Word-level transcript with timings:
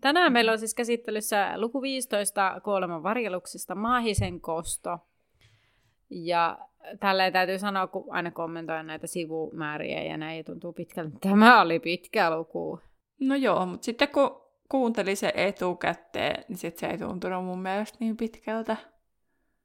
Tänään 0.00 0.32
meillä 0.32 0.52
on 0.52 0.58
siis 0.58 0.74
käsittelyssä 0.74 1.52
luku 1.56 1.82
15 1.82 2.60
kuoleman 2.64 3.02
varjeluksista 3.02 3.74
Maahisen 3.74 4.40
kosto. 4.40 4.98
Ja 6.10 6.58
tälleen 7.00 7.32
täytyy 7.32 7.58
sanoa, 7.58 7.86
kun 7.86 8.04
aina 8.08 8.30
kommentoin 8.30 8.86
näitä 8.86 9.06
sivumääriä 9.06 10.02
ja 10.02 10.16
näin, 10.16 10.44
tuntuu 10.44 10.72
pitkältä. 10.72 11.18
Tämä 11.20 11.60
oli 11.60 11.80
pitkä 11.80 12.36
luku. 12.36 12.80
No 13.20 13.34
joo, 13.34 13.66
mutta 13.66 13.84
sitten 13.84 14.08
kun 14.08 14.40
kuuntelin 14.68 15.16
se 15.16 15.32
etukäteen, 15.34 16.44
niin 16.48 16.58
sitten 16.58 16.80
se 16.80 16.86
ei 16.86 16.98
tuntunut 16.98 17.44
mun 17.44 17.62
mielestä 17.62 17.98
niin 18.00 18.16
pitkältä. 18.16 18.76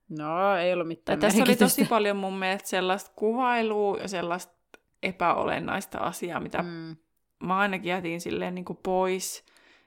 No, 0.10 0.56
ei 0.56 0.74
ollut 0.74 0.88
mitään 0.88 1.20
Tässä 1.20 1.44
oli 1.44 1.56
tosi 1.56 1.86
paljon 1.86 2.18
mun 2.18 2.40
mielestä 2.40 2.70
sellaista 2.70 3.12
kuvailua 3.16 3.98
ja 3.98 4.08
sellaista 4.08 4.54
epäolennaista 5.04 5.98
asiaa, 5.98 6.40
mitä 6.40 6.64
mm. 6.64 6.96
mä 7.44 7.58
ainakin 7.58 7.90
jätin 7.90 8.22
silleen 8.22 8.56
niin 8.56 8.66
kuin 8.66 8.80
pois 8.84 9.46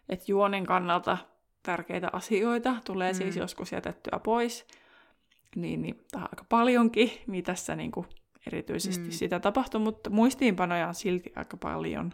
että 0.08 0.24
juonen 0.28 0.66
kannalta 0.66 1.18
tärkeitä 1.62 2.10
asioita 2.12 2.76
tulee 2.84 3.14
siis 3.14 3.18
mm. 3.18 3.24
siis 3.24 3.36
joskus 3.36 3.72
jätettyä 3.72 4.20
pois, 4.24 4.66
niin, 5.56 5.82
niin 5.82 6.04
tämä 6.10 6.24
aika 6.24 6.44
paljonkin, 6.48 7.10
mitä 7.26 7.52
tässä 7.52 7.76
niin 7.76 7.90
kuin 7.90 8.06
erityisesti 8.46 9.04
mm. 9.04 9.10
sitä 9.10 9.40
tapahtui, 9.40 9.80
mutta 9.80 10.10
muistiinpanoja 10.10 10.88
on 10.88 10.94
silti 10.94 11.32
aika 11.36 11.56
paljon. 11.56 12.12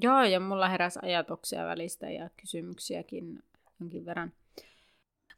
Joo, 0.00 0.22
ja 0.22 0.40
mulla 0.40 0.68
heräsi 0.68 0.98
ajatuksia 1.02 1.66
välistä 1.66 2.10
ja 2.10 2.30
kysymyksiäkin 2.36 3.42
jonkin 3.80 4.06
verran. 4.06 4.32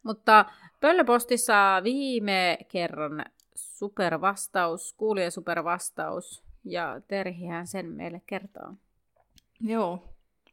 Mutta 0.03 0.45
Pöllöpostissa 0.81 1.81
viime 1.85 2.59
kerran 2.69 3.25
supervastaus, 3.55 4.93
kuulija 4.93 5.31
supervastaus, 5.31 6.45
ja 6.65 7.01
Terhihän 7.09 7.67
sen 7.67 7.87
meille 7.87 8.23
kertoo. 8.27 8.75
Joo, 9.61 10.10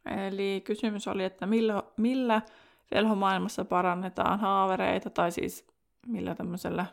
Eli 0.08 0.60
kysymys 0.64 1.08
oli, 1.08 1.24
että 1.24 1.46
millä, 1.46 1.82
millä 1.96 2.42
velhomaailmassa 2.94 3.64
parannetaan 3.64 4.40
haavereita, 4.40 5.10
tai 5.10 5.32
siis 5.32 5.66
millä 6.06 6.34
tämmöisellä 6.34 6.86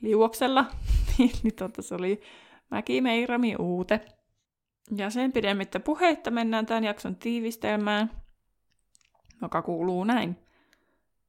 liuoksella, 0.00 0.64
niin, 1.18 1.54
tota, 1.58 1.82
se 1.82 1.94
oli 1.94 2.20
Mäki 2.70 3.00
Meirami 3.00 3.56
Uute. 3.58 4.00
Ja 4.96 5.10
sen 5.10 5.32
pidemmittä 5.32 5.80
puheitta 5.80 6.30
mennään 6.30 6.66
tämän 6.66 6.84
jakson 6.84 7.16
tiivistelmään, 7.16 8.10
joka 9.42 9.62
kuuluu 9.62 10.04
näin. 10.04 10.36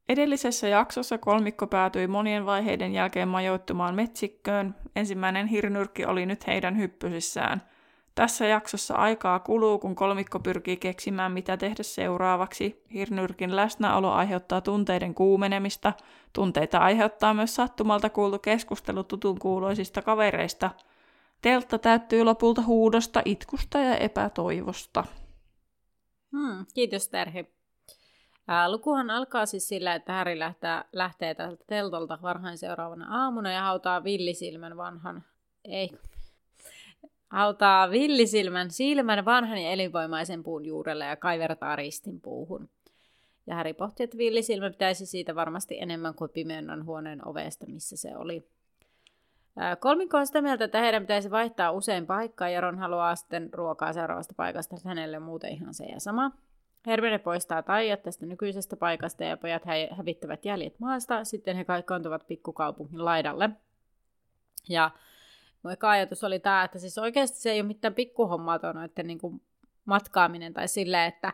Edellisessä 0.09 0.67
jaksossa 0.67 1.17
kolmikko 1.17 1.67
päätyi 1.67 2.07
monien 2.07 2.45
vaiheiden 2.45 2.93
jälkeen 2.93 3.27
majoittumaan 3.27 3.95
metsikköön. 3.95 4.75
Ensimmäinen 4.95 5.47
hirnyrkki 5.47 6.05
oli 6.05 6.25
nyt 6.25 6.47
heidän 6.47 6.77
hyppysissään– 6.77 7.61
tässä 8.15 8.45
jaksossa 8.45 8.95
aikaa 8.95 9.39
kuluu, 9.39 9.79
kun 9.79 9.95
kolmikko 9.95 10.39
pyrkii 10.39 10.77
keksimään, 10.77 11.31
mitä 11.31 11.57
tehdä 11.57 11.83
seuraavaksi. 11.83 12.83
Hirnyrkin 12.93 13.55
läsnäolo 13.55 14.11
aiheuttaa 14.11 14.61
tunteiden 14.61 15.15
kuumenemista. 15.15 15.93
Tunteita 16.33 16.77
aiheuttaa 16.77 17.33
myös 17.33 17.55
sattumalta 17.55 18.09
kuultu 18.09 18.39
keskustelu 18.39 19.03
tutun 19.03 19.39
kuuloisista 19.39 20.01
kavereista. 20.01 20.71
Teltta 21.41 21.77
täyttyy 21.77 22.23
lopulta 22.23 22.61
huudosta, 22.61 23.21
itkusta 23.25 23.79
ja 23.79 23.97
epätoivosta. 23.97 25.03
Hmm, 26.31 26.65
kiitos 26.73 27.09
Terhi. 27.09 27.55
Ää, 28.47 28.71
lukuhan 28.71 29.09
alkaa 29.09 29.45
siis 29.45 29.67
sillä, 29.67 29.95
että 29.95 30.13
Häri 30.13 30.39
lähtee, 30.39 30.83
lähtee 30.93 31.35
tältä 31.35 31.63
teltolta 31.67 32.19
varhain 32.21 32.57
seuraavana 32.57 33.23
aamuna 33.23 33.51
ja 33.51 33.61
hautaa 33.61 34.03
villisilmän 34.03 34.77
vanhan, 34.77 35.23
ei, 35.63 35.89
Hautaa 37.27 37.91
villisilmän 37.91 38.71
silmän 38.71 39.25
vanhan 39.25 39.57
ja 39.57 39.71
elinvoimaisen 39.71 40.43
puun 40.43 40.65
juurelle 40.65 41.05
ja 41.05 41.15
kaivertaa 41.15 41.75
ristin 41.75 42.21
puuhun. 42.21 42.69
Ja 43.47 43.55
Häri 43.55 43.73
pohti, 43.73 44.03
että 44.03 44.17
villisilmä 44.17 44.69
pitäisi 44.69 45.05
siitä 45.05 45.35
varmasti 45.35 45.77
enemmän 45.81 46.15
kuin 46.15 46.29
pimeän 46.29 46.85
huoneen 46.85 47.27
ovesta, 47.27 47.65
missä 47.67 47.97
se 47.97 48.17
oli. 48.17 48.47
Kolmikko 49.79 50.17
on 50.17 50.27
sitä 50.27 50.41
mieltä, 50.41 50.65
että 50.65 50.81
heidän 50.81 51.03
pitäisi 51.03 51.31
vaihtaa 51.31 51.71
usein 51.71 52.05
paikkaa, 52.05 52.49
ja 52.49 52.61
Ron 52.61 52.77
haluaa 52.77 53.15
sitten 53.15 53.49
ruokaa 53.53 53.93
seuraavasta 53.93 54.33
paikasta, 54.37 54.75
että 54.75 54.89
hänelle 54.89 55.19
muuten 55.19 55.51
ihan 55.51 55.73
se 55.73 55.85
ja 55.85 55.99
sama. 55.99 56.31
Hermione 56.87 57.19
poistaa 57.19 57.63
taijat 57.63 58.03
tästä 58.03 58.25
nykyisestä 58.25 58.75
paikasta, 58.75 59.23
ja 59.23 59.37
pojat 59.37 59.63
hävittävät 59.91 60.45
jäljet 60.45 60.79
maasta. 60.79 61.23
Sitten 61.23 61.55
he 61.55 61.65
kaikkoontuvat 61.65 62.27
pikkukaupungin 62.27 63.05
laidalle. 63.05 63.49
Ja 64.69 64.91
Mun 65.65 65.71
eka 65.71 65.89
ajatus 65.89 66.23
oli 66.23 66.39
tämä, 66.39 66.63
että 66.63 66.79
siis 66.79 66.97
oikeasti 66.97 67.37
se 67.37 67.51
ei 67.51 67.61
ole 67.61 67.67
mitään 67.67 67.93
pikkuhommaa 67.93 68.59
tuo 68.59 68.71
noiden 68.71 69.07
niin 69.07 69.19
kuin 69.19 69.41
matkaaminen 69.85 70.53
tai 70.53 70.67
silleen, 70.67 71.07
että 71.07 71.33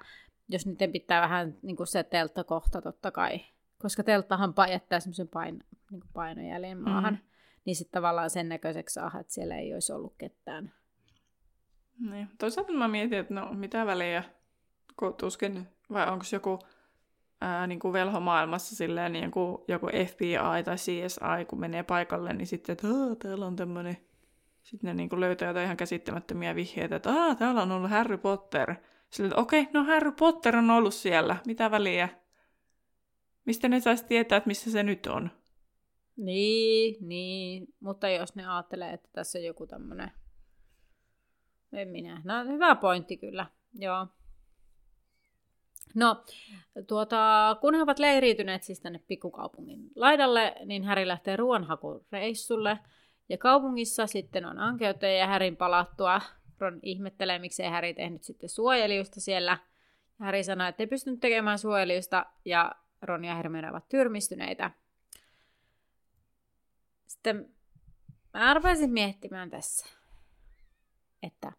jos 0.49 0.65
niiden 0.65 0.91
pitää 0.91 1.21
vähän 1.21 1.57
niin 1.61 1.75
kuin 1.75 1.87
se 1.87 2.03
teltta 2.03 2.43
kohta 2.43 2.81
totta 2.81 3.11
kai, 3.11 3.41
koska 3.81 4.03
telttahan 4.03 4.53
jättää 4.71 4.99
semmoisen 4.99 5.27
pain, 5.27 5.63
niin 5.91 6.03
painojäljen 6.13 6.77
maahan, 6.77 7.13
mm. 7.13 7.19
niin 7.65 7.75
sitten 7.75 8.01
tavallaan 8.01 8.29
sen 8.29 8.49
näköiseksi 8.49 8.93
saa, 8.93 9.11
että 9.19 9.33
siellä 9.33 9.57
ei 9.57 9.73
olisi 9.73 9.93
ollut 9.93 10.13
ketään. 10.17 10.73
Niin. 12.09 12.29
Toisaalta 12.37 12.73
mä 12.73 12.87
mietin, 12.87 13.19
että 13.19 13.33
no 13.33 13.53
mitä 13.53 13.85
väliä, 13.85 14.23
kun 14.99 15.13
tuskin, 15.13 15.67
vai 15.93 16.09
onko 16.09 16.25
joku 16.31 16.59
ää, 17.41 17.67
niin 17.67 17.79
kuin 17.79 17.93
velhomaailmassa 17.93 18.75
silleen 18.75 19.13
niin 19.13 19.23
joku, 19.23 19.65
joku 19.67 19.87
FBI 19.87 20.63
tai 20.65 20.75
CSI, 20.75 21.45
kun 21.47 21.59
menee 21.59 21.83
paikalle, 21.83 22.33
niin 22.33 22.47
sitten, 22.47 22.73
että 22.73 22.87
täällä 23.19 23.45
on 23.45 23.55
tämmöinen 23.55 23.97
sitten 24.63 24.87
ne 24.87 24.93
niinku 24.93 25.19
löytää 25.19 25.47
jotain 25.47 25.65
ihan 25.65 25.77
käsittämättömiä 25.77 26.55
vihjeitä, 26.55 26.95
että 26.95 27.09
Aa, 27.09 27.35
täällä 27.35 27.61
on 27.61 27.71
ollut 27.71 27.89
Harry 27.89 28.17
Potter. 28.17 28.75
Sitten, 29.09 29.25
että 29.25 29.41
okei, 29.41 29.61
okay, 29.61 29.73
no 29.73 29.83
Harry 29.83 30.11
Potter 30.11 30.55
on 30.55 30.69
ollut 30.69 30.93
siellä. 30.93 31.37
Mitä 31.45 31.71
väliä? 31.71 32.09
Mistä 33.45 33.69
ne 33.69 33.79
saisi 33.79 34.05
tietää, 34.05 34.37
että 34.37 34.47
missä 34.47 34.71
se 34.71 34.83
nyt 34.83 35.05
on? 35.07 35.31
Niin, 36.17 36.95
niin. 37.07 37.67
Mutta 37.79 38.09
jos 38.09 38.35
ne 38.35 38.47
ajattelee, 38.47 38.93
että 38.93 39.09
tässä 39.13 39.39
on 39.39 39.45
joku 39.45 39.67
tämmöinen... 39.67 40.11
En 41.73 41.87
minä. 41.87 42.21
No, 42.25 42.33
hyvä 42.45 42.75
pointti 42.75 43.17
kyllä. 43.17 43.45
Joo. 43.73 44.07
No, 45.95 46.23
tuota, 46.87 47.57
kun 47.61 47.75
he 47.75 47.81
ovat 47.81 47.99
leiriytyneet 47.99 48.63
siis 48.63 48.79
tänne 48.79 48.99
pikkukaupungin 49.07 49.91
laidalle, 49.95 50.55
niin 50.65 50.83
Häri 50.83 51.07
lähtee 51.07 51.35
ruoanhakureissulle– 51.35 52.79
ja 53.31 53.37
kaupungissa 53.37 54.07
sitten 54.07 54.45
on 54.45 54.59
ankeutta 54.59 55.07
ja 55.07 55.27
Härin 55.27 55.57
palattua. 55.57 56.21
Ron 56.59 56.79
ihmettelee, 56.83 57.39
miksei 57.39 57.69
Häri 57.69 57.93
tehnyt 57.93 58.23
sitten 58.23 58.49
suojelijusta 58.49 59.21
siellä. 59.21 59.57
Häri 60.19 60.43
sanoo, 60.43 60.67
että 60.67 60.83
ei 60.83 60.87
pystynyt 60.87 61.19
tekemään 61.19 61.59
suojelijusta 61.59 62.25
ja 62.45 62.71
Ron 63.01 63.25
ja 63.25 63.35
Hermione 63.35 63.69
ovat 63.69 63.89
tyrmistyneitä. 63.89 64.71
Sitten 67.07 67.49
mä 68.33 68.49
arvaisin 68.49 68.91
miettimään 68.91 69.49
tässä, 69.49 69.85
että 71.23 71.51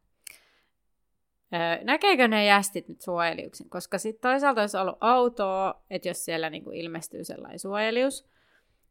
näkeekö 1.85 2.29
ne 2.29 2.47
jästit 2.47 2.89
nyt 2.89 3.01
suojeliuksen, 3.01 3.69
koska 3.69 3.99
sitten 3.99 4.31
toisaalta 4.31 4.61
olisi 4.61 4.77
ollut 4.77 4.99
autoa, 5.01 5.83
että 5.91 6.09
jos 6.09 6.25
siellä 6.25 6.51
niinku 6.51 6.71
ilmestyy 6.71 7.25
sellainen 7.25 7.59
suojelius, 7.59 8.29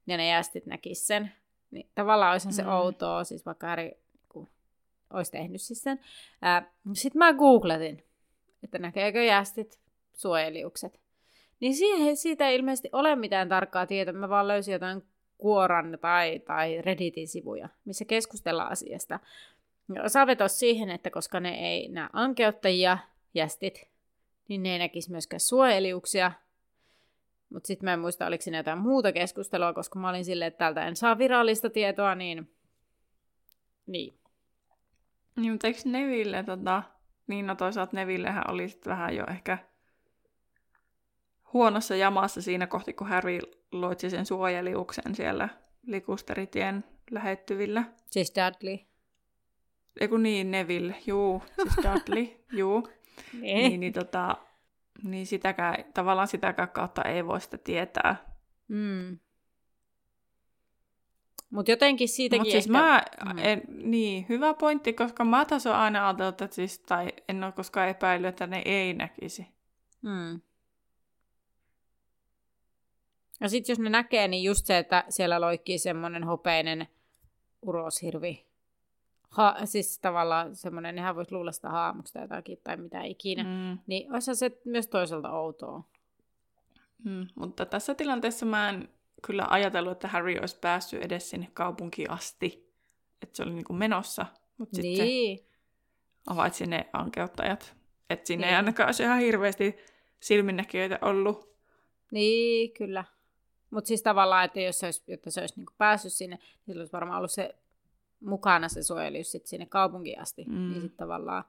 ja 0.07 0.17
ne 0.17 0.29
jästit 0.29 0.65
näkis 0.65 1.07
sen, 1.07 1.31
niin 1.71 1.89
tavallaan 1.95 2.31
olisi 2.31 2.47
mm. 2.47 2.51
se 2.51 2.67
outoa, 2.67 3.23
siis 3.23 3.45
vaikka 3.45 3.67
Harry 3.67 3.91
kun 4.29 4.49
olisi 5.13 5.31
tehnyt 5.31 5.61
siis 5.61 5.81
sen. 5.81 5.99
Sitten 6.93 7.19
mä 7.19 7.33
googletin, 7.33 8.03
että 8.63 8.77
näkeekö 8.77 9.23
jästit 9.23 9.79
suojeliukset. 10.13 10.99
Niin 11.59 11.75
siihen, 11.75 12.17
siitä 12.17 12.47
ei 12.47 12.55
ilmeisesti 12.55 12.89
ole 12.91 13.15
mitään 13.15 13.49
tarkkaa 13.49 13.85
tietoa. 13.85 14.13
Mä 14.13 14.29
vaan 14.29 14.47
löysin 14.47 14.71
jotain 14.71 15.03
Kuoran 15.37 15.97
tai, 16.01 16.39
tai 16.39 16.81
Redditin 16.81 17.27
sivuja, 17.27 17.69
missä 17.85 18.05
keskustellaan 18.05 18.71
asiasta. 18.71 19.19
Osa 20.03 20.27
vetosi 20.27 20.55
siihen, 20.55 20.89
että 20.89 21.09
koska 21.09 21.39
ne 21.39 21.71
ei 21.71 21.87
näe 21.87 22.09
ankeuttajia, 22.13 22.97
jästit, 23.33 23.87
niin 24.47 24.63
ne 24.63 24.71
ei 24.73 24.79
näkisi 24.79 25.11
myöskään 25.11 25.39
suojeliuksia, 25.39 26.31
mutta 27.53 27.67
sitten 27.67 27.85
mä 27.85 27.93
en 27.93 27.99
muista, 27.99 28.25
oliko 28.25 28.41
siinä 28.41 28.57
jotain 28.57 28.79
muuta 28.79 29.11
keskustelua, 29.11 29.73
koska 29.73 29.99
mä 29.99 30.09
olin 30.09 30.25
silleen, 30.25 30.47
että 30.47 30.57
täältä 30.57 30.87
en 30.87 30.95
saa 30.95 31.17
virallista 31.17 31.69
tietoa, 31.69 32.15
niin... 32.15 32.51
Niin. 33.87 34.13
Niin, 35.35 35.51
mutta 35.51 35.67
eikö 35.67 35.79
Neville, 35.85 36.43
tota... 36.43 36.83
Niin, 37.27 37.47
no 37.47 37.55
toisaalta 37.55 37.95
Nevillehän 37.95 38.43
oli 38.49 38.69
sitten 38.69 38.91
vähän 38.91 39.15
jo 39.15 39.25
ehkä 39.31 39.57
huonossa 41.53 41.95
jamassa 41.95 42.41
siinä 42.41 42.67
kohti, 42.67 42.93
kun 42.93 43.07
Harry 43.07 43.39
loitsi 43.71 44.09
sen 44.09 44.25
suojeliuksen 44.25 45.15
siellä 45.15 45.49
likusteritien 45.87 46.83
lähettyvillä. 47.11 47.83
Siis 48.05 48.33
Dudley. 48.35 48.77
Eiku 49.99 50.17
niin, 50.17 50.51
Neville, 50.51 50.95
juu, 51.05 51.43
siis 51.61 51.75
Dudley, 51.85 52.27
juu. 52.51 52.87
Niin. 53.33 53.41
Niin, 53.41 53.79
niin, 53.79 53.93
tota, 53.93 54.37
niin 55.03 55.27
sitäkään, 55.27 55.75
tavallaan 55.93 56.27
sitäkään 56.27 56.69
kautta 56.69 57.03
ei 57.03 57.25
voi 57.25 57.41
sitä 57.41 57.57
tietää. 57.57 58.15
Mm. 58.67 59.19
Mutta 61.49 61.71
jotenkin 61.71 62.09
siitäkin 62.09 62.41
Mutta 62.41 62.51
siis 62.51 62.65
ehkä... 62.65 62.77
mä, 62.77 63.03
Mm. 63.25 63.37
en, 63.37 63.61
niin, 63.67 64.25
hyvä 64.29 64.53
pointti, 64.53 64.93
koska 64.93 65.25
mä 65.25 65.45
taas 65.45 65.67
oon 65.67 65.75
aina 65.75 66.07
ajatellut, 66.07 66.41
että 66.41 66.55
siis, 66.55 66.79
tai 66.79 67.07
en 67.29 67.43
ole 67.43 67.51
koskaan 67.51 67.89
epäillyt, 67.89 68.29
että 68.29 68.47
ne 68.47 68.61
ei 68.65 68.93
näkisi. 68.93 69.47
Mm. 70.01 70.41
Ja 73.41 73.49
sitten 73.49 73.73
jos 73.73 73.79
ne 73.79 73.89
näkee, 73.89 74.27
niin 74.27 74.43
just 74.43 74.65
se, 74.65 74.77
että 74.77 75.03
siellä 75.09 75.41
loikkii 75.41 75.79
semmoinen 75.79 76.23
hopeinen 76.23 76.87
uroshirvi. 77.61 78.45
Ha, 79.31 79.55
siis 79.65 79.99
tavallaan 79.99 80.55
semmoinen, 80.55 80.95
nehän 80.95 81.15
voisi 81.15 81.31
luulla 81.31 81.51
sitä 81.51 81.69
haamusta 81.69 82.19
jotakin 82.19 82.57
tai 82.63 82.77
mitä 82.77 83.01
ikinä. 83.03 83.43
Mm. 83.43 83.79
Niin 83.87 84.13
olisi 84.13 84.35
se 84.35 84.61
myös 84.65 84.87
toisaalta 84.87 85.31
outoa. 85.31 85.83
mm, 87.03 87.27
mutta 87.35 87.65
tässä 87.65 87.95
tilanteessa 87.95 88.45
mä 88.45 88.69
en 88.69 88.89
kyllä 89.21 89.47
ajatellut, 89.49 89.91
että 89.91 90.07
Harry 90.07 90.37
olisi 90.41 90.57
päässyt 90.61 91.01
edes 91.03 91.29
sinne 91.29 91.47
kaupunkiin 91.53 92.11
asti. 92.11 92.71
Että 93.21 93.37
se 93.37 93.43
oli 93.43 93.53
niinku 93.53 93.73
menossa, 93.73 94.25
mutta 94.57 94.75
sitten 94.75 94.95
se 94.97 95.03
Niin. 95.03 95.39
havaitsi 96.27 96.65
ne 96.67 96.89
ankeuttajat. 96.93 97.75
Että 98.09 98.27
sinne 98.27 98.45
ei 98.47 98.51
Niin. 98.51 98.57
ainakaan 98.57 98.87
olisi 98.87 99.03
ihan 99.03 99.19
hirveästi 99.19 99.77
silminnäkijöitä 100.19 100.99
ollut. 101.01 101.55
Niin, 102.11 102.71
kyllä. 102.73 103.03
Mutta 103.69 103.87
siis 103.87 104.03
tavallaan, 104.03 104.45
että 104.45 104.59
jos 104.61 104.79
se 104.79 104.85
olisi, 104.87 105.03
jotta 105.07 105.31
se 105.31 105.41
olisi 105.41 105.53
niinku 105.57 105.73
päässyt 105.77 106.13
sinne, 106.13 106.35
niin 106.35 106.65
sillä 106.65 106.81
olisi 106.81 106.93
varmaan 106.93 107.17
ollut 107.17 107.31
se 107.31 107.55
mukana 108.21 108.69
se 108.69 108.83
suojelius 108.83 109.31
sit 109.31 109.47
sinne 109.47 109.65
kaupunkiin 109.65 110.21
asti. 110.21 110.45
Mm. 110.47 110.53
Mm. 110.53 110.69
Niin 110.69 110.81
sitten 110.81 110.97
tavallaan, 110.97 111.43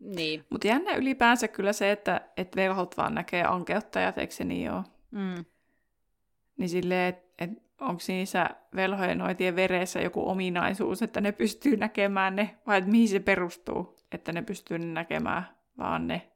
niin. 0.00 0.44
Mutta 0.50 0.66
jännä 0.66 0.94
ylipäänsä 0.94 1.48
kyllä 1.48 1.72
se, 1.72 1.90
että 1.90 2.20
et 2.36 2.56
velhot 2.56 2.96
vaan 2.96 3.14
näkee 3.14 3.44
ankeuttajat, 3.44 4.18
eikö 4.18 4.34
se 4.34 4.44
niin 4.44 4.72
ole? 4.72 4.84
Mm. 5.10 5.44
Niin 6.56 6.68
silleen, 6.68 7.08
että 7.08 7.44
et, 7.44 7.50
onko 7.80 8.02
niissä 8.08 8.50
velhojen 8.74 9.18
noitien 9.18 9.56
veressä 9.56 10.00
joku 10.00 10.28
ominaisuus, 10.28 11.02
että 11.02 11.20
ne 11.20 11.32
pystyy 11.32 11.76
näkemään 11.76 12.36
ne, 12.36 12.58
vai 12.66 12.78
että 12.78 12.90
mihin 12.90 13.08
se 13.08 13.20
perustuu, 13.20 13.96
että 14.12 14.32
ne 14.32 14.42
pystyy 14.42 14.78
näkemään 14.78 15.48
vaan 15.78 16.06
ne. 16.06 16.30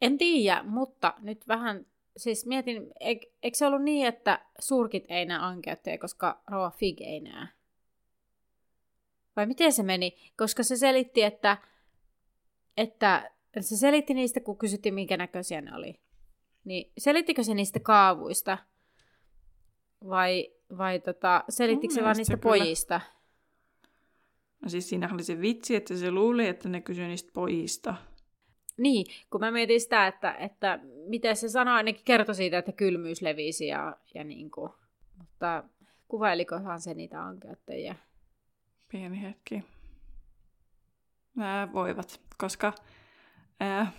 En 0.00 0.18
tiedä, 0.18 0.62
mutta 0.62 1.14
nyt 1.20 1.48
vähän, 1.48 1.86
siis 2.16 2.46
mietin, 2.46 2.92
eikö, 3.00 3.26
se 3.52 3.66
ollut 3.66 3.82
niin, 3.82 4.06
että 4.06 4.40
surkit 4.58 5.04
ei 5.08 5.26
näe 5.26 5.38
ankeuttajia, 5.38 5.98
koska 5.98 6.42
Rova 6.50 6.70
Fig 6.70 7.00
ei 7.00 7.20
näe? 7.20 7.48
Vai 9.36 9.46
miten 9.46 9.72
se 9.72 9.82
meni? 9.82 10.16
Koska 10.36 10.62
se 10.62 10.76
selitti, 10.76 11.22
että, 11.22 11.58
että 12.76 13.30
se 13.60 13.76
selitti 13.76 14.14
niistä, 14.14 14.40
kun 14.40 14.58
kysyttiin, 14.58 14.94
minkä 14.94 15.16
näköisiä 15.16 15.60
ne 15.60 15.76
oli. 15.76 16.00
Niin 16.64 16.92
selittikö 16.98 17.42
se 17.42 17.54
niistä 17.54 17.80
kaavuista? 17.80 18.58
Vai, 20.08 20.50
vai 20.78 21.00
tota, 21.00 21.44
selittikö 21.48 21.94
se 21.94 22.02
vaan 22.02 22.16
niistä 22.16 22.36
kyllä. 22.36 22.42
pojista? 22.42 23.00
No 24.62 24.68
siis 24.68 24.88
siinä 24.88 25.10
oli 25.14 25.22
se 25.22 25.40
vitsi, 25.40 25.76
että 25.76 25.96
se 25.96 26.10
luuli, 26.10 26.46
että 26.46 26.68
ne 26.68 26.80
kysyi 26.80 27.06
niistä 27.06 27.30
pojista. 27.34 27.94
Niin, 28.76 29.06
kun 29.30 29.40
mä 29.40 29.50
mietin 29.50 29.80
sitä, 29.80 30.06
että, 30.06 30.34
että 30.34 30.78
miten 31.08 31.36
se 31.36 31.48
sana 31.48 31.74
ainakin 31.74 32.04
kertoi 32.04 32.34
siitä, 32.34 32.58
että 32.58 32.72
kylmyys 32.72 33.22
levisi 33.22 33.66
ja, 33.66 33.96
ja 34.14 34.24
niin 34.24 34.50
kuin, 34.50 34.72
mutta 35.18 35.64
kuvailikohan 36.08 36.80
se 36.80 36.94
niitä 36.94 37.24
ankeuttajia? 37.24 37.94
Pieni 38.92 39.22
hetki. 39.22 39.64
Nämä 41.36 41.68
voivat, 41.72 42.20
koska 42.38 42.72
ää, 43.60 43.92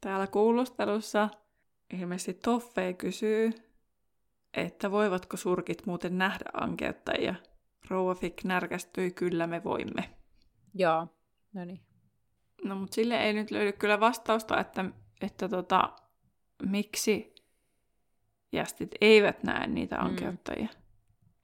täällä 0.00 0.26
kuulustelussa 0.26 1.28
ilmeisesti 1.92 2.34
Toffei 2.34 2.94
kysyy, 2.94 3.50
että 4.54 4.90
voivatko 4.90 5.36
surkit 5.36 5.86
muuten 5.86 6.18
nähdä 6.18 6.44
ankeuttajia. 6.52 7.34
Rouva 7.90 8.14
Fick 8.14 8.44
närkästyi, 8.44 9.10
kyllä 9.10 9.46
me 9.46 9.64
voimme. 9.64 10.10
Joo, 10.74 11.06
no 11.52 11.64
niin. 11.64 11.80
No 12.64 12.74
mutta 12.74 12.94
sille 12.94 13.16
ei 13.22 13.32
nyt 13.32 13.50
löydy 13.50 13.72
kyllä 13.72 14.00
vastausta, 14.00 14.60
että, 14.60 14.84
että 15.20 15.48
tota, 15.48 15.92
miksi 16.62 17.34
jästit 18.52 18.90
eivät 19.00 19.42
näe 19.42 19.66
niitä 19.66 19.96
Mm. 19.96 20.06
ankeuttajia. 20.06 20.68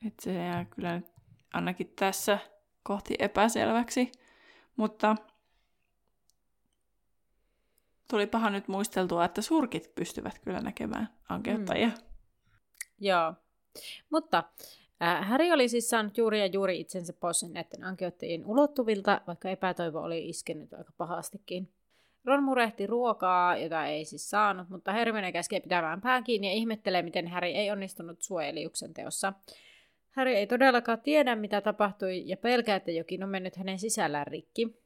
Että 0.06 0.22
se 0.22 0.34
jää 0.34 0.64
kyllä 0.64 0.94
nyt 0.96 1.06
ainakin 1.52 1.92
tässä 1.96 2.38
kohti 2.84 3.14
epäselväksi. 3.18 4.12
Mutta 4.76 5.16
tulipahan 8.10 8.52
nyt 8.52 8.68
muisteltua, 8.68 9.24
että 9.24 9.42
surkit 9.42 9.94
pystyvät 9.94 10.38
kyllä 10.38 10.60
näkemään 10.60 11.08
ankeuttajia. 11.28 11.88
Mm. 11.88 11.94
Joo. 13.00 13.34
Mutta 14.10 14.44
äh, 15.02 15.28
Harry 15.28 15.50
oli 15.50 15.68
siis 15.68 15.90
saanut 15.90 16.18
juuri 16.18 16.40
ja 16.40 16.46
juuri 16.46 16.80
itsensä 16.80 17.12
pois 17.12 17.42
näiden 17.42 17.84
ankeuttajien 17.84 18.46
ulottuvilta, 18.46 19.20
vaikka 19.26 19.50
epätoivo 19.50 20.00
oli 20.00 20.28
iskenyt 20.28 20.72
aika 20.72 20.92
pahastikin. 20.96 21.72
Ron 22.24 22.42
murehti 22.42 22.86
ruokaa, 22.86 23.56
jota 23.56 23.86
ei 23.86 24.04
siis 24.04 24.30
saanut, 24.30 24.68
mutta 24.68 24.92
Hermione 24.92 25.32
käskee 25.32 25.60
pitämään 25.60 26.00
pään 26.00 26.24
kiinni 26.24 26.46
ja 26.46 26.52
ihmettelee, 26.52 27.02
miten 27.02 27.28
Harry 27.28 27.48
ei 27.48 27.70
onnistunut 27.70 28.22
suojeliuksen 28.22 28.94
teossa. 28.94 29.32
Harry 30.16 30.34
ei 30.34 30.46
todellakaan 30.46 31.00
tiedä, 31.00 31.36
mitä 31.36 31.60
tapahtui, 31.60 32.22
ja 32.26 32.36
pelkää, 32.36 32.76
että 32.76 32.90
jokin 32.90 33.22
on 33.22 33.28
mennyt 33.28 33.56
hänen 33.56 33.78
sisällään 33.78 34.26
rikki. 34.26 34.78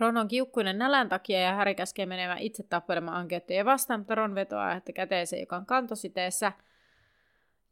Ron 0.00 0.16
on 0.16 0.28
kiukkuinen 0.28 0.78
nälän 0.78 1.08
takia 1.08 1.40
ja 1.40 1.54
Harry 1.54 1.74
käskee 1.74 2.06
menemään 2.06 2.38
itse 2.38 2.62
tappelemaan 2.62 3.16
ankeuttajia 3.16 3.64
vastaan, 3.64 4.00
mutta 4.00 4.14
Ron 4.14 4.34
vetoaa, 4.34 4.76
että 4.76 4.92
käteeseen, 4.92 5.40
joka 5.40 5.56
on 5.56 5.66
kantositeessä. 5.66 6.52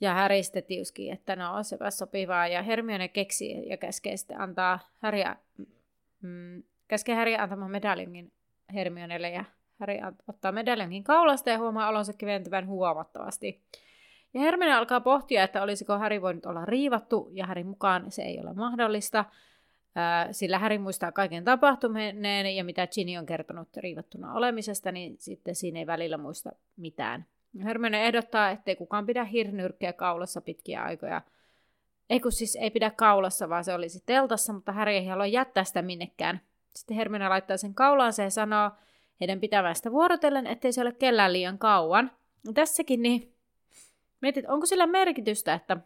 Ja 0.01 0.15
Harry 0.15 0.43
sitten 0.43 0.63
tiuskii, 0.63 1.11
että 1.11 1.37
no 1.37 1.63
sepä 1.63 1.91
sopivaa. 1.91 2.47
Ja 2.47 2.63
Hermione 2.63 3.09
keksii 3.09 3.69
ja 3.69 3.77
käskee 3.77 4.17
sitten 4.17 4.41
antaa 4.41 4.79
Harrya, 4.99 5.37
mm, 6.23 6.63
käskee 6.89 7.15
Harry 7.15 7.35
antamaan 7.35 7.71
medaljongin 7.71 8.33
Hermionelle. 8.75 9.31
Ja 9.31 9.45
Harry 9.81 9.95
ottaa 10.29 10.53
medaljongin 10.53 11.05
kaulasta 11.05 11.51
ja 11.51 11.59
huomaa 11.59 11.89
olonsa 11.89 12.13
keventyvän 12.13 12.67
huomattavasti. 12.67 13.63
Ja 14.37 14.43
Hermione 14.43 14.75
alkaa 14.75 15.01
pohtia, 15.01 15.43
että 15.43 15.63
olisiko 15.63 15.99
Harry 15.99 16.23
voinut 16.23 16.47
olla 16.47 16.65
riivattu, 16.65 17.31
ja 17.33 17.47
Harry 17.47 17.65
mukaan 17.65 18.11
se 18.11 18.23
ei 18.23 18.41
ole 18.41 18.53
mahdollista, 18.53 19.25
sillä 20.31 20.59
Harry 20.59 20.79
muistaa 20.79 21.13
kaiken 21.13 21.45
tapahtuneen, 21.45 22.57
ja 22.57 22.65
mitä 22.65 22.87
Ginny 22.87 23.17
on 23.17 23.27
kertonut 23.27 23.69
riivattuna 23.77 24.33
olemisesta, 24.35 24.93
niin 24.93 25.17
sitten 25.19 25.55
siinä 25.55 25.79
ei 25.79 25.87
välillä 25.87 26.17
muista 26.17 26.53
mitään. 26.77 27.27
Hermione 27.65 28.07
ehdottaa, 28.07 28.51
ettei 28.51 28.77
kukaan 28.77 29.07
pidä 29.07 29.25
hirnyrkkeä 29.25 29.93
kaulassa 29.93 30.41
pitkiä 30.41 30.83
aikoja. 30.83 31.23
Ei 32.11 32.21
kun 32.21 32.33
siis 32.33 32.57
ei 32.57 32.71
pidä 32.71 32.91
kaulassa, 32.91 33.49
vaan 33.49 33.65
se 33.65 33.75
olisi 33.75 34.03
teltassa, 34.07 34.53
mutta 34.53 34.73
Harry 34.73 34.93
ei 34.93 35.07
halua 35.07 35.27
jättää 35.27 35.65
sitä 35.65 35.83
minnekään. 35.83 36.41
Sitten 36.75 36.97
Hermione 36.97 37.29
laittaa 37.29 37.57
sen 37.57 37.75
kaulaansa 37.75 38.23
ja 38.23 38.31
sanoo 38.31 38.71
heidän 39.21 39.41
pitävän 39.41 39.77
sitä 39.77 39.93
vuorotellen, 39.93 40.47
ettei 40.47 40.73
se 40.73 40.81
ole 40.81 40.93
kellään 40.93 41.33
liian 41.33 41.59
kauan. 41.59 42.11
Tässäkin 42.55 43.03
niin 43.03 43.36
mietit, 44.27 44.45
onko 44.49 44.67
sillä 44.67 44.87
merkitystä, 44.87 45.55
että 45.55 45.77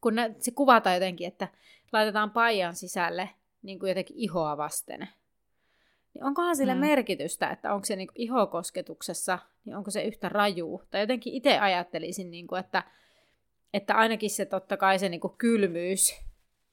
kun 0.00 0.14
ne, 0.14 0.34
se 0.38 0.50
kuvataan 0.50 0.96
jotenkin, 0.96 1.28
että 1.28 1.48
laitetaan 1.92 2.30
paijan 2.30 2.74
sisälle 2.74 3.30
niin 3.62 3.78
kuin 3.78 3.88
jotenkin 3.88 4.16
ihoa 4.16 4.56
vasten. 4.56 5.08
Niin 6.14 6.24
onkohan 6.24 6.56
sillä 6.56 6.74
mm. 6.74 6.80
Merkitystä, 6.80 7.50
että 7.50 7.74
onko 7.74 7.84
se 7.84 7.96
niin 7.96 8.06
kuin 8.08 8.20
ihokosketuksessa, 8.20 9.38
niin 9.64 9.76
onko 9.76 9.90
se 9.90 10.02
yhtä 10.02 10.28
raju? 10.28 10.82
Tai 10.90 11.00
jotenkin 11.00 11.32
itse 11.34 11.58
ajattelisin, 11.58 12.30
niin 12.30 12.46
kuin, 12.46 12.60
että, 12.60 12.84
että 13.74 13.94
ainakin 13.94 14.30
se 14.30 14.44
totta 14.44 14.76
kai 14.76 14.98
se 14.98 15.08
niin 15.08 15.20
kuin 15.20 15.34
kylmyys, 15.38 16.16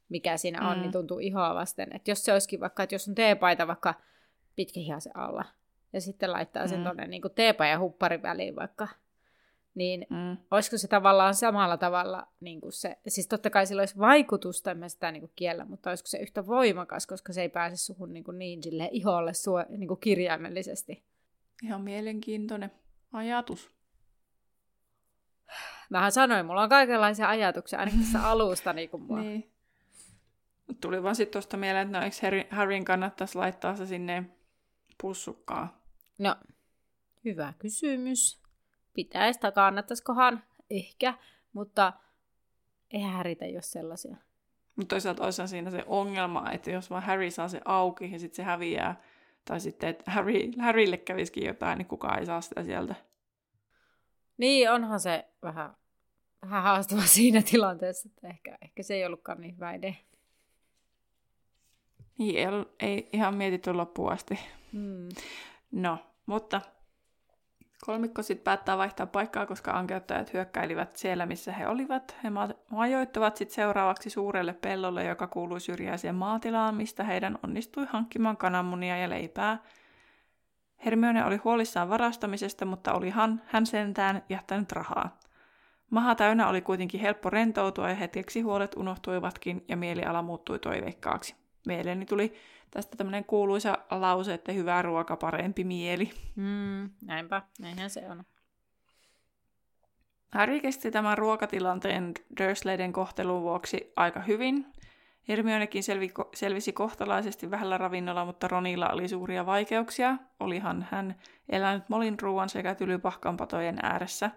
mikä 0.09 0.37
siinä 0.37 0.69
on, 0.69 0.77
Mm. 0.77 0.81
niin 0.81 0.91
tuntuu 0.91 1.19
ihoa 1.19 1.55
vasten. 1.55 1.95
Että 1.95 2.11
jos 2.11 2.25
se 2.25 2.33
olisikin 2.33 2.59
vaikka, 2.59 2.83
että 2.83 2.95
jos 2.95 3.07
on 3.07 3.15
teepaita 3.15 3.67
vaikka 3.67 3.93
pitkähihaisen 4.55 5.17
alla, 5.17 5.45
ja 5.93 6.01
sitten 6.01 6.31
laittaa 6.31 6.67
sen 6.67 6.77
Mm. 6.79 6.83
tuonne 6.83 7.07
niin 7.07 7.21
teepa 7.35 7.65
ja 7.65 7.79
hupparin 7.79 8.21
väliin 8.23 8.55
vaikka, 8.55 8.87
niin 9.75 10.07
Mm. 10.09 10.37
olisiko 10.51 10.77
se 10.77 10.87
tavallaan 10.87 11.35
samalla 11.35 11.77
tavalla, 11.77 12.27
niin 12.39 12.61
kuin 12.61 12.71
se, 12.71 12.97
siis 13.07 13.27
totta 13.27 13.49
kai 13.49 13.67
sillä 13.67 13.81
olisi 13.81 13.97
vaikutusta, 13.97 14.71
en 14.71 14.77
mä 14.77 14.89
sitä 14.89 15.11
niin 15.11 15.21
kuin 15.21 15.31
kiellä, 15.35 15.65
mutta 15.65 15.89
olisiko 15.89 16.07
se 16.07 16.17
yhtä 16.17 16.47
voimakas, 16.47 17.07
koska 17.07 17.33
se 17.33 17.41
ei 17.41 17.49
pääse 17.49 17.75
suhun 17.77 18.13
niin, 18.13 18.23
kuin 18.23 18.39
niin 18.39 18.63
sille 18.63 18.89
iholle 18.91 19.33
suo, 19.33 19.65
niin 19.69 19.87
kuin 19.87 19.99
kirjaimellisesti. 19.99 21.03
Ihan 21.63 21.81
mielenkiintoinen 21.81 22.71
ajatus. 23.13 23.71
Mähän 25.89 26.11
sanoin, 26.11 26.45
mulla 26.45 26.61
on 26.61 26.69
kaikenlaisia 26.69 27.29
ajatuksia, 27.29 27.79
ainakin 27.79 27.99
tässä 28.01 28.27
alusta 28.31 28.73
niin 28.73 28.89
kuin 28.89 29.03
mua. 29.03 29.21
Niin. 29.21 29.49
Tuli 30.81 31.03
vaan 31.03 31.15
sitten 31.15 31.33
tuosta 31.33 31.57
mieleen, 31.57 31.87
että 31.87 31.99
no, 31.99 32.05
eikö 32.05 32.17
Harry, 32.21 32.43
Harryn 32.49 32.85
kannattaisi 32.85 33.37
laittaa 33.37 33.75
se 33.75 33.85
sinne 33.85 34.23
pussukkaan. 35.01 35.69
No, 36.17 36.35
Hyvä 37.25 37.53
kysymys. 37.59 38.42
Pitäisi 38.93 39.39
tai 39.39 39.51
kannattaisikohan? 39.51 40.43
Ehkä, 40.69 41.13
mutta 41.53 41.93
ei 42.91 43.01
häiritä, 43.01 43.45
jos 43.45 43.71
sellaisia. 43.71 44.15
Mutta 44.75 44.95
toisaalta 44.95 45.23
olisi 45.23 45.47
siinä 45.47 45.71
se 45.71 45.83
ongelma, 45.87 46.51
että 46.51 46.71
jos 46.71 46.89
vaan 46.89 47.03
Harry 47.03 47.31
saa 47.31 47.47
se 47.47 47.61
auki 47.65 48.11
ja 48.11 48.19
sitten 48.19 48.35
se 48.35 48.43
häviää, 48.43 49.01
tai 49.45 49.59
sitten, 49.59 49.89
että 49.89 50.11
Harry, 50.11 50.51
Harrylle 50.59 50.97
kävisikin 50.97 51.45
jotain, 51.45 51.77
niin 51.77 51.87
kukaan 51.87 52.19
ei 52.19 52.25
saa 52.25 52.41
sitä 52.41 52.63
sieltä. 52.63 52.95
Niin, 54.37 54.71
onhan 54.71 54.99
se 54.99 55.25
vähän, 55.43 55.73
vähän 56.41 56.63
haastava 56.63 57.01
siinä 57.15 57.41
tilanteessa, 57.41 58.09
että 58.09 58.27
ehkä, 58.27 58.57
ehkä 58.61 58.83
se 58.83 58.93
ei 58.93 59.05
ollutkaan 59.05 59.41
niin 59.41 59.55
hyvä 59.55 59.73
idea. 59.73 59.93
Niin, 62.17 62.37
ei, 62.37 62.65
ei 62.79 63.09
ihan 63.13 63.35
mietitty 63.35 63.73
loppuun 63.73 64.11
asti. 64.11 64.39
Hmm. 64.73 65.09
No, 65.71 65.97
mutta 66.25 66.61
kolmikko 67.85 68.21
sitten 68.21 68.43
päättää 68.43 68.77
vaihtaa 68.77 69.05
paikkaa, 69.05 69.45
koska 69.45 69.71
ankeuttajat 69.71 70.33
hyökkäilivät 70.33 70.95
siellä, 70.95 71.25
missä 71.25 71.51
he 71.51 71.67
olivat. 71.67 72.15
He 72.23 72.29
majoittuvat 72.69 73.37
sitten 73.37 73.55
seuraavaksi 73.55 74.09
suurelle 74.09 74.53
pellolle, 74.53 75.03
joka 75.03 75.27
kuului 75.27 75.61
syrjäiseen 75.61 76.15
maatilaan, 76.15 76.75
mistä 76.75 77.03
heidän 77.03 77.39
onnistui 77.43 77.85
hankkimaan 77.89 78.37
kananmunia 78.37 78.97
ja 78.97 79.09
leipää. 79.09 79.57
Hermione 80.85 81.25
oli 81.25 81.37
huolissaan 81.37 81.89
varastamisesta, 81.89 82.65
mutta 82.65 82.93
olihan 82.93 83.41
hän 83.45 83.65
sentään 83.65 84.23
jättänyt 84.29 84.71
rahaa. 84.71 85.19
Maha 85.89 86.15
täynnä 86.15 86.47
oli 86.47 86.61
kuitenkin 86.61 86.99
helppo 87.01 87.29
rentoutua 87.29 87.89
ja 87.89 87.95
hetkeksi 87.95 88.41
huolet 88.41 88.75
unohtuivatkin 88.77 89.65
ja 89.67 89.77
mieliala 89.77 90.21
muuttui 90.21 90.59
toiveikkaaksi. 90.59 91.35
Mieleeni 91.67 92.05
tuli 92.05 92.33
tästä 92.73 92.97
tämmöinen 92.97 93.25
kuuluisa 93.25 93.77
lause, 93.91 94.33
että 94.33 94.51
hyvä 94.51 94.81
ruoka, 94.81 95.17
parempi 95.17 95.63
mieli. 95.63 96.11
Mm, 96.35 96.89
näinpä, 97.05 97.41
näinhän 97.59 97.89
se 97.89 98.09
on. 98.09 98.23
Harry 100.31 100.59
kesti 100.59 100.91
tämän 100.91 101.17
ruokatilanteen 101.17 102.13
Dursleyden 102.39 102.93
kohtelun 102.93 103.41
vuoksi 103.41 103.93
aika 103.95 104.19
hyvin. 104.19 104.65
Hermionekin 105.27 105.83
selvi, 105.83 106.11
selvisi 106.35 106.73
kohtalaisesti 106.73 107.51
vähällä 107.51 107.77
ravinnolla, 107.77 108.25
mutta 108.25 108.47
Ronilla 108.47 108.89
oli 108.89 109.07
suuria 109.07 109.45
vaikeuksia. 109.45 110.17
Olihan 110.39 110.87
hän 110.91 111.15
elänyt 111.49 111.89
molin 111.89 112.19
ruoan 112.19 112.49
sekä 112.49 112.75
tylypahkan 112.75 113.37
patojen 113.37 113.79
ääressä. 113.83 114.31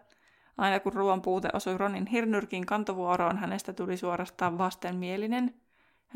Aina 0.59 0.81
kun 0.81 0.93
ruoan 0.93 1.23
puute 1.23 1.49
osui 1.53 1.79
Ronin 1.79 2.07
hirnyrkin 2.07 2.67
kantovuoroon, 2.67 3.39
hänestä 3.39 3.73
tuli 3.73 3.97
suorastaan 3.97 4.59
vastenmielinen– 4.59 5.55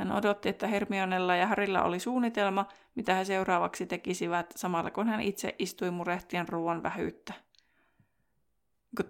hän 0.00 0.12
odotti, 0.12 0.48
että 0.48 0.66
Hermionella 0.66 1.36
ja 1.36 1.46
Harilla 1.46 1.82
oli 1.82 2.00
suunnitelma, 2.00 2.66
mitä 2.94 3.14
he 3.14 3.24
seuraavaksi 3.24 3.86
tekisivät, 3.86 4.52
samalla 4.56 4.90
kun 4.90 5.08
hän 5.08 5.20
itse 5.20 5.54
istui 5.58 5.90
murehtien 5.90 6.48
ruoan 6.48 6.82
vähyyttä. 6.82 7.32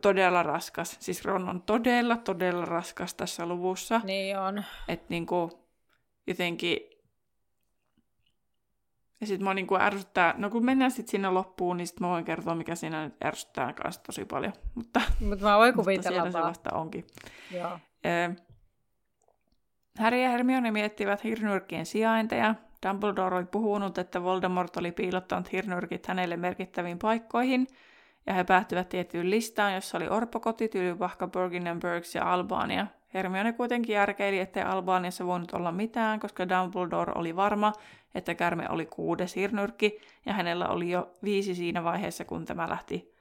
Todella 0.01 0.43
raskas. 0.43 0.97
Siis 1.01 1.25
Ron 1.25 1.49
on 1.49 1.63
todella, 1.63 2.17
todella 2.17 2.65
raskas 2.65 3.15
tässä 3.15 3.47
luvussa. 3.47 4.01
Niin 4.05 4.39
on. 4.39 4.65
Että 4.89 5.07
niinku, 5.09 5.69
jotenkin... 6.27 6.79
Ja 9.21 9.27
sitten 9.27 9.45
mua 9.45 9.55
niinku 9.55 9.77
ärsyttää, 9.77 10.35
no 10.39 10.51
kun 10.51 10.65
mennään 10.65 10.91
sitten 10.91 11.11
sinne 11.11 11.31
loppuun, 11.31 11.77
niin 11.77 11.87
sitten 11.87 12.07
mä 12.07 12.13
voin 12.13 12.25
kertoa, 12.25 12.55
mikä 12.55 12.75
siinä 12.75 13.05
nyt 13.05 13.25
ärsyttää 13.25 13.73
kanssa 13.73 14.03
tosi 14.03 14.25
paljon. 14.25 14.53
Mutta, 14.75 15.01
Mutta 15.21 15.45
mä 15.45 15.59
voin 15.59 15.75
kuvitella 15.75 16.19
mutta 16.19 16.31
siellä 16.31 16.45
se 16.45 16.49
vasta 16.49 16.77
onkin. 16.77 17.07
Joo. 17.51 17.79
Harry 19.99 20.23
ja 20.23 20.31
Hermione 20.31 20.71
miettivät 20.71 21.25
hirnyrkkien 21.25 21.87
sijainteja. 21.87 22.55
Dumbledore 22.89 23.37
oli 23.37 23.45
puhunut, 23.45 23.99
että 23.99 24.23
Voldemort 24.23 24.77
oli 24.77 24.93
piilottanut 24.93 25.53
hirnyrkit 25.53 26.07
hänelle 26.07 26.37
merkittäviin 26.37 26.99
paikkoihin, 26.99 27.67
ja 28.27 28.35
he 28.35 28.45
päättyvät 28.45 28.89
tiettyyn 28.89 29.31
listaan, 29.31 29.75
jossa 29.75 29.97
oli 29.97 30.09
Orpokoti, 30.09 30.69
Tylypahka, 30.69 31.29
Burgs 31.81 32.15
ja 32.15 32.33
Albania. 32.33 32.87
Hermione 33.15 33.53
kuitenkin 33.53 33.95
järkeili, 33.95 34.39
ettei 34.39 34.63
Albaniassa 34.63 35.27
voinut 35.27 35.53
olla 35.53 35.73
mitään, 35.73 36.21
koska 36.21 36.49
Dumbledore 36.49 37.13
oli 37.15 37.37
varma, 37.37 37.73
että 38.15 38.35
kärme 38.35 38.69
oli 38.69 38.87
kuudes 38.87 39.37
hirnyrkki, 39.37 39.99
ja 40.27 40.33
hänellä 40.33 40.69
oli 40.69 40.91
jo 40.91 41.15
viisi 41.25 41.55
siinä 41.55 41.85
vaiheessa, 41.85 42.25
kun 42.25 42.45
tämä 42.45 42.69
lähti 42.69 43.15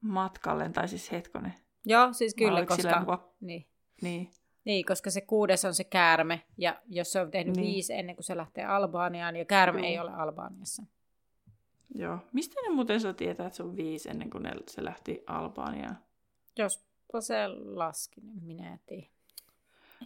matkalle, 0.00 0.68
tai 0.68 0.88
siis 0.88 1.12
hetkonen. 1.12 1.54
Joo, 1.84 2.12
siis 2.12 2.34
kyllä, 2.34 2.66
koska... 2.66 3.32
Niin. 3.40 3.66
niin. 4.02 4.30
Niin, 4.66 4.84
koska 4.84 5.10
se 5.10 5.20
kuudes 5.20 5.64
on 5.64 5.74
se 5.74 5.84
käärme, 5.84 6.42
ja 6.58 6.80
jos 6.86 7.12
se 7.12 7.20
on 7.20 7.30
tehnyt 7.30 7.56
niin. 7.56 7.66
viisi 7.66 7.92
ennen 7.92 8.16
kuin 8.16 8.24
se 8.24 8.36
lähtee 8.36 8.64
Albaaniaan, 8.64 9.36
ja 9.36 9.44
käärme 9.44 9.80
niin. 9.80 9.90
ei 9.90 9.98
ole 9.98 10.10
Albaaniassa. 10.10 10.82
Joo. 11.94 12.18
Mistä 12.32 12.60
ne 12.62 12.74
muuten 12.74 13.00
saa 13.00 13.12
tietää, 13.12 13.46
että 13.46 13.56
se 13.56 13.62
on 13.62 13.76
viisi 13.76 14.10
ennen 14.10 14.30
kuin 14.30 14.42
ne, 14.42 14.52
se 14.68 14.84
lähti 14.84 15.22
Albaaniaan? 15.26 15.98
Jos 16.58 16.86
se 17.20 17.48
laski, 17.48 18.20
niin 18.20 18.44
minä 18.44 18.72
en 18.72 18.80
tiedä. 18.86 19.06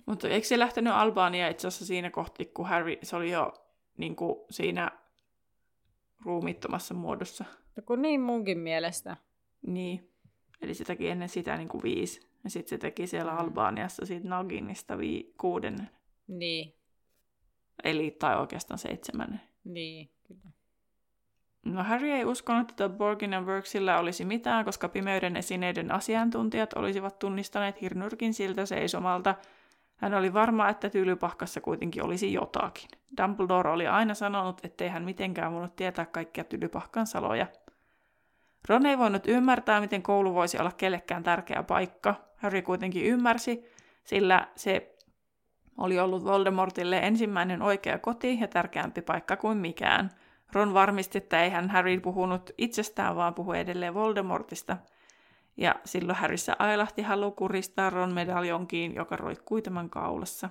Mutta 0.07 0.29
eikö 0.29 0.47
se 0.47 0.59
lähtenyt 0.59 0.93
Albaaniaan 0.93 1.50
itse 1.50 1.69
asiassa 1.69 1.87
siinä 1.87 2.11
kohti, 2.11 2.45
kun 2.45 2.69
Harry, 2.69 2.97
se 3.02 3.17
oli 3.17 3.31
jo 3.31 3.52
niin 3.97 4.17
kuin 4.17 4.40
siinä 4.50 4.90
ruumittomassa 6.25 6.95
muodossa? 6.95 7.45
No 7.76 7.83
kun 7.87 8.02
niin 8.02 8.21
munkin 8.21 8.59
mielestä. 8.59 9.17
Niin. 9.67 10.11
Eli 10.62 10.75
se 10.75 10.85
teki 10.85 11.09
ennen 11.09 11.29
sitä 11.29 11.57
niin 11.57 11.69
kuin 11.69 11.83
viisi. 11.83 12.29
Ja 12.44 12.50
sitten 12.50 12.68
se 12.68 12.78
teki 12.78 13.06
siellä 13.06 13.32
mm. 13.32 13.38
Albaaniassa 13.38 14.06
siitä 14.06 14.28
Naginista 14.28 14.99
vii- 14.99 15.35
kuudennen. 15.38 15.90
Niin. 16.28 16.75
Eli, 17.85 18.11
tai 18.11 18.40
oikeastaan 18.40 18.78
seitsemännen. 18.78 19.40
Niin, 19.64 20.11
kyllä. 20.23 20.50
No 21.64 21.85
Harry 21.85 22.11
ei 22.11 22.25
uskonut, 22.25 22.70
että 22.70 22.88
Borgin 22.88 23.32
ja 23.32 23.40
Worksilla 23.40 23.99
olisi 23.99 24.25
mitään, 24.25 24.64
koska 24.64 24.88
pimeyden 24.88 25.37
esineiden 25.37 25.92
asiantuntijat 25.92 26.73
olisivat 26.73 27.18
tunnistaneet 27.18 27.80
Hirnyrkin 27.80 28.35
siltä 28.35 28.66
seisomalta. 28.66 29.35
Hän 29.97 30.14
oli 30.14 30.32
varma, 30.32 30.68
että 30.68 30.90
tylypahkassa 30.90 31.61
kuitenkin 31.61 32.04
olisi 32.04 32.32
jotakin. 32.32 32.88
Dumbledore 33.23 33.70
oli 33.70 33.87
aina 33.87 34.14
sanonut, 34.14 34.64
ettei 34.64 34.88
hän 34.88 35.04
mitenkään 35.04 35.52
voinut 35.52 35.76
tietää 35.76 36.06
kaikkia 36.06 36.44
tylypahkan 36.44 37.06
saloja. 37.06 37.47
Ron 38.69 38.87
ei 38.87 38.99
voinut 38.99 39.26
ymmärtää, 39.26 39.81
miten 39.81 40.02
koulu 40.02 40.35
voisi 40.35 40.59
olla 40.59 40.73
kellekään 40.73 41.23
tärkeä 41.23 41.62
paikka. 41.62 42.14
Harry 42.37 42.62
kuitenkin 42.62 43.05
ymmärsi, 43.05 43.64
sillä 44.05 44.49
se 44.57 44.97
oli 45.79 46.00
ollut 46.00 46.25
Voldemortille 46.25 46.99
ensimmäinen 46.99 47.62
oikea 47.62 47.99
koti 47.99 48.40
ja 48.40 48.49
tärkeämpi 48.49 49.02
paikka 49.02 49.37
kuin 49.37 49.59
mikään. 49.59 50.11
Ron 50.52 50.75
varmisti, 50.75 51.19
että 51.19 51.45
ei 51.45 51.50
hän 51.50 51.71
Harry 51.71 52.00
puhunut 52.00 52.50
itsestään, 52.59 53.17
vaan 53.17 53.35
puhui 53.35 53.59
edelleen 53.59 53.95
Voldemortista. 53.95 54.76
Ja 55.57 55.75
silloin 55.85 56.19
Harryssä 56.19 56.57
ailahti 56.59 57.02
halu 57.02 57.31
kuristaa 57.33 57.90
Ron 57.90 58.14
medaljonkiin, 58.14 58.95
joka 58.95 59.17
roikkui 59.17 59.62
tämän 59.62 59.90
kaulassa. 59.90 60.50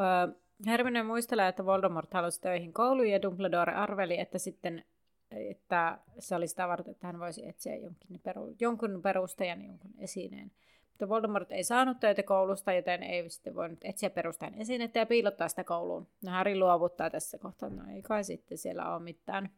Öö, 0.00 0.34
Hermione 0.66 1.02
muistelee, 1.02 1.48
että 1.48 1.66
Voldemort 1.66 2.14
halusi 2.14 2.40
töihin 2.40 2.72
kouluun 2.72 3.10
ja 3.10 3.22
Dumbledore 3.22 3.74
arveli, 3.74 4.20
että 4.20 4.38
sitten 4.38 4.84
että 5.30 5.98
se 6.18 6.34
oli 6.34 6.48
sitä 6.48 6.68
varten, 6.68 6.90
että 6.90 7.06
hän 7.06 7.20
voisi 7.20 7.48
etsiä 7.48 7.76
jonkin, 7.76 8.20
peru, 8.22 8.54
jonkun 8.60 9.02
perustajan, 9.02 9.64
jonkun 9.64 9.90
esineen. 9.98 10.52
Mutta 10.90 11.08
Voldemort 11.08 11.52
ei 11.52 11.64
saanut 11.64 12.00
töitä 12.00 12.22
koulusta, 12.22 12.72
joten 12.72 13.02
ei 13.02 13.30
sitten 13.30 13.54
voinut 13.54 13.78
etsiä 13.82 14.10
perustajan 14.10 14.60
esinettä 14.60 14.98
ja 14.98 15.06
piilottaa 15.06 15.48
sitä 15.48 15.64
kouluun. 15.64 16.08
No 16.24 16.30
Harry 16.30 16.58
luovuttaa 16.58 17.10
tässä 17.10 17.38
kohtaa, 17.38 17.68
no 17.68 17.82
ei 17.94 18.02
kai 18.02 18.24
sitten 18.24 18.58
siellä 18.58 18.94
ole 18.94 19.02
mitään. 19.02 19.50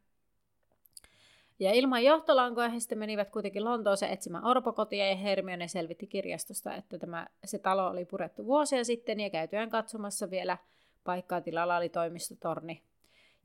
Ja 1.59 1.73
ilman 1.73 2.05
johtolankoja 2.05 2.69
he 2.69 2.81
sitten 2.81 2.99
menivät 2.99 3.31
kuitenkin 3.31 3.65
Lontooseen 3.65 4.13
etsimään 4.13 4.45
orpokotia 4.45 5.09
ja 5.09 5.17
Hermione 5.17 5.69
selvitti 5.69 6.07
kirjastosta, 6.07 6.75
että 6.75 6.99
tämä, 6.99 7.27
se 7.45 7.59
talo 7.59 7.87
oli 7.89 8.05
purettu 8.05 8.47
vuosia 8.47 8.85
sitten 8.85 9.21
ja 9.21 9.31
käytyään 9.31 9.71
katsomassa 9.71 10.31
vielä 10.31 10.59
paikkaa 11.05 11.41
tilalla 11.41 11.77
oli 11.77 11.89
toimistotorni, 11.89 12.83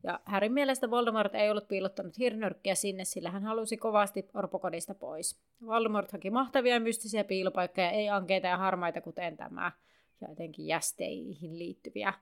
ja 0.03 0.19
Härin 0.25 0.53
mielestä 0.53 0.91
Voldemort 0.91 1.35
ei 1.35 1.51
ollut 1.51 1.67
piilottanut 1.67 2.17
hirnyrkkiä 2.17 2.75
sinne, 2.75 3.05
sillä 3.05 3.31
hän 3.31 3.43
halusi 3.43 3.77
kovasti 3.77 4.25
orpokodista 4.33 4.95
pois. 4.95 5.39
Voldemort 5.65 6.11
haki 6.11 6.29
mahtavia 6.29 6.79
mystisiä 6.79 7.23
piilopaikkoja, 7.23 7.91
ei 7.91 8.09
ankeita 8.09 8.47
ja 8.47 8.57
harmaita 8.57 9.01
kuten 9.01 9.37
tämä, 9.37 9.71
ja 10.21 10.27
etenkin 10.31 10.67
jästeihin 10.67 11.59
liittyviä. 11.59 12.13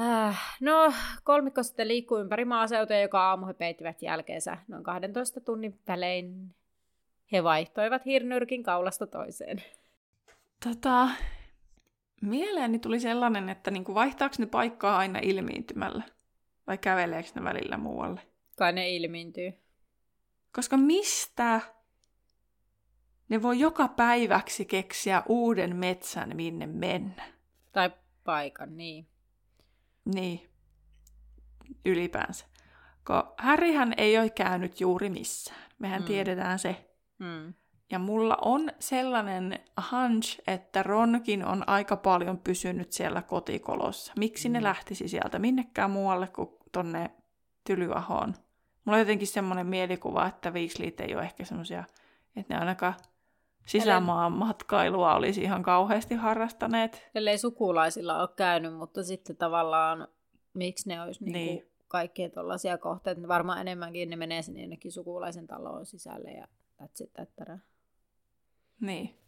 Äh, 0.00 0.56
no, 0.60 0.92
kolmikko 1.24 1.62
sitten 1.62 1.88
liikkuu 1.88 2.18
ympäri 2.18 2.44
maaseutua, 2.44 2.96
joka 2.96 3.28
aamu 3.28 3.46
he 3.46 3.54
peittivät 3.54 4.02
jälkeensä 4.02 4.58
noin 4.68 4.84
12 4.84 5.40
tunnin 5.40 5.80
välein. 5.88 6.54
He 7.32 7.44
vaihtoivat 7.44 8.04
hirnyrkin 8.04 8.62
kaulasta 8.62 9.06
toiseen. 9.06 9.62
Tota, 10.64 11.08
mieleeni 12.26 12.78
tuli 12.78 13.00
sellainen, 13.00 13.48
että 13.48 13.70
niinku 13.70 13.94
vaihtaako 13.94 14.34
ne 14.38 14.46
paikkaa 14.46 14.98
aina 14.98 15.18
ilmiintymällä? 15.22 16.02
Vai 16.66 16.78
käveleekö 16.78 17.28
ne 17.34 17.44
välillä 17.44 17.76
muualle? 17.76 18.20
Kai 18.56 18.72
ne 18.72 18.90
ilmiintyy. 18.90 19.52
Koska 20.52 20.76
mistä 20.76 21.60
ne 23.28 23.42
voi 23.42 23.58
joka 23.58 23.88
päiväksi 23.88 24.64
keksiä 24.64 25.22
uuden 25.28 25.76
metsän, 25.76 26.36
minne 26.36 26.66
mennä? 26.66 27.24
Tai 27.72 27.90
paikan, 28.24 28.76
niin. 28.76 29.08
Niin. 30.14 30.50
ylipäänsä. 31.84 32.46
Kun 33.06 33.32
Harryhän 33.38 33.94
ei 33.96 34.18
ole 34.18 34.30
käynyt 34.30 34.80
juuri 34.80 35.10
missään. 35.10 35.70
Mehän 35.78 36.02
mm. 36.02 36.06
tiedetään 36.06 36.58
se. 36.58 36.90
Mm. 37.18 37.54
Ja 37.94 37.98
mulla 37.98 38.38
on 38.42 38.70
sellainen 38.78 39.58
hunch, 39.90 40.40
että 40.46 40.82
Ronkin 40.82 41.44
on 41.44 41.68
aika 41.68 41.96
paljon 41.96 42.38
pysynyt 42.38 42.92
siellä 42.92 43.22
kotikolossa. 43.22 44.12
Miksi 44.16 44.48
mm. 44.48 44.52
ne 44.52 44.62
lähtisi 44.62 45.08
sieltä 45.08 45.38
minnekään 45.38 45.90
muualle 45.90 46.26
kuin 46.26 46.48
tonne 46.72 47.10
Tylyahoon? 47.64 48.34
Mulla 48.84 48.96
on 48.96 48.98
jotenkin 48.98 49.28
semmoinen 49.28 49.66
mielikuva, 49.66 50.26
että 50.26 50.50
Weasleyt 50.50 51.00
ei 51.00 51.14
ole 51.14 51.22
ehkä 51.22 51.44
semmoisia, 51.44 51.84
että 52.36 52.54
ne 52.54 52.60
ainakaan 52.60 52.94
sisämaan 53.66 54.32
matkailua 54.32 55.14
olisi 55.14 55.42
ihan 55.42 55.62
kauheasti 55.62 56.14
harrastaneet. 56.14 57.10
Ellei 57.14 57.38
sukulaisilla 57.38 58.20
ole 58.20 58.28
käynyt, 58.36 58.74
mutta 58.74 59.04
sitten 59.04 59.36
tavallaan 59.36 60.08
miksi 60.54 60.88
ne 60.88 61.02
olisi 61.02 61.24
niin. 61.24 61.32
Niin 61.32 61.70
kaikkia 61.88 62.30
tuollaisia 62.30 62.78
kohteita. 62.78 63.28
Varmaan 63.28 63.60
enemmänkin 63.60 64.10
ne 64.10 64.16
menee 64.16 64.42
sinne 64.42 64.60
jonnekin 64.60 64.92
sukulaisen 64.92 65.46
taloon 65.46 65.86
sisälle 65.86 66.30
ja 66.30 66.46
that's 66.82 67.04
it, 67.04 67.12
that 67.12 67.28
Niin. 68.80 69.18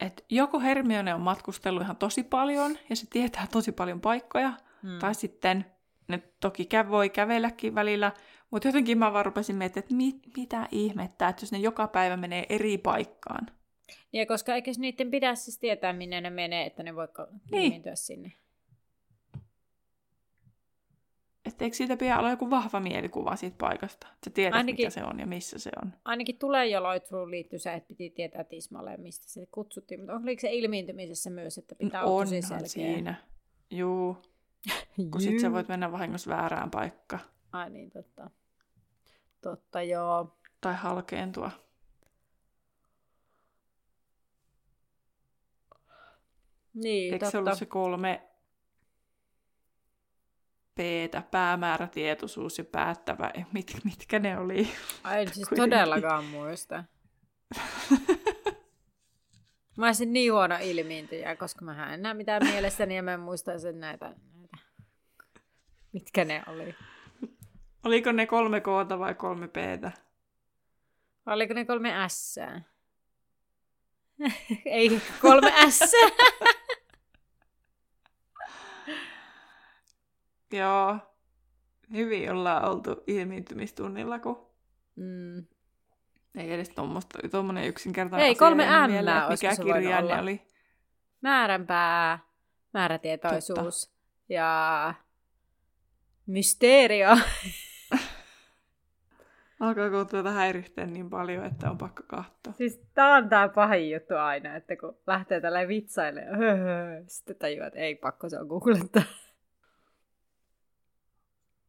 Et 0.00 0.24
joko 0.30 0.60
Hermione 0.60 1.14
on 1.14 1.20
matkustellut 1.20 1.82
ihan 1.82 1.96
tosi 1.96 2.22
paljon 2.22 2.78
ja 2.90 2.96
se 2.96 3.06
tietää 3.10 3.46
tosi 3.52 3.72
paljon 3.72 4.00
paikkoja, 4.00 4.52
hmm. 4.82 4.98
tai 4.98 5.14
sitten 5.14 5.66
ne 6.08 6.22
toki 6.40 6.68
kä- 6.74 6.90
voi 6.90 7.10
kävelläkin 7.10 7.74
välillä, 7.74 8.12
mutta 8.50 8.68
jotenkin 8.68 8.98
mä 8.98 9.12
vaan 9.12 9.24
rupesin 9.24 9.56
miettimään, 9.56 9.84
että 9.84 9.94
mit, 9.94 10.36
mitä 10.36 10.68
ihmettä, 10.70 11.28
että 11.28 11.42
jos 11.42 11.52
ne 11.52 11.58
joka 11.58 11.88
päivä 11.88 12.16
menee 12.16 12.46
eri 12.48 12.78
paikkaan. 12.78 13.46
Ja 14.12 14.26
koska 14.26 14.54
eikö 14.54 14.70
niiden 14.78 15.10
pitäisi 15.10 15.42
siis 15.42 15.58
tietää, 15.58 15.92
minne 15.92 16.20
ne 16.20 16.30
menee, 16.30 16.66
että 16.66 16.82
ne 16.82 16.94
voi 16.94 17.08
niin. 17.50 17.82
sinne. 17.94 18.32
Että 21.54 21.64
eikö 21.64 21.76
siitä 21.76 21.96
pidä 21.96 22.18
olla 22.18 22.30
joku 22.30 22.50
vahva 22.50 22.80
mielikuva 22.80 23.36
siitä 23.36 23.56
paikasta? 23.60 24.06
Että 24.06 24.30
sä 24.30 24.30
tiedät, 24.30 24.54
ainakin, 24.54 24.82
mikä 24.82 24.90
se 24.90 25.04
on 25.04 25.20
ja 25.20 25.26
missä 25.26 25.58
se 25.58 25.70
on. 25.82 25.92
Ainakin 26.04 26.38
tulee 26.38 26.66
jo 26.66 26.82
loitruun 26.82 27.30
liittyy 27.30 27.58
se, 27.58 27.74
että 27.74 27.88
piti 27.88 28.10
tietää 28.10 28.44
tismalleen, 28.44 29.00
mistä 29.00 29.28
se 29.28 29.46
kutsuttiin. 29.46 30.00
Mutta 30.00 30.14
oliko 30.14 30.40
se 30.40 30.52
ilmiintymisessä 30.52 31.30
myös, 31.30 31.58
että 31.58 31.74
pitää 31.74 32.02
no, 32.02 32.08
olla 32.08 32.24
tosi 32.24 32.42
selkeä? 32.42 32.68
siinä. 32.68 33.14
Juu. 33.70 34.16
Kun 35.10 35.20
sit 35.20 35.40
sä 35.40 35.52
voit 35.52 35.68
mennä 35.68 35.92
vahingossa 35.92 36.30
väärään 36.30 36.70
paikkaan. 36.70 37.22
Ai 37.52 37.70
niin, 37.70 37.90
totta. 37.90 38.30
Totta, 39.40 39.82
joo. 39.82 40.38
Tai 40.60 40.74
halkeentua. 40.74 41.50
Niin, 46.74 47.12
Eikö 47.12 47.26
totta. 47.26 47.30
se 47.30 47.38
ollut 47.38 47.58
se 47.58 47.66
kolme 47.66 48.22
p 50.74 50.80
päämäärätietoisuus 51.30 52.58
ja 52.58 52.64
päättävä, 52.64 53.30
mit, 53.52 53.74
mitkä 53.84 54.18
ne 54.18 54.38
oli? 54.38 54.68
Ai 55.04 55.22
en 55.22 55.34
siis 55.34 55.48
todellakaan 55.56 56.24
muista. 56.24 56.84
Mä 59.78 59.86
olisin 59.86 60.12
niin 60.12 60.32
huono 60.32 60.54
ilmiintyjä, 60.60 61.36
koska 61.36 61.64
mä 61.64 61.94
en 61.94 62.02
näe 62.02 62.14
mitään 62.14 62.42
mielessäni 62.46 62.96
ja 62.96 63.02
mä 63.02 63.14
en 63.14 63.20
muista 63.20 63.58
sen 63.58 63.80
näitä, 63.80 64.06
näitä. 64.06 64.58
Mitkä 65.92 66.24
ne 66.24 66.42
oli? 66.46 66.74
Oliko 67.84 68.12
ne 68.12 68.26
kolme 68.26 68.60
k 68.60 68.66
vai 68.98 69.14
kolme 69.14 69.48
p 69.48 69.56
Oliko 71.26 71.54
ne 71.54 71.64
kolme 71.64 71.92
s 72.08 72.38
Ei, 74.64 75.00
kolme 75.20 75.52
s 75.70 75.80
Joo. 80.58 80.98
Hyvin 81.92 82.30
ollaan 82.30 82.64
oltu 82.70 83.04
ilmiintymistunnilla, 83.06 84.18
kun 84.18 84.46
mm. 84.96 85.38
ei 86.34 86.52
edes 86.52 86.70
tuommoinen 87.30 87.64
yksinkertainen 87.64 88.28
Ei, 88.28 88.34
kolme 88.34 88.64
M, 88.64 88.90
mikä 89.30 89.56
kirjainen 89.56 90.20
oli. 90.20 90.42
Määränpää, 91.20 92.18
määrätietoisuus 92.74 93.86
Totta. 93.86 93.98
ja 94.28 94.94
mysteerio. 96.26 97.08
Alkaako 99.60 100.04
tuota 100.04 100.30
häirittää 100.30 100.86
niin 100.86 101.10
paljon, 101.10 101.44
että 101.44 101.70
on 101.70 101.78
pakko 101.78 102.02
katsoa? 102.06 102.52
Siis 102.52 102.80
tää 102.94 103.14
on 103.14 103.28
tää 103.28 103.48
pahin 103.48 103.90
juttu 103.90 104.14
aina, 104.14 104.56
että 104.56 104.76
kun 104.76 104.98
lähtee 105.06 105.40
tällä 105.40 105.68
vitsailemaan, 105.68 106.38
sitten 107.06 107.36
tajuaa, 107.36 107.66
että 107.66 107.78
ei 107.78 107.94
pakko 107.94 108.28
se 108.28 108.38
on 108.38 108.46
googlettaa. 108.46 109.02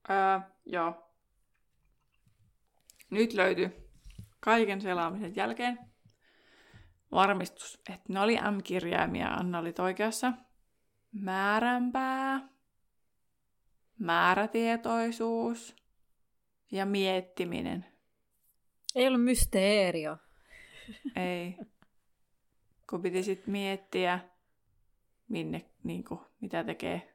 Öö, 0.10 0.40
joo. 0.66 1.12
Nyt 3.10 3.34
löytyi 3.34 3.70
kaiken 4.40 4.82
selaamisen 4.82 5.36
jälkeen 5.36 5.80
varmistus, 7.12 7.82
että 7.90 8.14
ne 8.14 8.20
oli 8.20 8.36
M-kirjaimia, 8.36 9.28
Anna 9.28 9.60
oli 9.60 9.74
oikeassa. 9.80 10.34
Määränpää, 11.12 12.50
määrätietoisuus 14.00 15.76
ja 16.72 16.86
miettiminen. 16.86 17.86
Ei 18.96 19.08
ollut 19.08 19.24
mysteerio. 19.24 20.18
Ei. 21.16 21.58
Kun 22.90 23.02
piti 23.02 23.24
sitten 23.24 23.52
miettiä, 23.52 24.20
minne, 25.28 25.70
niin 25.84 26.04
kuin, 26.04 26.20
mitä 26.42 26.64
tekee 26.64 27.15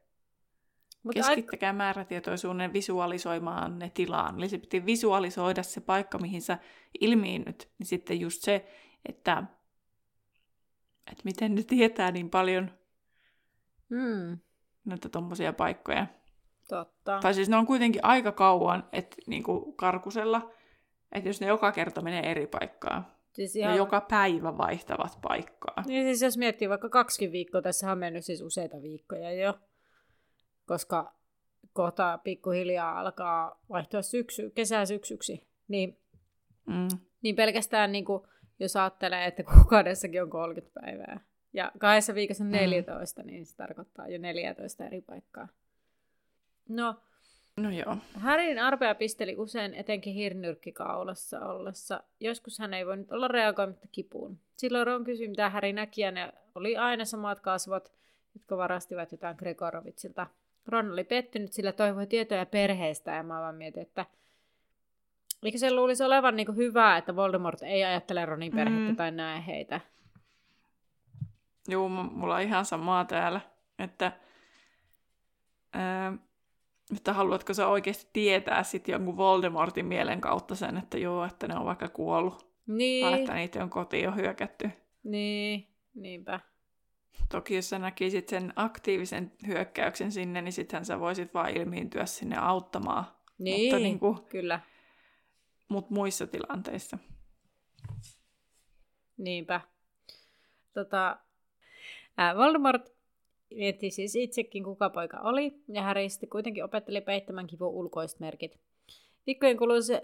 Mut 1.03 1.15
Keskittäkää 1.15 1.73
aik- 1.73 1.77
määrätietoisuuden 1.77 2.73
visualisoimaan 2.73 3.79
ne 3.79 3.91
tilaan. 3.95 4.39
Eli 4.39 4.49
se 4.49 4.59
piti 4.59 4.87
visualisoida 4.87 5.63
se 5.63 5.81
paikka, 5.81 6.19
mihin 6.19 6.43
sä 6.43 6.59
ilmiinnyt. 7.01 7.69
Niin 7.79 7.87
sitten 7.87 8.21
just 8.21 8.43
se, 8.43 8.67
että, 9.09 9.43
että 11.11 11.23
miten 11.25 11.55
ne 11.55 11.63
tietää 11.63 12.11
niin 12.11 12.31
paljon 12.31 12.71
mm. 13.89 14.39
näitä 14.85 15.09
tommosia 15.09 15.53
paikkoja. 15.53 16.07
Totta. 16.69 17.19
Tai 17.23 17.35
siis 17.35 17.49
ne 17.49 17.57
on 17.57 17.67
kuitenkin 17.67 18.05
aika 18.05 18.33
kauan, 18.33 18.89
että 18.93 19.17
niin 19.27 19.43
kuin 19.43 19.77
karkusella, 19.77 20.51
että 21.13 21.29
jos 21.29 21.41
ne 21.41 21.47
joka 21.47 21.73
kerta 21.73 22.03
menee 22.03 22.31
eri 22.31 22.47
paikkaan. 22.47 23.07
Siis 23.33 23.57
ihan... 23.57 23.73
Ja 23.73 23.77
joka 23.77 24.01
päivä 24.01 24.59
vaihtavat 24.59 25.19
paikkaa. 25.23 25.85
Niin 25.87 26.07
siis 26.07 26.23
jos 26.23 26.39
miettii 26.39 26.69
vaikka 26.69 26.89
kaksi 26.89 27.33
viikkoa, 27.33 27.63
tässä 27.63 27.93
on 27.93 27.99
mennyt 27.99 28.25
siis 28.25 28.43
useita 28.43 28.83
viikkoja 28.83 29.33
jo 29.33 29.55
koska 30.71 31.15
kohta 31.73 32.19
pikkuhiljaa 32.25 33.01
alkaa 33.01 33.61
vaihtua 33.71 34.03
syksy, 34.03 34.51
kesä-syksyksi, 34.51 35.47
niin, 35.69 35.99
mm. 36.67 36.89
niin 37.23 37.37
pelkästään 37.37 37.93
niin 37.93 38.05
kuin, 38.05 38.23
jos 38.61 38.77
ajattelee, 38.77 39.27
että 39.27 39.43
kuukaudessakin 39.43 40.23
on 40.23 40.31
30 40.31 40.81
päivää 40.81 41.21
ja 41.53 41.73
kahdessa 41.79 42.15
viikossa 42.15 42.45
14, 42.45 43.23
mm. 43.23 43.27
niin 43.27 43.47
se 43.47 43.57
tarkoittaa 43.57 44.09
jo 44.09 44.19
14 44.19 44.87
eri 44.87 45.01
paikkaa. 45.01 45.49
No, 46.69 46.97
no 47.57 47.71
joo. 47.71 47.97
Härin 48.15 48.59
arpea 48.59 48.95
pisteli 48.95 49.37
usein 49.37 49.75
etenkin 49.75 50.15
hirnyrkkikaulassa 50.15 51.41
ollessa. 51.47 52.03
Joskus 52.21 52.59
hän 52.59 52.75
ei 52.75 52.87
voinut 52.87 53.13
olla 53.13 53.29
reagoimatta 53.29 53.89
kipuun. 53.93 54.39
Silloin 54.57 54.87
Ron 54.87 55.05
kysyi, 55.05 55.29
mitä 55.29 55.51
Häri 55.51 55.73
näki, 55.73 56.01
ja 56.01 56.11
ne 56.11 56.33
oli 56.55 56.77
aina 56.77 57.05
samat 57.05 57.41
kasvot, 57.41 57.93
jotka 58.35 58.57
varastivat 58.57 59.13
jotain 59.13 59.37
Gregorovitsilta. 59.39 60.27
Ron 60.67 60.93
oli 60.93 61.05
pettynyt, 61.05 61.53
sillä 61.53 61.73
toivoi 61.73 62.07
tietoja 62.07 62.47
perheestä 62.47 63.11
ja 63.11 63.23
mä 63.23 63.41
vaan 63.41 63.55
mietin, 63.55 63.83
että 63.83 64.07
eikö 65.43 65.59
se 65.59 65.75
luulisi 65.75 66.05
olevan 66.05 66.37
niin 66.37 66.57
hyvä, 66.57 66.97
että 66.97 67.17
Voldemort 67.17 67.63
ei 67.63 67.85
ajattele 67.85 68.27
Ronin 68.27 68.53
perhettä 68.53 68.91
mm. 68.91 68.97
tai 68.97 69.11
näe 69.11 69.47
heitä. 69.47 69.81
Joo, 71.69 71.89
mulla 71.89 72.35
on 72.35 72.43
ihan 72.43 72.65
samaa 72.65 73.05
täällä, 73.05 73.41
että, 73.79 74.13
ää, 75.73 76.13
että 76.97 77.13
haluatko 77.13 77.55
sä 77.55 77.69
oikeasti 77.69 78.11
tietää 78.13 78.63
sitten 78.63 78.93
jonkun 78.93 79.17
Voldemortin 79.17 79.87
mielen 79.87 80.21
kautta 80.21 80.55
sen, 80.55 80.77
että 80.77 80.99
joo, 80.99 81.25
että 81.25 81.49
ne 81.49 81.57
on 81.57 81.65
vaikka 81.65 81.89
kuollut. 81.89 82.51
Niin. 82.67 83.07
Tai 83.07 83.21
että 83.21 83.35
niitä 83.35 83.63
on 83.63 83.71
kotiin 83.71 84.05
jo 84.05 84.13
hyökätty. 84.13 84.71
Niin, 85.03 85.67
niinpä. 85.95 86.41
Toki 87.29 87.55
jos 87.55 87.69
sä 87.71 87.79
näkisit 87.79 88.29
sen 88.29 88.53
aktiivisen 88.57 89.33
hyökkäyksen 89.47 90.13
sinne, 90.13 90.43
niin 90.43 90.53
sittenhän 90.53 90.85
sä 90.85 91.01
voisit 91.01 91.35
vaan 91.35 91.57
ilmiintyä 91.57 92.07
sinne 92.07 92.37
auttamaan. 92.37 93.05
Niin, 93.39 93.75
Mutta 93.75 93.79
niin 93.79 93.99
kuin, 93.99 94.19
kyllä. 94.29 94.61
Mutta 95.69 95.95
muissa 95.95 96.27
tilanteissa. 96.27 96.99
Niinpä. 99.17 99.61
Tota, 100.75 101.17
ää, 102.17 102.37
Voldemort 102.37 102.93
mietti 103.51 103.91
siis 103.91 104.17
itsekin, 104.17 104.65
kuka 104.65 104.91
poika 104.91 105.21
oli, 105.21 105.63
ja 105.69 105.83
Harry 105.83 106.09
sitten 106.09 106.29
kuitenkin 106.29 106.65
opetteli 106.65 107.01
peittämään 107.01 107.47
kivun 107.47 107.69
ulkoiset 107.69 108.21
merkit. 108.21 108.61
Viikkojen 109.27 109.57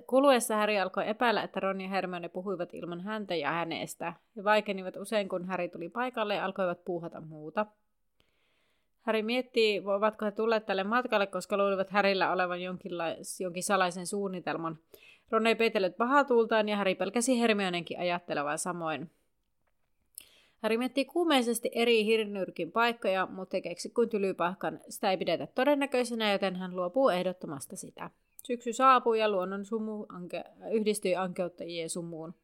kuluessa 0.07 0.57
Häri 0.57 0.81
alkoi 0.81 1.09
epäillä, 1.09 1.42
että 1.42 1.61
Ron 1.61 1.81
ja 1.81 1.88
Hermione 1.88 2.29
puhuivat 2.29 2.74
ilman 2.74 3.00
häntä 3.00 3.35
ja 3.35 3.50
hänestä. 3.50 4.12
He 4.37 4.44
vaikenivat 4.44 4.96
usein, 4.96 5.29
kun 5.29 5.44
Häri 5.44 5.68
tuli 5.68 5.88
paikalle 5.88 6.35
ja 6.35 6.44
alkoivat 6.44 6.85
puuhata 6.85 7.20
muuta. 7.20 7.66
Häri 9.02 9.22
miettii, 9.22 9.85
voivatko 9.85 10.24
he 10.24 10.31
tulleet 10.31 10.66
tälle 10.66 10.85
matkalle, 10.85 11.26
koska 11.26 11.57
luulivat 11.57 11.90
Härillä 11.90 12.33
olevan 12.33 12.62
jonkin 13.40 13.62
salaisen 13.62 14.07
suunnitelman. 14.07 14.79
Ron 15.31 15.46
ei 15.46 15.55
peitellyt 15.55 15.96
pahaa 15.96 16.24
tuultaan 16.24 16.68
ja 16.68 16.76
Häri 16.76 16.94
pelkäsi 16.94 17.40
Hermionenkin 17.40 18.00
ajattelevan 18.00 18.59
samoin. 18.59 19.11
Häri 20.62 20.79
miettii 20.79 21.05
kuumeisesti 21.05 21.70
eri 21.74 22.05
hirnyrkin 22.05 22.72
paikkoja, 22.72 23.26
mutta 23.26 23.61
keksi 23.61 23.90
kuin 23.90 24.09
tylypahkan. 24.09 24.81
Sitä 24.88 25.11
ei 25.11 25.16
pidetä 25.16 25.46
todennäköisenä, 25.46 26.33
joten 26.33 26.57
hän 26.57 26.76
luopuu 26.76 27.09
ehdottomasta 27.09 27.76
sitä. 27.76 28.11
Syksy 28.47 28.73
saapuu 28.73 29.15
ja 29.15 29.29
luonnon 29.29 29.65
sumu 29.65 30.07
anke- 30.13 30.71
yhdistyi 30.73 31.17
ankeuttajien 31.17 31.91
sumuun. 31.91 32.35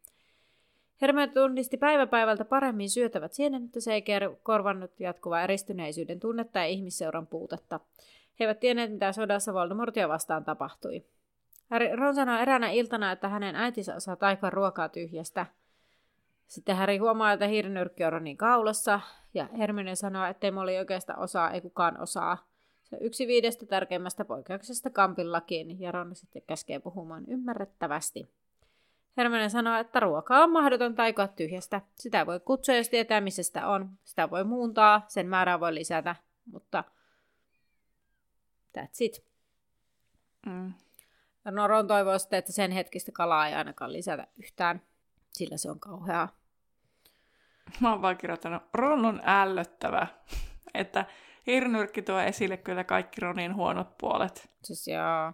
Hermione 1.01 1.33
tunnisti 1.33 1.77
päiväpäivältä 1.77 2.45
paremmin 2.45 2.91
syötävät 2.91 3.33
sienet, 3.33 3.62
mutta 3.62 3.81
se 3.81 3.95
ei 3.95 4.05
korvannut 4.43 5.01
jatkuvaa 5.01 5.43
eristyneisyyden 5.43 6.21
tunnetta 6.21 6.59
ja 6.59 6.67
ihmisseuran 6.67 7.27
puutetta. 7.27 7.81
He 8.41 8.45
eivät 8.45 8.61
tienneet, 8.61 8.93
mitä 8.93 9.12
sodassa 9.12 9.55
Voldemortia 9.55 10.09
vastaan 10.09 10.45
tapahtui. 10.45 11.05
Ron 11.95 12.15
sanoi 12.15 12.43
eräänä 12.43 12.71
iltana, 12.71 13.12
että 13.12 13.29
hänen 13.29 13.57
äitinsä 13.57 13.95
osaa 13.95 14.17
taikoa 14.17 14.51
ruokaa 14.51 14.88
tyhjästä. 14.88 15.47
Sitten 16.47 16.77
Harry 16.77 16.97
huomaa, 16.97 17.33
että 17.33 17.47
hirnyrkki 17.47 18.05
on 18.05 18.12
Ronin 18.12 18.37
kaulassa, 18.37 19.01
ja 19.35 19.49
Hermione 19.59 19.95
sanoo, 19.95 20.27
että 20.27 20.47
ei 20.47 20.53
oli 20.53 20.79
oikeasta 20.79 21.15
osaa, 21.15 21.51
ei 21.51 21.61
kukaan 21.61 22.01
osaa. 22.01 22.52
On 22.92 22.98
yksi 23.00 23.26
viidestä 23.26 23.66
tärkeimmästä 23.66 24.24
poikkeuksesta 24.24 24.90
Kampin 24.90 25.33
lakiin, 25.33 25.81
ja 25.81 25.92
Ron 25.92 26.16
sitten 26.16 26.42
käskee 26.46 26.78
puhumaan 26.78 27.24
ymmärrettävästi. 27.28 28.28
Hermione 29.16 29.48
sanoo, 29.48 29.76
että 29.76 30.00
ruoka 30.00 30.38
on 30.38 30.52
mahdoton 30.52 30.94
taikoa 30.94 31.28
tyhjästä. 31.28 31.81
Sitä 31.94 32.26
voi 32.26 32.40
kutsua, 32.40 32.74
jos 32.74 32.88
tietää, 32.88 33.20
missä 33.20 33.42
sitä 33.42 33.68
on. 33.68 33.90
Sitä 34.05 34.31
voi 34.31 34.44
muuntaa, 34.44 35.05
sen 35.09 35.28
määrää 35.28 35.61
voi 35.61 35.74
lisätä, 35.74 36.16
mutta 36.52 36.85
that's 38.78 38.96
it. 39.00 39.24
Mm. 40.46 40.72
No 41.44 41.66
Ron 41.66 41.87
toivoo 41.87 42.18
sitten, 42.18 42.38
että 42.38 42.52
sen 42.52 42.70
hetkistä 42.70 43.12
kalaa 43.12 43.48
ei 43.48 43.55
ainakaan 43.55 43.92
lisätä 43.92 44.26
yhtään, 44.38 44.83
sillä 45.33 45.57
se 45.57 45.70
on 45.70 45.81
kauheaa. 45.81 46.28
Mä 47.81 47.90
oon 47.90 48.02
vaan 48.02 48.16
kirjoittanut, 48.16 48.62
Ron 48.74 49.05
on 49.05 49.20
ällöttävä. 49.24 50.07
että 50.74 51.05
hirnyrkki 51.46 52.02
tuo 52.02 52.20
esille 52.20 52.57
kyllä 52.57 52.85
kaikki 52.85 53.20
Ronin 53.20 53.55
huonot 53.55 53.98
puolet. 53.98 54.50
Siis 54.64 54.88
joo. 54.88 55.33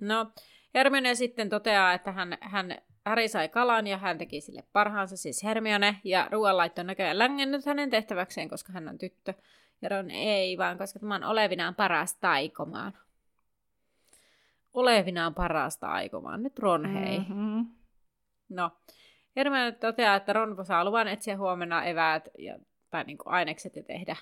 No, 0.00 0.32
Hermione 0.74 1.14
sitten 1.14 1.48
toteaa, 1.48 1.92
että 1.92 2.12
hän, 2.12 2.38
hän 2.40 2.78
Harry 3.04 3.28
sai 3.28 3.48
kalan 3.48 3.86
ja 3.86 3.98
hän 3.98 4.18
teki 4.18 4.40
sille 4.40 4.64
parhaansa, 4.72 5.16
siis 5.16 5.44
Hermione, 5.44 6.00
ja 6.04 6.28
ruoanlaitto 6.32 6.80
on 6.80 6.86
näköjään 6.86 7.18
längennyt 7.18 7.66
hänen 7.66 7.90
tehtäväkseen, 7.90 8.48
koska 8.48 8.72
hän 8.72 8.88
on 8.88 8.98
tyttö. 8.98 9.34
Ja 9.82 9.88
Ron 9.88 10.10
ei, 10.10 10.58
vaan 10.58 10.78
koska 10.78 10.98
tämä 10.98 11.14
on 11.14 11.24
olevinaan 11.24 11.74
paras 11.74 12.14
taikomaan. 12.14 12.92
Olevinaan 14.74 15.34
parasta 15.34 15.86
aikomaan. 15.86 16.42
Nyt 16.42 16.58
Ron, 16.58 16.86
hei. 16.86 17.18
Mm-hmm. 17.18 17.66
No, 18.48 18.70
Hermione 19.36 19.72
toteaa, 19.72 20.16
että 20.16 20.32
Ron 20.32 20.66
saa 20.66 20.84
luvan 20.84 21.08
etsiä 21.08 21.36
huomenna 21.36 21.84
eväät 21.84 22.28
ja, 22.38 22.58
tai 22.90 23.04
niin 23.04 23.18
kuin 23.18 23.32
ainekset 23.34 23.76
ja 23.76 23.82
tehdä 23.82 24.16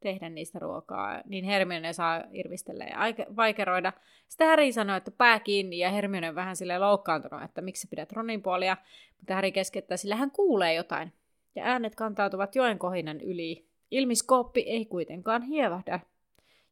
tehdä 0.00 0.28
niistä 0.28 0.58
ruokaa, 0.58 1.22
niin 1.24 1.44
Hermione 1.44 1.92
saa 1.92 2.24
irvistellä 2.30 2.84
ja 2.84 2.96
vaikeroida. 3.36 3.92
Sitten 4.28 4.48
Harry 4.48 4.72
sanoo, 4.72 4.96
että 4.96 5.10
pää 5.10 5.40
kiinni 5.40 5.78
ja 5.78 5.90
Hermione 5.90 6.28
on 6.28 6.34
vähän 6.34 6.56
sille 6.56 6.78
loukkaantunut, 6.78 7.42
että 7.42 7.60
miksi 7.60 7.88
pidät 7.88 8.12
Ronin 8.12 8.42
puolia, 8.42 8.76
mutta 9.18 9.34
Harry 9.34 9.50
keskeyttää, 9.50 9.96
sillä 9.96 10.16
hän 10.16 10.30
kuulee 10.30 10.74
jotain. 10.74 11.12
Ja 11.54 11.64
äänet 11.64 11.94
kantautuvat 11.94 12.54
joen 12.54 12.78
kohinan 12.78 13.20
yli. 13.20 13.66
Ilmiskooppi 13.90 14.60
ei 14.60 14.84
kuitenkaan 14.84 15.42
hievahda. 15.42 16.00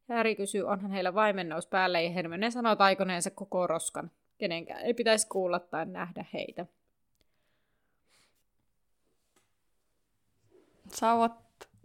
Ja 0.09 0.17
Harry 0.17 0.35
kysyy, 0.35 0.63
onhan 0.63 0.91
heillä 0.91 1.15
vaimennaus 1.15 1.67
päällä 1.67 2.01
ja 2.01 2.11
Hermione 2.11 2.51
sanoo 2.51 2.77
taikoneensa 2.77 3.31
koko 3.31 3.67
roskan. 3.67 4.11
Kenenkään 4.39 4.83
ei 4.83 4.95
pitäisi 4.95 5.29
kuulla 5.29 5.59
tai 5.59 5.87
nähdä 5.87 6.25
heitä. 6.33 6.67
Sauvat 10.89 11.44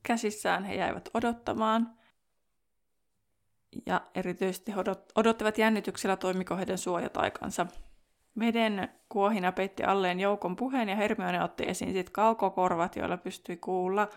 käsissään 0.09 0.63
he 0.63 0.75
jäivät 0.75 1.09
odottamaan. 1.13 1.93
Ja 3.85 4.01
erityisesti 4.15 4.71
odottivat 5.15 5.57
jännityksellä 5.57 6.15
toimiko 6.15 6.55
heidän 6.55 6.77
suojataikansa. 6.77 7.67
Veden 8.39 8.89
kuohina 9.09 9.51
peitti 9.51 9.83
alleen 9.83 10.19
joukon 10.19 10.55
puheen 10.55 10.89
ja 10.89 10.95
Hermione 10.95 11.43
otti 11.43 11.63
esiin 11.67 11.93
sitten 11.93 12.13
kaukokorvat, 12.13 12.95
joilla 12.95 13.17
pystyi 13.17 13.57
kuulla. 13.57 14.09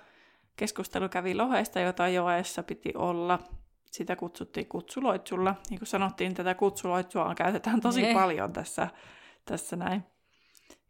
Keskustelu 0.57 1.09
kävi 1.09 1.35
lohesta, 1.35 1.81
jota 1.81 2.09
joessa 2.09 2.63
piti 2.63 2.93
olla. 2.97 3.39
Sitä 3.91 4.17
kutsuttiin 4.17 4.69
kutsuloitsulla. 4.69 5.55
Niin 5.71 5.79
kuin 5.79 5.89
sanottiin, 5.89 6.35
tätä 6.35 6.55
kutsuloitsua 6.55 7.35
käytetään 7.35 7.81
tosi 7.81 8.03
ne. 8.03 8.15
paljon 8.15 8.53
tässä, 8.53 8.89
tässä 9.45 9.77
näin. 9.77 10.03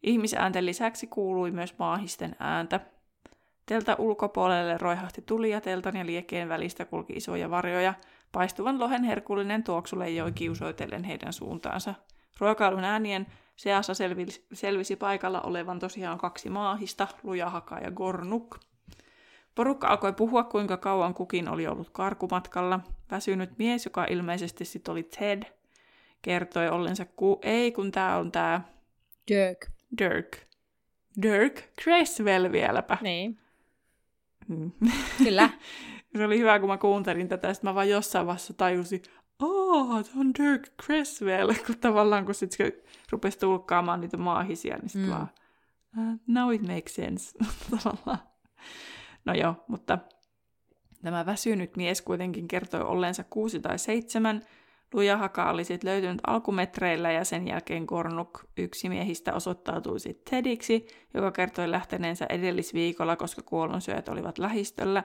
Ihmisäänten 0.03 0.67
lisäksi 0.67 1.07
kuului 1.07 1.51
myös 1.51 1.79
maahisten 1.79 2.37
ääntä. 2.39 2.81
Teltä 3.67 3.97
ulkopuolelle 3.99 4.79
roihahti 4.79 5.23
tuli 5.23 5.51
ja 5.51 5.61
teltan 5.61 5.97
ja 5.97 6.07
liekkeen 6.07 6.49
välistä 6.49 6.85
kulki 6.85 7.13
isoja 7.13 7.51
varjoja. 7.51 7.95
Paistuvan 8.33 8.81
lohen 8.81 9.05
herkullinen 9.05 9.65
tuoksu 9.65 9.99
leijoi 9.99 10.33
kiusoitellen 10.33 11.05
heidän 11.05 11.33
suuntaansa. 11.33 11.95
Ruokailun 12.39 12.85
äänien 12.85 13.27
seassa 13.57 13.95
selvisi, 13.95 14.47
selvisi 14.53 14.97
paikalla 14.97 15.41
olevan 15.41 15.79
tosiaan 15.79 16.19
kaksi 16.19 16.51
maahista, 16.51 17.09
Lujahaka 17.23 17.79
ja 17.79 17.91
Gornuk. 17.91 18.59
Porukka 19.55 19.89
alkoi 19.89 20.13
puhua, 20.13 20.45
kuinka 20.45 20.77
kauan 20.77 21.15
kukin 21.15 21.49
oli 21.49 21.67
ollut 21.67 21.91
karkumatkalla. 21.91 22.81
Väsynyt 23.11 23.59
mies, 23.59 23.85
joka 23.85 24.05
ilmeisesti 24.05 24.65
sit 24.65 24.89
oli 24.89 25.03
Ted, 25.03 25.43
kertoi 26.23 26.69
ollensa, 26.69 27.05
ku 27.05 27.39
ei 27.43 27.73
kun 27.73 27.91
tää 27.91 28.19
on 28.19 28.33
tää... 28.33 28.73
Dirk. 29.29 29.67
Dirk. 29.99 30.37
Dirk 31.23 31.61
Creswell 31.83 32.53
vieläpä. 32.53 32.99
Niin. 33.01 33.42
Mm. 34.49 34.71
Kyllä. 35.19 35.51
se 36.17 36.25
oli 36.25 36.39
hyvä, 36.39 36.59
kun 36.59 36.69
mä 36.69 36.79
kuuntelin 36.79 37.29
tätä, 37.29 37.55
sitten 37.55 37.71
mä 37.71 37.75
vaan 37.75 37.89
jossain 37.89 38.27
vaiheessa 38.27 38.55
tajusin, 38.55 39.03
oh, 39.43 40.05
se 40.05 40.11
on 40.19 40.35
Dirk 40.35 40.63
Creswell, 40.83 41.53
kun 41.67 41.79
tavallaan 41.79 42.25
kun 42.25 42.35
sitten 42.35 42.73
rupesi 43.11 43.39
tulkkaamaan 43.39 44.01
niitä 44.01 44.17
maahisia, 44.17 44.77
niin 44.77 44.89
sitten 44.89 45.11
mm. 45.11 45.15
vaan, 45.17 45.29
uh, 45.99 46.21
now 46.27 46.55
it 46.55 46.63
makes 46.63 46.95
sense, 46.95 47.39
tavallaan. 47.71 48.19
No 49.25 49.35
joo, 49.35 49.55
mutta 49.69 49.99
tämä 51.03 51.27
väsynyt 51.27 51.77
mies 51.77 52.03
kuitenkin 52.03 52.49
kertoi 52.49 52.81
olleensa 52.83 53.25
kuusi 53.25 53.61
tai 53.61 53.79
seitsemän, 53.79 54.43
Lujahaka 54.93 55.51
oli 55.51 55.65
sitten 55.65 55.91
löytynyt 55.91 56.21
alkumetreillä 56.27 57.13
ja 57.13 57.25
sen 57.25 57.49
jälkeen 57.49 57.87
Kornuk 57.87 58.41
yksi 58.57 58.89
miehistä 58.89 59.35
osoittautui 59.35 60.01
sitten 60.01 60.31
Tediksi, 60.31 60.87
joka 61.15 61.31
kertoi 61.31 61.71
lähteneensä 61.71 62.27
edellisviikolla, 62.29 63.17
koska 63.17 63.43
kuollonsyöt 63.43 64.09
olivat 64.09 64.39
lähistöllä. 64.39 65.05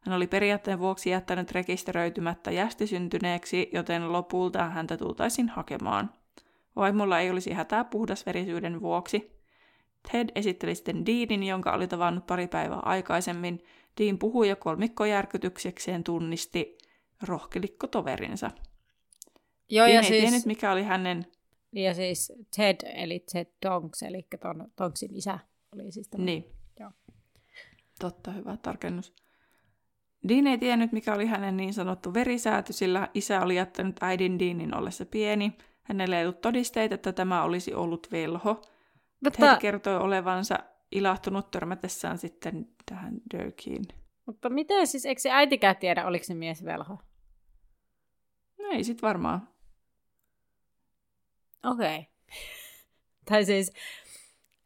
Hän 0.00 0.16
oli 0.16 0.26
periaatteen 0.26 0.78
vuoksi 0.78 1.10
jättänyt 1.10 1.52
rekisteröitymättä 1.52 2.50
jästisyntyneeksi, 2.50 3.70
joten 3.72 4.12
lopulta 4.12 4.68
häntä 4.68 4.96
tultaisiin 4.96 5.48
hakemaan. 5.48 6.10
Vaimolla 6.76 7.20
ei 7.20 7.30
olisi 7.30 7.52
hätää 7.52 7.84
puhdasverisyyden 7.84 8.80
vuoksi. 8.80 9.38
Ted 10.12 10.28
esitteli 10.34 10.74
sitten 10.74 11.06
Deanin, 11.06 11.42
jonka 11.42 11.72
oli 11.72 11.86
tavannut 11.86 12.26
pari 12.26 12.48
päivää 12.48 12.78
aikaisemmin. 12.78 13.64
Dean 14.00 14.18
puhui 14.18 14.48
ja 14.48 14.56
kolmikko 14.56 15.04
järkytyksekseen 15.04 16.04
tunnisti 16.04 16.78
rohkelikko-toverinsa. 17.22 18.50
Joo, 19.70 19.86
ja 19.86 20.00
ei 20.00 20.04
siis... 20.04 20.20
tiennyt, 20.20 20.46
mikä 20.46 20.72
oli 20.72 20.82
hänen... 20.82 21.26
Ja 21.72 21.94
siis 21.94 22.32
Ted, 22.56 22.76
eli 22.94 23.24
Ted 23.32 23.46
Tonks, 23.60 24.02
eli 24.02 24.26
ton, 24.40 24.68
Tonksin 24.76 25.14
isä 25.14 25.38
oli 25.74 25.92
siis 25.92 26.08
tämä. 26.08 26.24
Niin. 26.24 26.44
Joo. 26.80 26.90
Totta, 28.00 28.30
hyvä 28.30 28.56
tarkennus. 28.56 29.14
Dean 30.28 30.46
ei 30.46 30.58
tiennyt, 30.58 30.92
mikä 30.92 31.14
oli 31.14 31.26
hänen 31.26 31.56
niin 31.56 31.74
sanottu 31.74 32.14
verisääty, 32.14 32.72
sillä 32.72 33.08
isä 33.14 33.40
oli 33.40 33.56
jättänyt 33.56 33.96
äidin 34.00 34.38
Deanin 34.38 34.74
ollessa 34.74 35.06
pieni. 35.06 35.52
Hänellä 35.82 36.18
ei 36.18 36.24
ollut 36.24 36.40
todisteita, 36.40 36.94
että 36.94 37.12
tämä 37.12 37.42
olisi 37.42 37.74
ollut 37.74 38.08
velho. 38.12 38.62
Mutta... 39.24 39.46
Ted 39.46 39.60
kertoi 39.60 39.96
olevansa 39.96 40.58
ilahtunut 40.92 41.50
törmätessään 41.50 42.18
sitten 42.18 42.68
tähän 42.86 43.14
Dirkiin. 43.34 43.84
Mutta 44.26 44.50
miten 44.50 44.86
siis, 44.86 45.06
eikö 45.06 45.20
se 45.20 45.30
äitikään 45.30 45.76
tiedä, 45.76 46.06
oliko 46.06 46.24
se 46.24 46.34
mies 46.34 46.64
velho? 46.64 46.98
No 48.58 48.68
ei 48.72 48.84
sit 48.84 49.02
varmaan. 49.02 49.48
Okei. 51.64 51.98
Okay. 51.98 52.04
tai 53.24 53.44
siis, 53.44 53.72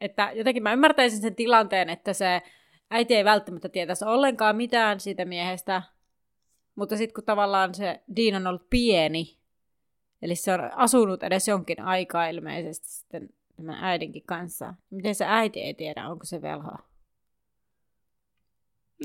että 0.00 0.30
jotenkin 0.34 0.62
mä 0.62 0.72
ymmärtäisin 0.72 1.20
sen 1.20 1.34
tilanteen, 1.34 1.88
että 1.90 2.12
se 2.12 2.42
äiti 2.90 3.14
ei 3.14 3.24
välttämättä 3.24 3.68
tietäisi 3.68 4.04
ollenkaan 4.04 4.56
mitään 4.56 5.00
siitä 5.00 5.24
miehestä, 5.24 5.82
mutta 6.74 6.96
sitten 6.96 7.14
kun 7.14 7.24
tavallaan 7.24 7.74
se 7.74 8.02
Dean 8.16 8.42
on 8.42 8.46
ollut 8.46 8.70
pieni, 8.70 9.38
eli 10.22 10.36
se 10.36 10.52
on 10.52 10.60
asunut 10.74 11.22
edes 11.22 11.48
jonkin 11.48 11.80
aikaa 11.80 12.26
ilmeisesti 12.26 12.88
sitten 12.88 13.28
tämän 13.56 13.84
äidinkin 13.84 14.22
kanssa, 14.26 14.66
niin 14.66 14.96
miten 14.96 15.14
se 15.14 15.24
äiti 15.28 15.60
ei 15.60 15.74
tiedä, 15.74 16.08
onko 16.08 16.24
se 16.24 16.42
velho? 16.42 16.72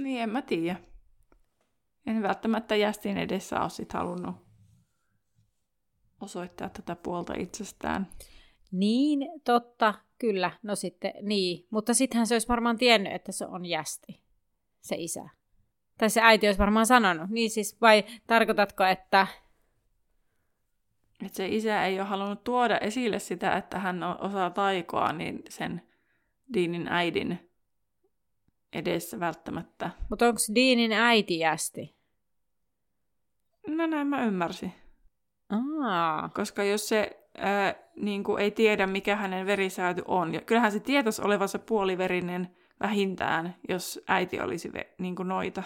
Niin, 0.01 0.21
en 0.21 0.29
mä 0.29 0.41
tiedä. 0.41 0.75
En 2.05 2.23
välttämättä 2.23 2.75
jästin 2.75 3.17
edessä 3.17 3.61
ole 3.61 3.69
sit 3.69 3.93
halunnut 3.93 4.46
osoittaa 6.21 6.69
tätä 6.69 6.95
puolta 6.95 7.33
itsestään. 7.37 8.07
Niin, 8.71 9.19
totta, 9.43 9.93
kyllä. 10.19 10.51
No 10.63 10.75
sitten, 10.75 11.13
niin. 11.21 11.67
Mutta 11.69 11.93
sittenhän 11.93 12.27
se 12.27 12.35
olisi 12.35 12.47
varmaan 12.47 12.77
tiennyt, 12.77 13.13
että 13.13 13.31
se 13.31 13.45
on 13.45 13.65
jästi, 13.65 14.21
se 14.81 14.95
isä. 14.95 15.29
Tai 15.97 16.09
se 16.09 16.21
äiti 16.21 16.47
olisi 16.47 16.59
varmaan 16.59 16.85
sanonut. 16.85 17.29
Niin 17.29 17.49
siis, 17.49 17.81
vai 17.81 18.03
tarkoitatko, 18.27 18.83
että... 18.83 19.27
Että 21.25 21.37
se 21.37 21.47
isä 21.47 21.85
ei 21.85 21.99
ole 21.99 22.07
halunnut 22.07 22.43
tuoda 22.43 22.77
esille 22.77 23.19
sitä, 23.19 23.57
että 23.57 23.79
hän 23.79 24.03
osaa 24.03 24.49
taikoa, 24.49 25.13
niin 25.13 25.43
sen 25.49 25.81
Deanin 26.53 26.87
äidin 26.87 27.49
edessä 28.73 29.19
välttämättä. 29.19 29.89
Mutta 30.09 30.27
onko 30.27 30.39
Deanin 30.55 30.91
äiti 30.91 31.39
jästi? 31.39 31.95
No 33.67 33.87
näin 33.87 34.07
mä 34.07 34.25
ymmärsin. 34.25 34.73
Aa. 35.49 36.29
Koska 36.29 36.63
jos 36.63 36.89
se 36.89 37.27
ää, 37.37 37.75
niin 37.95 38.23
kuin 38.23 38.41
ei 38.41 38.51
tiedä, 38.51 38.87
mikä 38.87 39.15
hänen 39.15 39.45
verisääty 39.45 40.01
on. 40.05 40.33
Ja 40.33 40.41
kyllähän 40.41 40.71
se 40.71 40.79
tietäisi 40.79 41.21
olevansa 41.21 41.59
puoliverinen 41.59 42.55
vähintään, 42.79 43.55
jos 43.69 43.99
äiti 44.07 44.39
olisi 44.41 44.73
ve, 44.73 44.93
niin 44.97 45.15
kuin 45.15 45.27
noita. 45.27 45.63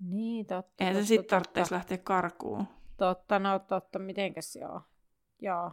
Niin, 0.00 0.46
totta. 0.46 0.74
Eihän 0.84 0.94
totta, 0.94 1.04
se 1.04 1.08
sitten 1.08 1.30
tarvitsisi 1.30 1.74
lähteä 1.74 1.98
karkuun. 1.98 2.66
Totta, 2.96 3.38
no 3.38 3.58
totta, 3.58 3.98
mitenkäs 3.98 4.56
joo. 4.56 4.80
Joo. 5.40 5.70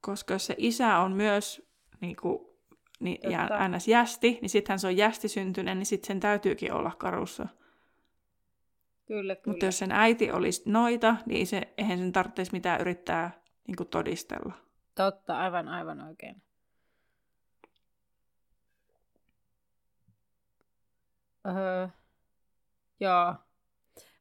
Koska 0.00 0.34
jos 0.34 0.46
se 0.46 0.54
isä 0.58 0.98
on 0.98 1.12
myös 1.12 1.68
niin 2.00 2.16
kuin, 2.16 2.38
niin, 3.00 3.30
ja 3.30 3.68
ns. 3.68 3.88
jästi, 3.88 4.38
niin 4.40 4.50
sittenhän 4.50 4.78
se 4.78 4.86
on 4.86 4.96
jästisyntyinen, 4.96 5.78
niin 5.78 5.86
sitten 5.86 6.06
sen 6.06 6.20
täytyykin 6.20 6.72
olla 6.72 6.92
karussa. 6.98 7.46
Kyllä, 9.06 9.36
kyllä. 9.36 9.52
Mutta 9.52 9.64
jos 9.64 9.78
sen 9.78 9.92
äiti 9.92 10.32
olisi 10.32 10.62
noita, 10.66 11.16
niin 11.26 11.46
se, 11.46 11.62
eihän 11.78 11.98
sen 11.98 12.12
tarvitsisi 12.12 12.52
mitään 12.52 12.80
yrittää 12.80 13.30
niin 13.66 13.76
kuin 13.76 13.88
todistella. 13.88 14.52
Totta, 14.94 15.38
aivan, 15.38 15.68
aivan 15.68 16.00
oikein. 16.00 16.42
Öö, 21.46 21.88
joo. 23.00 23.34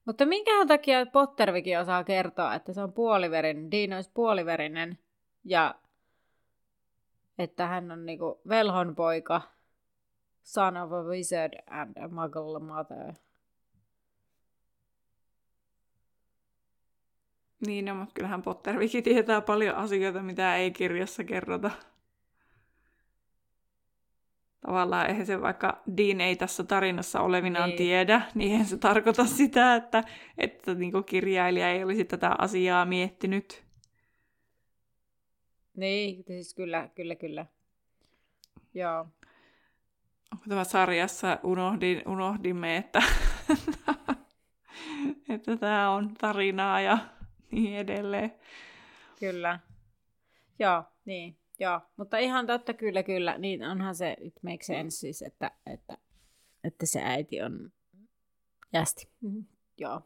Mutta 0.06 0.26
minkä 0.26 0.52
takia 0.68 1.06
Pottervikin 1.06 1.80
osaa 1.80 2.04
kertoa, 2.04 2.56
että 2.56 2.74
se 2.74 2.82
on 2.82 2.94
puoliverinen, 2.94 3.72
Dean 3.72 3.94
olisi 3.94 4.12
puoliverinen 4.14 4.98
ja 5.44 5.76
että 7.38 7.68
hän 7.68 7.92
on 7.92 8.06
niinku 8.06 8.42
velhon 8.50 8.96
poika, 8.96 9.42
son 10.44 10.78
of 10.78 10.92
a 10.92 11.04
wizard 11.04 11.54
and 11.70 11.98
a 12.04 12.08
muggle 12.08 12.60
mother. 12.60 13.14
Niin, 17.66 17.86
no, 17.86 17.96
mutta 17.96 18.14
kyllähän 18.14 18.42
Potterviki 18.42 19.02
tietää 19.02 19.42
paljon 19.42 19.76
asioita, 19.76 20.22
mitä 20.24 20.56
ei 20.56 20.72
kirjassa 20.72 21.24
kerrota. 21.24 21.72
Tavallaan 24.62 25.08
eihän 25.10 25.26
se 25.26 25.42
vaikka 25.42 25.82
Dean 25.98 26.22
ei 26.22 26.36
tässä 26.36 26.64
tarinassa 26.64 27.22
olevinaan 27.22 27.70
Niin. 27.70 27.78
tiedä, 27.78 28.22
niin 28.36 28.52
eihän 28.52 28.66
se 28.68 28.78
tarkoita 28.78 29.26
sitä, 29.26 29.76
että, 29.76 30.04
että 30.38 30.74
niin 30.74 31.04
kirjailija 31.06 31.72
ei 31.72 31.84
olisi 31.84 32.06
tätä 32.06 32.36
asiaa 32.38 32.86
miettinyt. 32.86 33.64
Niin, 35.78 36.24
siis 36.28 36.54
kyllä, 36.54 36.90
kyllä, 36.96 37.16
kyllä. 37.16 37.46
Joo. 38.74 39.08
Onko 40.32 40.46
tämä 40.50 40.64
sarjassa 40.64 41.40
unohdin, 41.44 42.02
unohdimme, 42.08 42.78
että, 42.78 43.04
että 45.30 45.58
tämä 45.58 45.90
on 45.90 46.14
tarinaa 46.14 46.82
ja 46.82 46.98
niin 47.56 47.78
edelleen. 47.78 48.34
Kyllä. 49.20 49.60
Joo, 50.60 50.84
niin. 51.06 51.38
Joo, 51.60 51.82
mutta 51.98 52.18
ihan 52.18 52.48
totta, 52.48 52.74
kyllä, 52.74 53.04
kyllä. 53.04 53.38
Niin 53.38 53.64
onhan 53.64 53.96
se, 53.96 54.16
it 54.22 54.44
makes 54.44 54.68
sense 54.68 54.98
siis, 54.98 55.22
että, 55.22 55.52
että, 55.66 55.98
että 56.64 56.86
se 56.86 57.02
äiti 57.04 57.42
on 57.42 57.72
jästi. 58.74 59.08
Mm-hmm. 59.22 59.46
Joo. 59.78 60.02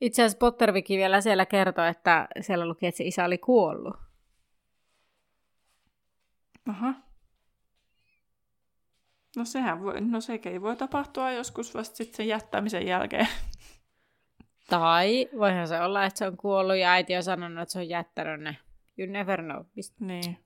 Itse 0.00 0.22
asiassa 0.22 0.38
Potterviki 0.38 0.96
vielä 0.96 1.20
siellä 1.20 1.46
kertoi, 1.46 1.88
että 1.88 2.28
siellä 2.40 2.66
luki, 2.66 2.86
että 2.86 2.98
se 2.98 3.04
isä 3.04 3.24
oli 3.24 3.38
kuollut. 3.38 3.96
Aha. 6.68 6.94
No 9.36 9.44
sehän 9.44 9.82
voi, 9.82 10.00
no 10.00 10.20
sekin 10.20 10.62
voi 10.62 10.76
tapahtua 10.76 11.32
joskus 11.32 11.74
vasta 11.74 11.96
sitten 11.96 12.16
sen 12.16 12.28
jättämisen 12.28 12.86
jälkeen. 12.86 13.28
Tai 14.70 15.28
voihan 15.38 15.68
se 15.68 15.80
olla, 15.80 16.04
että 16.04 16.18
se 16.18 16.26
on 16.26 16.36
kuollut 16.36 16.76
ja 16.76 16.90
äiti 16.92 17.16
on 17.16 17.22
sanonut, 17.22 17.62
että 17.62 17.72
se 17.72 17.78
on 17.78 17.88
jättänyt 17.88 18.40
ne. 18.40 18.56
You 18.98 19.12
never 19.12 19.42
know. 19.42 19.66
Mistä 19.76 20.04
Niin. 20.04 20.38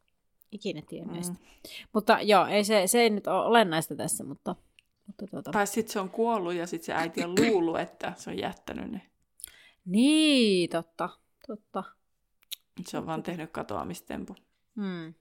ikinä 0.53 0.83
tienneistä. 0.89 1.33
Mm. 1.33 1.39
Mm. 1.41 1.87
Mutta 1.93 2.19
joo, 2.23 2.47
ei 2.47 2.65
se, 2.65 2.87
se 2.87 3.01
ei 3.01 3.11
nyt 3.11 3.27
ole 3.27 3.45
olennaista 3.47 3.97
tässä, 3.97 4.25
mutta, 4.25 4.57
mutta 5.07 5.27
tuota. 5.27 5.51
Tai 5.51 5.67
sitten 5.67 5.93
se 5.93 6.01
on 6.01 6.11
kuollut 6.11 6.55
ja 6.55 6.67
sitten 6.67 6.87
se 6.87 6.95
äiti 6.95 7.25
on 7.25 7.35
luullut, 7.41 7.81
että 7.81 8.13
se 8.17 8.31
on 8.31 8.39
jättänyt 8.39 8.91
ne. 8.91 9.01
Niin, 9.85 10.71
totta, 10.71 11.09
totta. 11.47 11.85
Se 12.87 12.99
on 12.99 13.07
vaan 13.07 13.23
tehnyt 13.23 13.51
katoamistempu. 13.51 14.37
Hmm. 14.77 15.15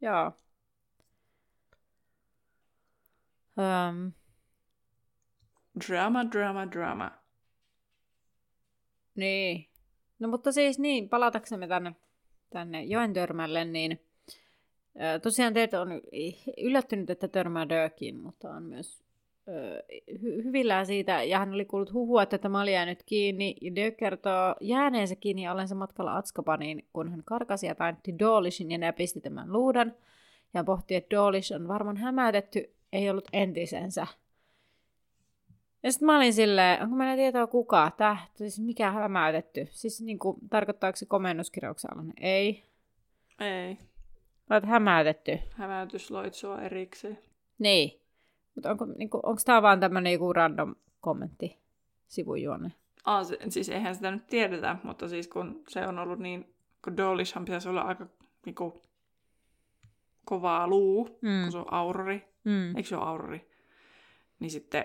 Joo. 0.00 0.32
Öm, 3.58 4.12
Drama, 5.88 6.24
drama, 6.30 6.66
drama. 6.70 7.21
Niin. 9.16 9.66
No 10.18 10.28
mutta 10.28 10.52
siis 10.52 10.78
niin, 10.78 11.08
palataksemme 11.08 11.68
tänne, 11.68 11.94
tänne 12.50 12.84
joen 12.84 13.12
törmälle, 13.12 13.64
niin 13.64 14.00
ö, 14.96 15.18
tosiaan 15.18 15.54
teitä 15.54 15.80
on 15.80 16.00
yllättynyt, 16.58 17.10
että 17.10 17.28
törmää 17.28 17.68
Dirkiin, 17.68 18.20
mutta 18.20 18.50
on 18.50 18.62
myös 18.62 19.04
ö, 19.48 19.82
hy- 20.12 20.44
hyvillään 20.44 20.86
siitä, 20.86 21.22
ja 21.22 21.38
hän 21.38 21.52
oli 21.52 21.64
kuullut 21.64 21.92
huhua, 21.92 22.22
että 22.22 22.38
tämä 22.38 22.60
oli 22.60 22.72
jäänyt 22.72 23.02
kiinni, 23.02 23.56
ja 23.60 23.74
Dirk 23.74 23.96
kertoo 23.96 24.54
jääneensä 24.60 25.16
kiinni 25.16 25.42
ja 25.42 25.52
olensa 25.52 25.74
matkalla 25.74 26.16
Atskapaniin, 26.16 26.86
kun 26.92 27.10
hän 27.10 27.22
karkasi 27.24 27.66
ja 27.66 27.74
taintti 27.74 28.18
Doolishin 28.18 28.70
ja 28.70 28.78
näpisti 28.78 29.20
tämän 29.20 29.52
luudan, 29.52 29.94
ja 30.54 30.64
pohti, 30.64 30.94
että 30.94 31.16
Doolish 31.16 31.54
on 31.54 31.68
varmaan 31.68 31.96
hämäytetty, 31.96 32.74
ei 32.92 33.10
ollut 33.10 33.28
entisensä. 33.32 34.06
Ja 35.82 35.92
sitten 35.92 36.06
mä 36.06 36.16
olin 36.16 36.34
silleen, 36.34 36.82
onko 36.82 36.96
meillä 36.96 37.16
tietoa 37.16 37.46
kuka, 37.46 37.90
tää, 37.96 38.16
siis 38.34 38.60
mikä 38.60 38.90
hämäytetty? 38.90 39.68
Siis 39.70 40.00
niin 40.00 40.18
kuin, 40.18 40.36
tarkoittaako 40.50 40.96
se 40.96 41.06
komennuskirjauksen 41.06 41.92
alainen? 41.92 42.14
Ei. 42.20 42.64
Ei. 43.40 43.78
Olet 44.50 44.64
hämäytetty. 44.64 45.38
Hämäytysloitsua 45.50 46.62
erikseen. 46.62 47.18
Niin. 47.58 48.00
Mutta 48.54 48.70
onko, 48.70 48.84
niinku, 48.84 49.20
onko 49.22 49.42
tämä 49.44 49.62
vaan 49.62 49.80
tämmöinen 49.80 50.12
joku 50.12 50.32
random 50.32 50.74
kommentti, 51.00 51.58
sivujuonne? 52.08 52.72
Ah, 53.04 53.26
se, 53.26 53.38
siis 53.48 53.68
eihän 53.68 53.94
sitä 53.94 54.10
nyt 54.10 54.26
tiedetä, 54.26 54.76
mutta 54.82 55.08
siis 55.08 55.28
kun 55.28 55.62
se 55.68 55.86
on 55.86 55.98
ollut 55.98 56.18
niin, 56.18 56.54
kun 56.84 56.96
Dolishhan 56.96 57.44
pitäisi 57.44 57.68
olla 57.68 57.80
aika 57.80 58.06
niinku, 58.46 58.82
kovaa 60.24 60.68
luu, 60.68 61.18
Mm. 61.22 61.42
kun 61.42 61.52
se 61.52 61.58
on 61.58 61.72
aurori. 61.72 62.28
Mm. 62.44 62.76
Eikö 62.76 62.88
se 62.88 62.96
ole 62.96 63.04
aurori? 63.04 63.50
Niin 64.38 64.50
sitten 64.50 64.84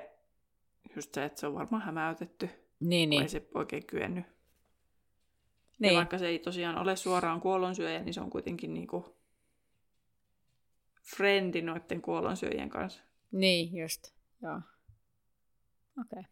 just 0.95 1.13
se, 1.13 1.25
että 1.25 1.39
se 1.39 1.47
on 1.47 1.55
varmaan 1.55 1.81
hämäytetty, 1.83 2.49
Niin, 2.79 3.09
niin. 3.09 3.21
ei 3.21 3.29
se 3.29 3.47
oikein 3.53 3.85
kyennyt. 3.85 4.25
Ja 4.25 4.31
niin. 5.79 5.97
vaikka 5.97 6.17
se 6.17 6.27
ei 6.27 6.39
tosiaan 6.39 6.77
ole 6.77 6.95
suoraan 6.95 7.41
kuollonsyöjä, 7.41 8.03
niin 8.03 8.13
se 8.13 8.21
on 8.21 8.29
kuitenkin 8.29 8.73
niinku 8.73 9.15
frendi 11.15 11.61
noiden 11.61 12.01
kuollonsyöjien 12.01 12.69
kanssa. 12.69 13.03
Niin, 13.31 13.77
just. 13.77 14.13
Joo. 14.41 14.61
Okei. 16.01 16.19
Okay. 16.19 16.23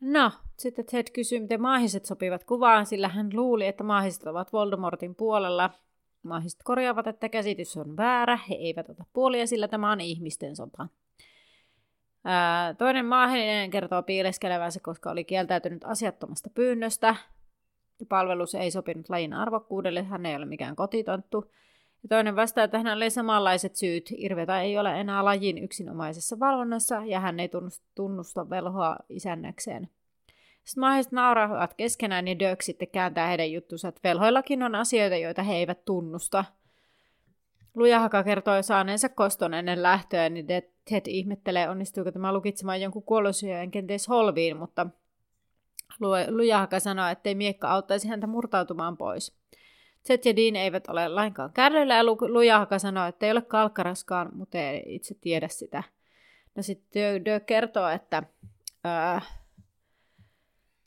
No, 0.00 0.32
sitten 0.58 0.86
Ted 0.86 1.06
kysyy, 1.12 1.40
miten 1.40 1.62
maahiset 1.62 2.04
sopivat 2.04 2.44
kuvaan, 2.44 2.86
sillä 2.86 3.08
hän 3.08 3.30
luuli, 3.32 3.66
että 3.66 3.84
maahiset 3.84 4.26
ovat 4.26 4.52
Voldemortin 4.52 5.14
puolella. 5.14 5.70
Maahiset 6.22 6.60
korjaavat, 6.64 7.06
että 7.06 7.28
käsitys 7.28 7.76
on 7.76 7.96
väärä, 7.96 8.38
he 8.48 8.54
eivät 8.54 8.88
ota 8.88 9.04
puolia, 9.12 9.46
sillä 9.46 9.68
tämä 9.68 9.92
on 9.92 10.00
ihmisten 10.00 10.56
sota. 10.56 10.88
Toinen 12.78 13.06
maahinen 13.06 13.70
kertoo 13.70 14.02
piileskelevänsä, 14.02 14.80
koska 14.80 15.10
oli 15.10 15.24
kieltäytynyt 15.24 15.84
asiattomasta 15.84 16.50
pyynnöstä. 16.50 17.16
Palvelus 18.08 18.54
ei 18.54 18.70
sopinut 18.70 19.08
lajin 19.08 19.32
arvokkuudelle, 19.32 20.02
hän 20.02 20.26
ei 20.26 20.36
ole 20.36 20.46
mikään 20.46 20.76
kotitonttu. 20.76 21.52
Ja 22.02 22.08
toinen 22.08 22.36
vastaa, 22.36 22.64
että 22.64 22.78
hänellä 22.78 23.02
oli 23.02 23.10
samanlaiset 23.10 23.76
syyt. 23.76 24.10
Irveta 24.16 24.60
ei 24.60 24.78
ole 24.78 25.00
enää 25.00 25.24
lajin 25.24 25.58
yksinomaisessa 25.58 26.40
valvonnassa 26.40 27.02
ja 27.06 27.20
hän 27.20 27.40
ei 27.40 27.50
tunnusta, 27.94 28.50
velhoa 28.50 28.96
isännäkseen. 29.08 29.88
Sitten 30.64 30.80
mahdollisesti 30.80 31.16
nauravat 31.16 31.74
keskenään 31.74 32.28
ja 32.28 32.38
Dirk 32.38 32.62
sitten 32.62 32.88
kääntää 32.88 33.28
heidän 33.28 33.52
juttunsa, 33.52 33.88
että 33.88 34.00
velhoillakin 34.04 34.62
on 34.62 34.74
asioita, 34.74 35.16
joita 35.16 35.42
he 35.42 35.54
eivät 35.54 35.84
tunnusta. 35.84 36.44
Lujahaka 37.78 38.24
kertoi 38.24 38.62
saaneensa 38.62 39.08
koston 39.08 39.54
ennen 39.54 39.82
lähtöä, 39.82 40.28
niin 40.28 40.46
Ted 40.84 41.02
ihmettelee, 41.06 41.68
onnistuuko 41.68 42.12
tämä 42.12 42.32
lukitsemaan 42.32 42.80
jonkun 42.80 43.02
kuollosyöjän 43.02 43.70
kenties 43.70 44.08
holviin, 44.08 44.56
mutta 44.56 44.86
Lujahaka 46.28 46.80
sanoi, 46.80 47.12
ettei 47.12 47.34
miekka 47.34 47.68
auttaisi 47.68 48.08
häntä 48.08 48.26
murtautumaan 48.26 48.96
pois. 48.96 49.38
Ted 50.06 50.20
ja 50.24 50.36
Dean 50.36 50.56
eivät 50.56 50.88
ole 50.88 51.08
lainkaan 51.08 51.52
kärryillä 51.52 51.94
ja 51.94 52.04
Lujahaka 52.04 52.78
sanoi, 52.78 53.08
että 53.08 53.26
ei 53.26 53.32
ole 53.32 53.42
kalkkaraskaan, 53.42 54.28
mutta 54.32 54.58
ei 54.58 54.82
itse 54.86 55.14
tiedä 55.20 55.48
sitä. 55.48 55.82
No 56.54 56.62
sitten 56.62 57.24
Dirk 57.24 57.46
kertoo, 57.46 57.88
että 57.88 58.22
ää, 58.84 59.20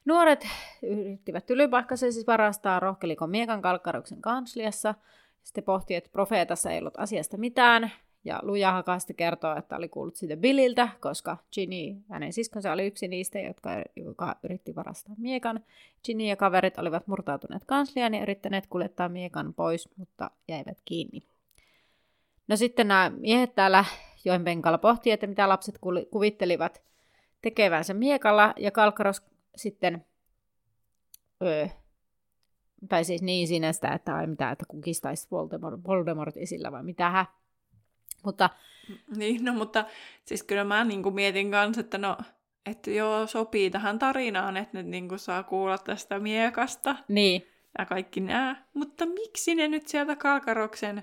nuoret 0.06 0.48
yrittivät 0.84 1.50
ylipaikkaisen 1.50 2.14
siis 2.14 2.28
varastaa 2.28 2.80
rohkelikon 2.80 3.30
miekan 3.30 3.62
kalkkaruksen 3.62 4.22
kansliassa. 4.22 4.96
Sitten 5.44 5.64
pohti, 5.64 5.96
että 5.96 6.10
profeetassa 6.10 6.72
ei 6.72 6.80
ollut 6.80 7.00
asiasta 7.00 7.38
mitään, 7.38 7.92
ja 8.24 8.40
Luja 8.44 8.84
sitten 9.00 9.16
kertoo, 9.16 9.56
että 9.56 9.76
oli 9.76 9.90
kuullut 9.90 10.16
siitä 10.16 10.38
Billiltä, 10.38 10.90
koska 11.00 11.38
Ginny, 11.54 12.02
hänen 12.10 12.34
siskonsa, 12.34 12.72
oli 12.72 12.88
yksi 12.88 13.08
niistä, 13.08 13.40
jotka, 13.40 13.70
joka 13.96 14.36
yritti 14.44 14.76
varastaa 14.76 15.16
miekan. 15.18 15.64
Ginny 16.06 16.24
ja 16.24 16.36
kaverit 16.36 16.78
olivat 16.78 17.08
murtautuneet 17.08 17.66
kansliaan 17.66 18.14
ja 18.14 18.22
yrittäneet 18.22 18.68
kuljettaa 18.68 19.10
miekan 19.10 19.54
pois, 19.54 19.90
mutta 19.98 20.32
jäivät 20.48 20.78
kiinni. 20.86 21.24
No 22.48 22.56
sitten 22.56 22.88
nämä 22.88 23.12
miehet 23.18 23.56
täällä 23.56 23.86
joen 24.26 24.44
penkalla 24.44 24.78
pohti, 24.78 25.12
että 25.12 25.28
mitä 25.28 25.50
lapset 25.50 25.80
kuvittelivat 26.12 26.82
tekevänsä 27.42 27.94
miekalla, 27.94 28.54
ja 28.58 28.72
Kalkaros 28.72 29.22
sitten, 29.56 30.06
öö, 31.44 31.68
tai 32.90 33.04
siis 33.04 33.22
niin 33.22 33.48
sinä 33.48 33.74
sitä, 33.74 33.94
että 33.94 34.16
ai 34.16 34.28
mitä, 34.28 34.52
että 34.52 34.66
kukistaisi 34.68 35.28
Voldemort, 35.32 35.84
Voldemort 35.88 36.38
esillä 36.38 36.72
vai 36.72 36.84
mitä 36.84 37.26
mutta... 38.26 38.50
Niin, 39.16 39.46
no 39.46 39.54
mutta 39.54 39.86
siis 40.26 40.44
kyllä 40.44 40.64
mä 40.64 40.84
niin 40.84 41.04
kuin 41.04 41.16
mietin 41.16 41.52
kanssa, 41.52 41.82
että 41.82 41.98
no, 41.98 42.18
että 42.66 42.92
joo, 42.92 43.28
sopii 43.28 43.70
tähän 43.70 44.00
tarinaan, 44.00 44.58
että 44.58 44.78
ne 44.78 44.84
niin 44.84 45.08
kuin 45.10 45.20
saa 45.20 45.44
kuulla 45.44 45.78
tästä 45.78 46.20
miekasta. 46.20 46.96
Niin. 47.08 47.48
Ja 47.78 47.86
kaikki 47.86 48.20
nämä. 48.20 48.66
Mutta 48.74 49.06
miksi 49.06 49.56
ne 49.56 49.68
nyt 49.68 49.88
sieltä 49.88 50.16
Kalkaroksen... 50.16 50.96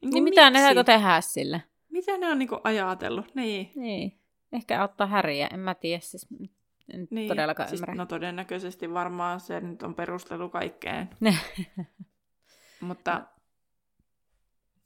Niin, 0.00 0.10
niin 0.10 0.24
mitä 0.24 0.50
ne 0.50 0.64
aikoo 0.64 0.84
tehdä 0.84 1.20
sille? 1.20 1.62
Mitä 1.90 2.18
ne 2.18 2.28
on 2.28 2.38
niin 2.38 2.48
kuin 2.48 2.60
ajatellut? 2.64 3.34
Niin. 3.34 3.72
Niin. 3.76 4.18
Ehkä 4.52 4.84
ottaa 4.84 5.06
häriä, 5.06 5.48
en 5.52 5.60
mä 5.60 5.74
tiedä. 5.74 6.00
Siis 6.00 6.26
en 6.92 7.08
niin, 7.10 7.28
todellakaan 7.28 7.68
siis, 7.68 7.80
ymmärrä. 7.80 7.94
No 7.94 8.06
todennäköisesti 8.06 8.94
varmaan 8.94 9.40
se 9.40 9.60
nyt 9.60 9.82
on 9.82 9.94
perustelu 9.94 10.48
kaikkeen. 10.48 11.10
Mutta... 12.80 13.22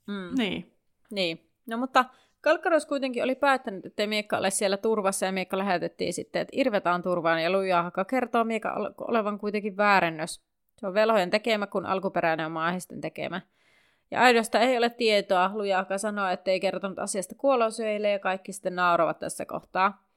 Mm. 0.07 0.37
Niin. 0.37 0.75
Niin, 1.11 1.51
no 1.67 1.77
mutta 1.77 2.05
Kalkkaros 2.41 2.85
kuitenkin 2.85 3.23
oli 3.23 3.35
päättänyt, 3.35 3.85
että 3.85 4.07
Miekka 4.07 4.37
ole 4.37 4.49
siellä 4.49 4.77
turvassa 4.77 5.25
ja 5.25 5.31
Miekka 5.31 5.57
lähetettiin 5.57 6.13
sitten, 6.13 6.41
että 6.41 6.51
irvetaan 6.55 7.01
turvaan 7.01 7.43
ja 7.43 7.51
Lujahaka 7.51 8.05
kertoo 8.05 8.43
Miekka 8.43 8.93
olevan 8.97 9.39
kuitenkin 9.39 9.77
väärennös. 9.77 10.41
Se 10.77 10.87
on 10.87 10.93
velhojen 10.93 11.29
tekemä, 11.29 11.67
kun 11.67 11.85
alkuperäinen 11.85 12.45
on 12.45 12.51
maahisten 12.51 13.01
tekemä. 13.01 13.41
Ja 14.11 14.21
aidosta 14.21 14.59
ei 14.59 14.77
ole 14.77 14.89
tietoa. 14.89 15.51
Lujahaka 15.53 15.97
sanoo, 15.97 16.27
että 16.27 16.51
ei 16.51 16.59
kertonut 16.59 16.99
asiasta 16.99 17.35
kuolosyöille 17.35 18.09
ja 18.09 18.19
kaikki 18.19 18.53
sitten 18.53 18.75
nauravat 18.75 19.19
tässä 19.19 19.45
kohtaa. 19.45 20.08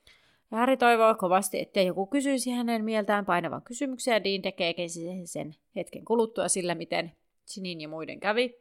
Ja 0.53 0.59
Harry 0.59 0.77
toivoo 0.77 1.15
kovasti, 1.15 1.61
että 1.61 1.81
joku 1.81 2.07
kysyisi 2.07 2.51
hänen 2.51 2.85
mieltään 2.85 3.25
painavan 3.25 3.63
kysymyksen 3.63 4.13
ja 4.13 4.25
Dean 4.25 4.43
tekeekin 4.43 4.89
sen 5.25 5.55
hetken 5.77 6.05
kuluttua 6.05 6.49
sillä, 6.49 6.75
miten 6.75 7.13
Sinin 7.45 7.81
ja 7.81 7.89
muiden 7.89 8.21
kävi. 8.21 8.55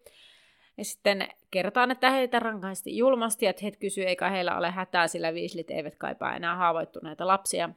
Ja 0.78 0.86
sitten 0.86 1.28
kertaan, 1.52 1.92
että 1.92 2.12
heitä 2.12 2.40
rankaisti 2.40 2.98
julmasti, 2.98 3.46
että 3.46 3.62
he 3.66 3.72
kysyy, 3.72 4.04
eikä 4.04 4.30
heillä 4.30 4.58
ole 4.58 4.72
hätää, 4.72 5.08
sillä 5.08 5.34
viislit 5.34 5.72
eivät 5.72 5.96
kaipaa 5.96 6.36
enää 6.36 6.56
haavoittuneita 6.56 7.28
lapsia. 7.28 7.70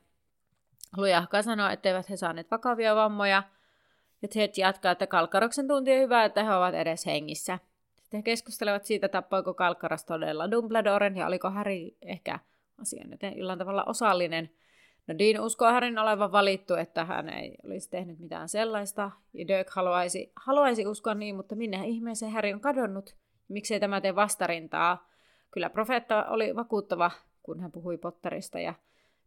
Lujahka 0.96 1.42
sanoo, 1.42 1.68
etteivät 1.68 2.10
he 2.10 2.16
saaneet 2.16 2.50
vakavia 2.50 2.96
vammoja, 2.96 3.42
ja 4.22 4.28
Ted 4.28 4.52
jatkaa, 4.56 4.92
että 4.92 5.06
Kalkkaroksen 5.06 5.68
tunti 5.68 5.92
on 5.92 5.98
hyvä, 5.98 6.24
että 6.24 6.44
he 6.44 6.54
ovat 6.54 6.74
edes 6.74 7.06
hengissä. 7.06 7.58
Sitten 8.00 8.18
he 8.18 8.22
keskustelevat 8.22 8.84
siitä, 8.84 9.08
tappoiko 9.08 9.54
Kalkkaras 9.54 10.04
todella 10.04 10.50
Dumbledoren, 10.50 11.16
ja 11.16 11.26
oliko 11.26 11.50
Harry 11.50 11.90
ehkä 12.02 12.38
asian 12.82 13.10
joten 13.10 13.38
illan 13.38 13.58
tavalla 13.58 13.84
osallinen– 13.84 14.50
No 15.06 15.14
Dean 15.18 15.44
uskoo 15.44 15.68
Harryn 15.72 15.98
olevan 15.98 16.32
valittu, 16.32 16.74
että 16.74 17.04
hän 17.04 17.28
ei 17.28 17.56
olisi 17.64 17.90
tehnyt 17.90 18.18
mitään 18.18 18.48
sellaista, 18.48 19.10
ja 19.34 19.48
Dirk 19.48 19.70
haluaisi, 19.70 20.32
haluaisi 20.36 20.86
uskoa 20.86 21.14
niin, 21.14 21.36
mutta 21.36 21.54
minne 21.54 21.86
ihmeeseen 21.86 22.32
Harry 22.32 22.52
on 22.52 22.60
kadonnut? 22.60 23.16
Miksei 23.48 23.80
tämä 23.80 24.00
tee 24.00 24.14
vastarintaa? 24.14 25.08
Kyllä 25.50 25.70
profeetta 25.70 26.24
oli 26.24 26.56
vakuuttava, 26.56 27.10
kun 27.42 27.60
hän 27.60 27.72
puhui 27.72 27.98
Potterista, 27.98 28.60
ja 28.60 28.74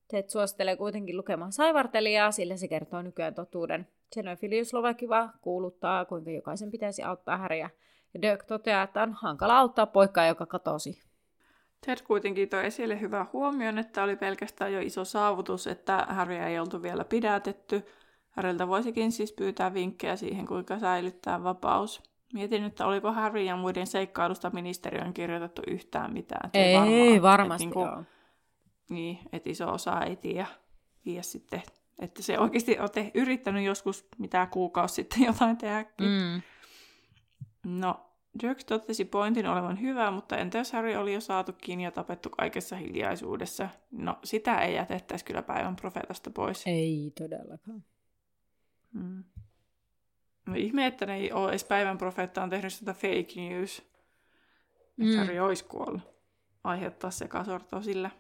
Ted 0.08 0.30
suosittelee 0.30 0.76
kuitenkin 0.76 1.18
lukemaan 1.18 1.52
saivartelijaa, 1.52 2.32
sillä 2.32 2.58
se 2.58 2.68
kertoo 2.68 3.02
nykyään 3.02 3.36
totuuden. 3.36 3.88
Xenophilius 4.14 4.74
Lovakiva 4.74 5.30
kuuluttaa, 5.42 6.06
kuinka 6.06 6.32
jokaisen 6.32 6.72
pitäisi 6.72 7.04
auttaa 7.04 7.38
Harryä, 7.38 7.70
ja 8.14 8.22
Dirk 8.22 8.44
toteaa, 8.44 8.84
että 8.84 9.04
on 9.04 9.14
hankala 9.14 9.58
auttaa 9.58 9.86
poikaa, 9.86 10.28
joka 10.28 10.46
katosi. 10.46 11.07
Ted 11.86 11.98
kuitenkin 12.04 12.50
toi 12.50 12.66
esille 12.66 13.00
hyvä 13.00 13.26
huomioon, 13.34 13.78
että 13.78 14.04
oli 14.04 14.16
pelkästään 14.16 14.74
jo 14.74 14.80
iso 14.80 15.06
saavutus, 15.06 15.68
että 15.68 16.08
Harry 16.10 16.36
ei 16.36 16.60
oltu 16.60 16.82
vielä 16.82 17.06
pidätetty. 17.06 17.86
Harryltä 18.30 18.68
voisikin 18.68 19.12
siis 19.12 19.32
pyytää 19.32 19.74
vinkkejä 19.74 20.16
siihen, 20.16 20.46
kuinka 20.46 20.80
säilyttää 20.80 21.44
vapaus. 21.44 22.04
Mietin, 22.34 22.64
että 22.64 22.86
oliko 22.86 23.12
Harry 23.12 23.42
ja 23.42 23.56
muiden 23.56 23.88
seikkailusta 23.88 24.50
ministeriön 24.50 25.14
kirjoitettu 25.14 25.62
yhtään 25.68 26.14
mitään. 26.14 26.50
Ei, 26.54 26.76
ei 26.76 27.22
varmasti 27.22 27.68
että, 27.68 27.80
niin, 27.80 27.90
kuin, 27.94 28.08
niin, 28.90 29.20
että 29.32 29.50
iso 29.50 29.74
osa 29.74 30.02
ei 30.02 30.16
tiedä. 30.16 30.48
Ja 31.06 31.24
sitten, 31.24 31.62
että 32.00 32.22
se 32.22 32.40
oikeasti 32.40 32.80
on 32.80 32.92
te, 32.92 33.12
yrittänyt 33.14 33.64
joskus 33.64 34.08
mitä 34.18 34.48
kuukausi 34.52 34.96
sitten 34.96 35.24
jotain 35.24 35.58
tehdäkin. 35.58 36.08
Mm. 36.08 36.42
No, 37.80 38.07
Dirk 38.42 38.64
totesi 38.64 39.06
pointin 39.06 39.48
olevan 39.48 39.82
hyvä, 39.82 40.12
mutta 40.12 40.38
entä 40.38 40.58
jos 40.58 40.72
Harry 40.72 40.96
oli 40.96 41.14
jo 41.14 41.22
saatu 41.22 41.54
kiinni 41.54 41.84
ja 41.84 41.92
tapettu 41.92 42.30
kaikessa 42.30 42.76
hiljaisuudessa? 42.76 43.70
No, 43.92 44.20
sitä 44.24 44.62
ei 44.62 44.76
jätettäisi 44.76 45.26
kyllä 45.26 45.42
päivän 45.42 45.76
profeetasta 45.76 46.30
pois. 46.30 46.64
Ei 46.68 47.12
todellakaan. 47.18 47.84
Hmm. 48.94 49.24
No 50.46 50.54
ihme, 50.56 50.86
että 50.86 51.06
ne 51.06 51.16
ei 51.16 51.32
ole 51.32 51.50
edes 51.50 51.64
päivän 51.64 51.98
profeetta 51.98 52.44
on 52.44 52.50
tehnyt 52.50 52.74
sitä 52.74 52.94
fake 52.94 53.34
news. 53.36 53.80
Että 55.00 55.14
mm. 55.14 55.18
Harry 55.18 55.40
olisi 55.40 55.66
kuollut. 55.66 56.02
Aiheuttaa 56.64 57.12
sekasortoa 57.12 57.82
sillä. 57.82 58.12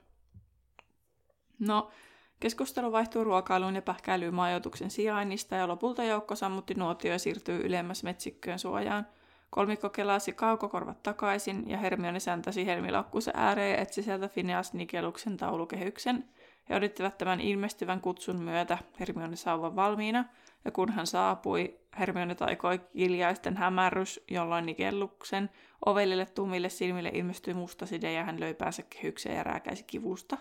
No, 1.59 1.91
keskustelu 2.39 2.91
vaihtuu 2.91 3.23
ruokailuun 3.23 3.75
ja 3.75 3.81
pähkäilyyn 3.81 4.33
majoituksen 4.33 4.91
sijainnista 4.91 5.55
ja 5.55 5.67
lopulta 5.67 6.03
joukko 6.03 6.35
sammutti 6.35 6.73
nuotio 6.73 7.11
ja 7.11 7.19
siirtyy 7.19 7.61
ylemmäs 7.65 8.03
metsikköön 8.03 8.59
suojaan. 8.59 9.07
Kolmikko 9.49 9.89
kelasi 9.89 10.33
kaukokorvat 10.33 11.03
takaisin 11.03 11.69
ja 11.69 11.77
Hermione 11.77 12.19
säntäsi 12.19 12.65
helmilakkusen 12.65 13.33
ääreen 13.37 13.71
ja 13.71 13.77
etsi 13.77 14.03
sieltä 14.03 14.27
Phineas 14.27 14.73
Nikeluksen 14.73 15.37
taulukehyksen. 15.37 16.29
He 16.69 16.75
odottivat 16.75 17.17
tämän 17.17 17.41
ilmestyvän 17.41 18.01
kutsun 18.01 18.41
myötä 18.41 18.77
Hermione 18.99 19.35
sauvan 19.35 19.75
valmiina, 19.75 20.25
ja 20.65 20.71
kun 20.71 20.91
hän 20.91 21.07
saapui, 21.07 21.79
Hermione 21.99 22.35
taikoi 22.35 22.79
kiljaisten 22.79 23.57
hämärrys, 23.57 24.23
jolloin 24.27 24.65
Nikelluksen 24.65 25.49
ovelille 25.85 26.25
tummille 26.25 26.69
silmille 26.69 27.09
ilmestyi 27.13 27.53
musta 27.53 27.85
side 27.85 28.13
ja 28.13 28.23
hän 28.23 28.39
löi 28.39 28.53
päänsä 28.53 28.83
kehykseen 28.89 29.37
ja 29.37 29.43
rääkäisi 29.43 29.83
kivusta. 29.83 30.37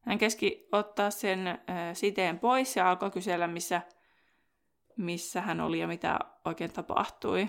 Hän 0.00 0.18
keski 0.18 0.68
ottaa 0.72 1.10
sen 1.10 1.58
siteen 1.92 2.38
pois 2.38 2.76
ja 2.76 2.90
alkoi 2.90 3.10
kysellä, 3.10 3.46
missä, 3.46 3.82
missä 4.96 5.40
hän 5.40 5.60
oli 5.60 5.78
ja 5.78 5.86
mitä 5.86 6.18
oikein 6.44 6.72
tapahtui. 6.72 7.48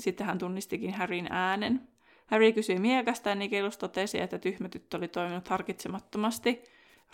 Sitten 0.00 0.26
hän 0.26 0.38
tunnistikin 0.38 0.94
Harryn 0.94 1.26
äänen. 1.30 1.88
Harry 2.26 2.52
kysyi 2.52 2.78
miekasta 2.78 3.28
ja 3.28 3.34
Nikelus 3.34 3.78
totesi, 3.78 4.20
että 4.20 4.38
tyhmä 4.38 4.68
tyttö 4.68 4.96
oli 4.96 5.08
toiminut 5.08 5.48
harkitsemattomasti. 5.48 6.64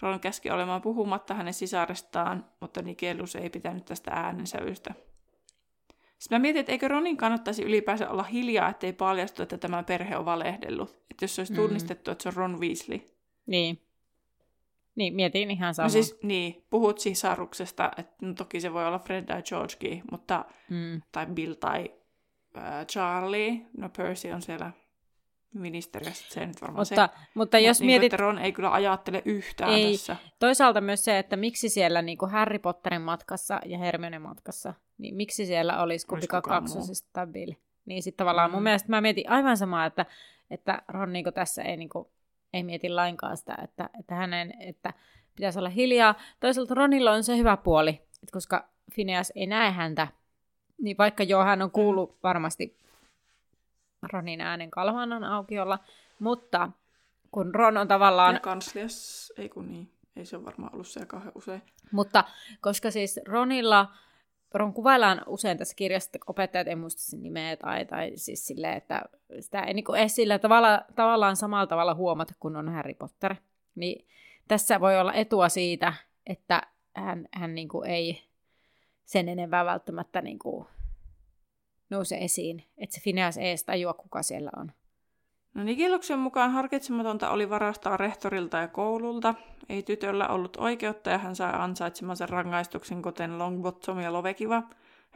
Ron 0.01 0.21
käski 0.21 0.51
olemaan 0.51 0.83
puhumatta 0.83 1.35
hänen 1.35 1.55
sisarestaan, 1.55 2.45
mutta 2.61 2.83
Nikelus 2.83 3.37
ei 3.37 3.51
pitänyt 3.51 3.85
tästä 3.85 4.11
äänensävystä. 4.11 4.95
Sitten 6.19 6.39
mä 6.39 6.43
mietin, 6.43 6.61
että 6.61 6.73
eikö 6.73 6.89
Ronin 6.89 7.17
kannattaisi 7.17 7.63
ylipäänsä 7.63 8.11
olla 8.11 8.23
hiljaa, 8.23 8.69
ettei 8.69 8.93
paljastu, 8.93 9.43
että 9.43 9.59
tämä 9.59 9.83
perhe 9.83 10.17
on 10.17 10.25
valehdellut. 10.25 10.91
Että 11.11 11.25
jos 11.25 11.35
se 11.35 11.41
olisi 11.41 11.53
mm. 11.53 11.57
tunnistettu, 11.57 12.11
että 12.11 12.23
se 12.23 12.29
on 12.29 12.35
Ron 12.35 12.61
Weasley. 12.61 13.01
Niin. 13.47 13.83
Niin, 14.95 15.15
mietin 15.15 15.51
ihan 15.51 15.75
samaa. 15.75 15.87
No 15.87 15.91
siis, 15.91 16.19
niin, 16.23 16.65
puhut 16.71 16.99
sisaruksesta, 16.99 17.91
että 17.97 18.27
no 18.27 18.35
toki 18.35 18.61
se 18.61 18.73
voi 18.73 18.87
olla 18.87 18.99
Fred 18.99 19.25
tai 19.25 19.43
Georgekin, 19.43 20.03
mutta, 20.11 20.45
mm. 20.71 21.03
tai 21.13 21.27
Bill 21.27 21.55
tai 21.55 21.91
äh, 22.57 22.87
Charlie, 22.87 23.67
no 23.77 23.89
Percy 23.97 24.31
on 24.31 24.43
siellä 24.43 24.71
ministeriössä, 25.55 26.35
se 26.35 26.47
nyt 26.47 26.63
varmaan 26.63 26.81
mutta, 26.81 27.09
se. 27.17 27.27
Mutta 27.35 27.59
jos 27.59 27.81
Mut, 27.81 27.87
mietit... 27.87 28.13
Niin 28.13 28.21
Ron 28.21 28.39
ei 28.39 28.53
kyllä 28.53 28.73
ajattele 28.73 29.23
yhtään 29.25 29.73
ei. 29.73 29.93
tässä. 29.93 30.17
Toisaalta 30.39 30.81
myös 30.81 31.05
se, 31.05 31.19
että 31.19 31.37
miksi 31.37 31.69
siellä 31.69 32.03
niin 32.03 32.19
kuin 32.19 32.31
Harry 32.31 32.59
Potterin 32.59 33.03
matkassa 33.03 33.61
ja 33.67 33.79
Hermione 33.79 34.19
matkassa, 34.19 34.75
niin 34.99 35.15
miksi 35.15 35.47
siellä 35.47 35.83
olisi 35.83 36.07
kumpikaan 36.07 36.43
kaksosista 36.43 37.09
tai 37.13 37.27
Bill? 37.27 37.53
Niin 37.85 38.03
sitten 38.03 38.25
tavallaan 38.25 38.51
mun 38.51 38.61
Mm. 38.61 38.65
mielestä 38.65 38.89
mä 38.89 39.01
mietin 39.01 39.31
aivan 39.31 39.57
samaa, 39.57 39.87
että, 39.87 40.07
että 40.51 40.83
Ron 40.89 41.13
niinku 41.13 41.33
tässä 41.33 41.63
ei, 41.63 41.77
niinku, 41.77 42.11
ei 42.53 42.63
mieti 42.63 42.89
lainkaan 42.89 43.37
sitä, 43.37 43.57
että, 43.65 43.91
että 44.01 44.15
hänen, 44.15 44.55
että 44.61 44.93
pitäisi 45.37 45.59
olla 45.59 45.69
hiljaa. 45.69 46.15
Toisaalta 46.41 46.75
Ronilla 46.75 47.13
on 47.13 47.25
se 47.25 47.37
hyvä 47.37 47.57
puoli, 47.57 47.91
että 47.91 48.33
koska 48.33 48.69
Phineas 48.95 49.33
ei 49.35 49.47
näe 49.47 49.71
häntä, 49.71 50.09
niin 50.83 50.99
vaikka 50.99 51.23
joo, 51.23 51.45
hän 51.45 51.63
on 51.63 51.71
kuullut 51.71 52.17
varmasti 52.23 52.77
Ronin 54.13 54.41
äänen 54.41 54.71
kalvanan 54.71 55.25
aukiolla, 55.25 55.79
mutta 56.19 56.71
kun 57.31 57.55
Ron 57.55 57.77
on 57.77 57.89
tavallaan 57.89 58.35
Ja 58.35 58.41
kanslias, 58.41 59.33
ei 59.39 59.49
kun 59.49 59.73
niin, 59.73 59.91
ei 60.17 60.25
se 60.25 60.37
ole 60.37 60.45
varmaan 60.45 60.73
ollut 60.73 60.87
siellä 60.87 61.07
kauhean 61.07 61.33
usein. 61.35 61.63
Mutta 61.93 62.25
koska 62.61 62.91
siis 62.91 63.21
Ronilla, 63.29 63.89
Ron 64.55 64.73
kuvaillaan 64.73 65.23
usein 65.27 65.59
tässä 65.59 65.75
kirjassa, 65.75 66.09
että 66.09 66.19
opettajat 66.27 66.69
ei 66.69 66.77
muista 66.77 67.03
sen 67.03 67.23
nimeä 67.23 67.57
tai, 67.57 67.85
tai 67.85 68.13
siis 68.17 68.47
silleen, 68.47 68.77
että 68.77 69.03
sitä 69.41 69.63
ei 69.63 69.75
niin 69.75 69.97
edes 69.97 70.15
sillä 70.15 70.39
tavalla, 70.39 70.85
tavallaan 70.95 71.37
samalla 71.37 71.67
tavalla 71.67 71.95
huomata, 71.95 72.35
kun 72.41 72.57
on 72.57 72.69
Harry 72.69 72.95
Potter. 72.95 73.35
Niin 73.75 74.07
tässä 74.49 74.81
voi 74.81 75.01
olla 75.01 75.13
etua 75.13 75.49
siitä, 75.49 75.93
että 76.27 76.63
hän, 76.97 77.29
hän 77.33 77.55
niin 77.55 77.69
ei 77.87 78.32
sen 79.05 79.29
enempää 79.29 79.65
välttämättä 79.65 80.23
niin 80.23 80.39
kuin 80.39 80.67
nouse 81.91 82.19
esiin, 82.19 82.65
että 82.79 82.95
se 82.95 83.01
Phineas 83.03 83.37
ei 83.37 83.49
edes 83.49 83.65
tajua, 83.65 83.95
kuka 83.95 84.23
siellä 84.23 84.51
on. 84.57 84.73
No 85.55 85.65
Nikiluksen 85.65 86.19
mukaan 86.19 86.51
harkitsematonta 86.51 87.31
oli 87.31 87.51
varastaa 87.51 87.97
rehtorilta 87.97 88.57
ja 88.57 88.69
koululta. 88.69 89.35
Ei 89.69 89.83
tytöllä 89.83 90.29
ollut 90.29 90.57
oikeutta 90.57 91.11
ja 91.11 91.19
hän 91.19 91.37
sai 91.37 91.53
ansaitsemansa 91.55 92.27
rangaistuksen, 92.27 93.03
kuten 93.03 93.39
Longbottom 93.39 94.01
ja 94.01 94.13
Lovekiva. 94.13 94.63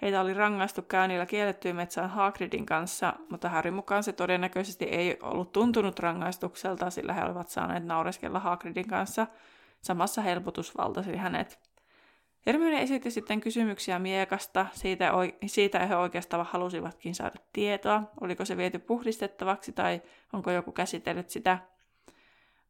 Heitä 0.02 0.20
oli 0.20 0.34
rangaistu 0.34 0.82
käynnillä 0.82 1.26
kiellettyyn 1.26 1.76
metsään 1.76 2.10
Hagridin 2.10 2.66
kanssa, 2.66 3.12
mutta 3.30 3.48
Harry 3.48 3.70
mukaan 3.70 4.02
se 4.02 4.12
todennäköisesti 4.12 4.84
ei 4.84 5.18
ollut 5.22 5.52
tuntunut 5.52 5.98
rangaistukselta, 5.98 6.90
sillä 6.90 7.12
he 7.12 7.24
olivat 7.24 7.48
saaneet 7.48 7.84
naureskella 7.84 8.38
Hagridin 8.38 8.88
kanssa. 8.88 9.26
Samassa 9.82 10.22
helpotus 10.22 10.76
valtasi 10.76 11.16
hänet. 11.16 11.65
Hermione 12.46 12.82
esitti 12.82 13.10
sitten 13.10 13.40
kysymyksiä 13.40 13.98
miekasta, 13.98 14.66
siitä, 14.72 15.12
siitä 15.46 15.86
he 15.86 15.96
oikeastaan 15.96 16.46
halusivatkin 16.46 17.14
saada 17.14 17.40
tietoa, 17.52 18.02
oliko 18.20 18.44
se 18.44 18.56
viety 18.56 18.78
puhdistettavaksi 18.78 19.72
tai 19.72 20.02
onko 20.32 20.50
joku 20.50 20.72
käsitellyt 20.72 21.30
sitä. 21.30 21.58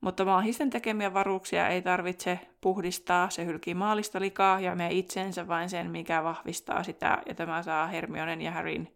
Mutta 0.00 0.24
maahisten 0.24 0.70
tekemiä 0.70 1.14
varuuksia 1.14 1.68
ei 1.68 1.82
tarvitse 1.82 2.38
puhdistaa, 2.60 3.30
se 3.30 3.44
hylkii 3.44 3.74
maalista 3.74 4.20
likaa 4.20 4.60
ja 4.60 4.74
me 4.74 4.88
itseensä 4.90 5.48
vain 5.48 5.70
sen, 5.70 5.90
mikä 5.90 6.24
vahvistaa 6.24 6.82
sitä, 6.82 7.22
ja 7.26 7.34
tämä 7.34 7.62
saa 7.62 7.86
Hermionen 7.86 8.42
ja 8.42 8.52
Harryn. 8.52 8.88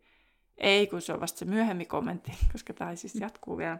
Ei, 0.58 0.86
kun 0.86 1.02
se 1.02 1.12
on 1.12 1.20
vasta 1.20 1.38
se 1.38 1.44
myöhemmin 1.44 1.88
kommentti, 1.88 2.32
koska 2.52 2.72
tämä 2.72 2.96
siis 2.96 3.14
jatkuu 3.14 3.58
vielä. 3.58 3.78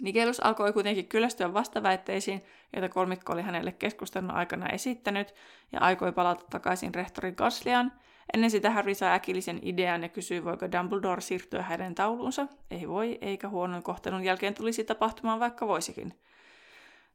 Nikelus 0.00 0.40
alkoi 0.40 0.72
kuitenkin 0.72 1.08
kyllästyä 1.08 1.54
vastaväitteisiin, 1.54 2.44
joita 2.72 2.88
kolmikko 2.88 3.32
oli 3.32 3.42
hänelle 3.42 3.72
keskustelun 3.72 4.30
aikana 4.30 4.68
esittänyt, 4.68 5.34
ja 5.72 5.80
aikoi 5.80 6.12
palata 6.12 6.44
takaisin 6.50 6.94
rehtorin 6.94 7.34
kansliaan. 7.34 7.92
Ennen 8.34 8.50
sitä 8.50 8.70
Harry 8.70 8.94
sai 8.94 9.14
äkillisen 9.14 9.58
idean 9.62 10.02
ja 10.02 10.08
kysyi, 10.08 10.44
voiko 10.44 10.72
Dumbledore 10.72 11.20
siirtyä 11.20 11.62
hänen 11.62 11.94
tauluunsa. 11.94 12.46
Ei 12.70 12.88
voi, 12.88 13.18
eikä 13.20 13.48
huonon 13.48 13.82
kohtelun 13.82 14.24
jälkeen 14.24 14.54
tulisi 14.54 14.84
tapahtumaan, 14.84 15.40
vaikka 15.40 15.68
voisikin. 15.68 16.14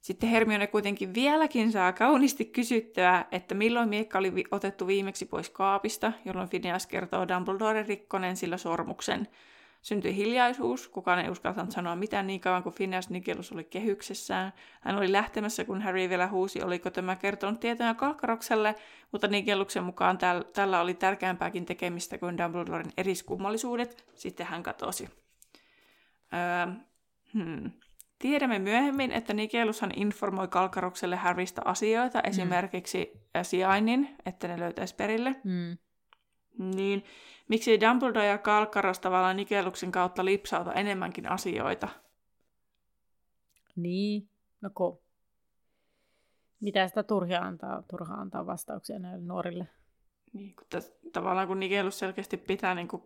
Sitten 0.01 0.29
Hermione 0.29 0.67
kuitenkin 0.67 1.13
vieläkin 1.13 1.71
saa 1.71 1.93
kauniisti 1.93 2.45
kysyttyä, 2.45 3.25
että 3.31 3.55
milloin 3.55 3.89
miekka 3.89 4.17
oli 4.17 4.43
otettu 4.51 4.87
viimeksi 4.87 5.25
pois 5.25 5.49
kaapista, 5.49 6.11
jolloin 6.25 6.49
Phineas 6.49 6.87
kertoo 6.87 7.27
Dumbledore 7.27 7.83
rikkoneen 7.83 8.37
sillä 8.37 8.57
sormuksen. 8.57 9.27
Syntyi 9.81 10.15
hiljaisuus, 10.15 10.87
kukaan 10.87 11.19
ei 11.19 11.29
uskaltanut 11.29 11.71
sanoa 11.71 11.95
mitään 11.95 12.27
niin 12.27 12.39
kauan 12.39 12.63
kuin 12.63 12.75
Phineas 12.75 13.09
Nigelus 13.09 13.51
oli 13.51 13.63
kehyksessään. 13.63 14.53
Hän 14.81 14.97
oli 14.97 15.11
lähtemässä, 15.11 15.65
kun 15.65 15.81
Harry 15.81 16.09
vielä 16.09 16.27
huusi, 16.27 16.61
oliko 16.61 16.89
tämä 16.89 17.15
kertonut 17.15 17.59
tietoja 17.59 17.93
Kalkarokselle, 17.93 18.75
mutta 19.11 19.27
Nigeluksen 19.27 19.83
mukaan 19.83 20.17
täl- 20.17 20.51
tällä 20.53 20.81
oli 20.81 20.93
tärkeämpääkin 20.93 21.65
tekemistä 21.65 22.17
kuin 22.17 22.37
Dumbledoren 22.37 22.91
eriskummallisuudet. 22.97 24.05
Sitten 24.15 24.45
hän 24.45 24.63
katosi. 24.63 25.09
Öö, 26.33 26.73
hmm. 27.33 27.71
Tiedämme 28.19 28.59
myöhemmin, 28.59 29.11
että 29.11 29.33
Nikelushan 29.33 29.91
informoi 29.95 30.47
Kalkarokselle 30.47 31.15
Harrystä 31.15 31.61
asioita, 31.65 32.21
esimerkiksi 32.21 33.11
äh, 33.35 33.45
sijainnin, 33.45 34.15
että 34.25 34.47
ne 34.47 34.59
löytäisi 34.59 34.95
perille. 34.95 35.35
Mm. 35.43 35.77
Niin 36.57 37.03
miksi 37.47 37.81
Dumbledore 37.81 38.25
ja 38.25 38.37
Kalkkaros 38.37 38.99
tavallaan 38.99 39.37
Nikeluksen 39.37 39.91
kautta 39.91 40.25
lipsauta 40.25 40.73
enemmänkin 40.73 41.29
asioita? 41.31 41.87
Niin, 43.75 44.29
no 44.61 44.69
ko. 44.73 45.01
Mitä 46.61 46.87
sitä 46.87 47.03
turhia 47.03 47.41
antaa, 47.41 47.83
turha 47.89 48.13
antaa 48.13 48.45
vastauksia 48.45 48.99
näille 48.99 49.25
nuorille? 49.25 49.67
Niin, 50.33 50.55
kun 50.55 50.67
täs, 50.69 50.93
tavallaan 51.13 51.47
kun 51.47 51.59
Nikelus 51.59 51.99
selkeästi 51.99 52.37
pitää 52.37 52.75
niin 52.75 52.87
kuin 52.87 53.03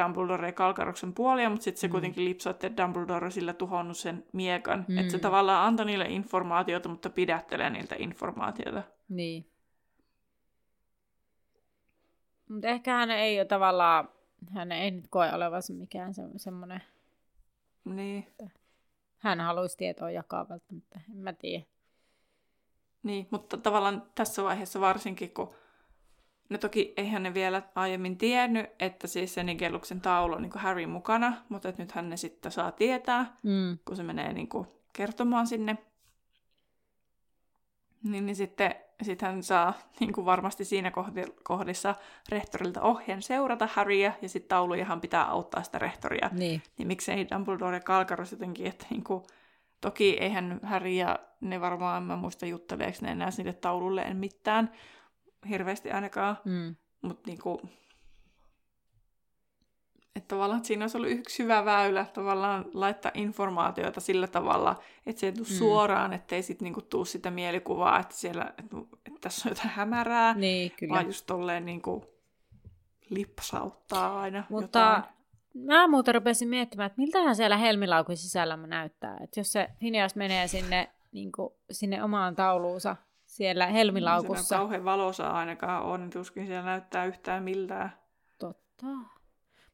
Dumbledore 0.00 0.48
ja 0.48 0.52
Kalkaroksen 0.52 1.14
puolia, 1.14 1.50
mutta 1.50 1.64
sitten 1.64 1.80
se 1.80 1.86
Mm. 1.86 1.90
kuitenkin 1.90 2.24
lipsautti, 2.24 2.66
että 2.66 2.82
Dumbledore 2.82 3.30
sillä 3.30 3.52
tuhonnut 3.52 3.96
sen 3.96 4.24
miekan. 4.32 4.84
Mm. 4.88 4.98
Että 4.98 5.12
se 5.12 5.18
tavallaan 5.18 5.66
antoi 5.66 5.86
niille 5.86 6.06
informaatiota, 6.08 6.88
mutta 6.88 7.10
pidättelee 7.10 7.70
niiltä 7.70 7.94
informaatiota. 7.98 8.82
Niin. 9.08 9.51
Mutta 12.52 12.68
ehkä 12.68 12.92
hän 12.92 13.10
ei 13.10 13.38
ole 13.40 13.44
tavallaan, 13.44 14.08
hän 14.54 14.72
ei 14.72 14.90
nyt 14.90 15.04
koe 15.10 15.32
olevansa 15.34 15.72
mikään 15.72 16.14
se, 16.14 16.22
semmoinen, 16.36 16.82
Niin. 17.84 18.26
hän 19.18 19.40
haluaisi 19.40 19.76
tietoa 19.76 20.10
jakaa 20.10 20.48
välttämättä, 20.48 21.00
en 21.10 21.16
mä 21.16 21.32
tiedä. 21.32 21.64
Niin, 23.02 23.28
mutta 23.30 23.56
tavallaan 23.56 24.02
tässä 24.14 24.42
vaiheessa 24.44 24.80
varsinkin, 24.80 25.30
kun 25.34 25.54
no 26.48 26.58
toki 26.58 26.94
eihän 26.96 27.22
ne 27.22 27.34
vielä 27.34 27.62
aiemmin 27.74 28.18
tiennyt, 28.18 28.66
että 28.78 29.06
siis 29.06 29.34
se 29.34 29.42
Nigeluksen 29.42 30.00
taulu 30.00 30.34
on 30.34 30.42
niin 30.42 30.52
Harry 30.54 30.86
mukana, 30.86 31.42
mutta 31.48 31.68
että 31.68 31.82
nythän 31.82 32.10
ne 32.10 32.16
sitten 32.16 32.52
saa 32.52 32.72
tietää, 32.72 33.36
Mm. 33.42 33.78
kun 33.84 33.96
se 33.96 34.02
menee 34.02 34.32
niin 34.32 34.48
kuin 34.48 34.66
kertomaan 34.92 35.46
sinne. 35.46 35.78
Niin, 38.02 38.26
niin 38.26 38.36
sitten 38.36 38.74
sit 39.04 39.22
hän 39.22 39.42
saa 39.42 39.74
niin 40.00 40.12
kuin 40.12 40.24
varmasti 40.24 40.64
siinä 40.64 40.90
kohdi- 40.90 41.32
kohdissa 41.42 41.94
rehtorilta 42.28 42.82
ohjeen 42.82 43.22
seurata 43.22 43.68
Harryä, 43.72 44.12
ja 44.22 44.28
sitten 44.28 44.48
taulujahan 44.48 45.00
pitää 45.00 45.24
auttaa 45.28 45.62
sitä 45.62 45.78
rehtoria. 45.78 46.30
Niin. 46.32 46.62
Niin 46.78 46.88
miksei 46.88 47.26
Dumbledore 47.34 47.76
ja 47.76 47.80
Kalkaros 47.80 48.32
jotenkin, 48.32 48.66
että 48.66 48.86
niinku, 48.90 49.26
toki 49.80 50.16
eihän 50.20 50.60
Harry 50.62 50.90
ja 50.90 51.18
ne 51.40 51.60
varmaan, 51.60 52.02
mä 52.02 52.16
muista 52.16 52.46
jutteleeko 52.46 52.98
ne 53.02 53.10
enää 53.10 53.30
sinne 53.30 53.52
taululle 53.52 54.02
en 54.02 54.16
mitään, 54.16 54.70
hirveästi 55.48 55.90
ainakaan, 55.90 56.38
Mm. 56.44 56.76
mutta 57.02 57.22
niinku, 57.30 57.60
että 60.16 60.28
tavallaan 60.28 60.56
että 60.56 60.66
siinä 60.66 60.84
olisi 60.84 60.96
ollut 60.96 61.10
yksi 61.10 61.42
hyvä 61.42 61.64
väylä 61.64 62.06
tavallaan 62.12 62.64
laittaa 62.74 63.12
informaatiota 63.14 64.00
sillä 64.00 64.26
tavalla, 64.26 64.76
että 65.06 65.20
se 65.20 65.26
ei 65.26 65.32
tule 65.32 65.46
Mm. 65.50 65.54
suoraan, 65.54 66.12
ettei 66.12 66.42
sitten 66.42 66.64
niinku 66.66 66.82
tuu 66.82 67.04
sitä 67.04 67.30
mielikuvaa, 67.30 67.98
että 68.00 68.14
siellä, 68.14 68.44
että, 68.58 68.76
että 69.06 69.20
tässä 69.20 69.48
on 69.48 69.50
jotain 69.56 69.68
hämärää, 69.74 70.34
Niin, 70.34 70.72
kyllä. 70.78 70.94
vaan 70.94 71.06
just 71.06 71.26
tolleen 71.26 71.64
niinku 71.64 72.04
lipsauttaa 73.10 74.20
aina 74.20 74.44
Mutta 74.48 74.64
jotain. 74.78 75.02
mä 75.66 75.88
muuten 75.88 76.14
rupesin 76.14 76.48
miettimään, 76.48 76.86
että 76.86 77.00
miltähän 77.02 77.36
siellä 77.36 77.56
helmilaukun 77.56 78.16
sisällä 78.16 78.56
näyttää. 78.56 79.16
Että 79.24 79.40
jos 79.40 79.52
se 79.52 79.68
Phineas 79.78 80.14
menee 80.16 80.48
sinne, 80.48 80.90
niin 81.12 81.32
kuin, 81.32 81.50
sinne 81.70 82.02
omaan 82.04 82.36
tauluunsa 82.36 82.96
siellä 83.26 83.64
Siellä 83.64 83.66
helmilaukussa. 83.78 84.56
kauhean 84.56 84.84
valosa 84.84 85.30
ainakaan 85.30 85.82
on, 85.82 86.00
niin 86.00 86.10
tuskin 86.10 86.46
siellä 86.46 86.64
näyttää 86.64 87.04
yhtään 87.04 87.42
miltään. 87.42 87.92
Totta. 88.38 88.86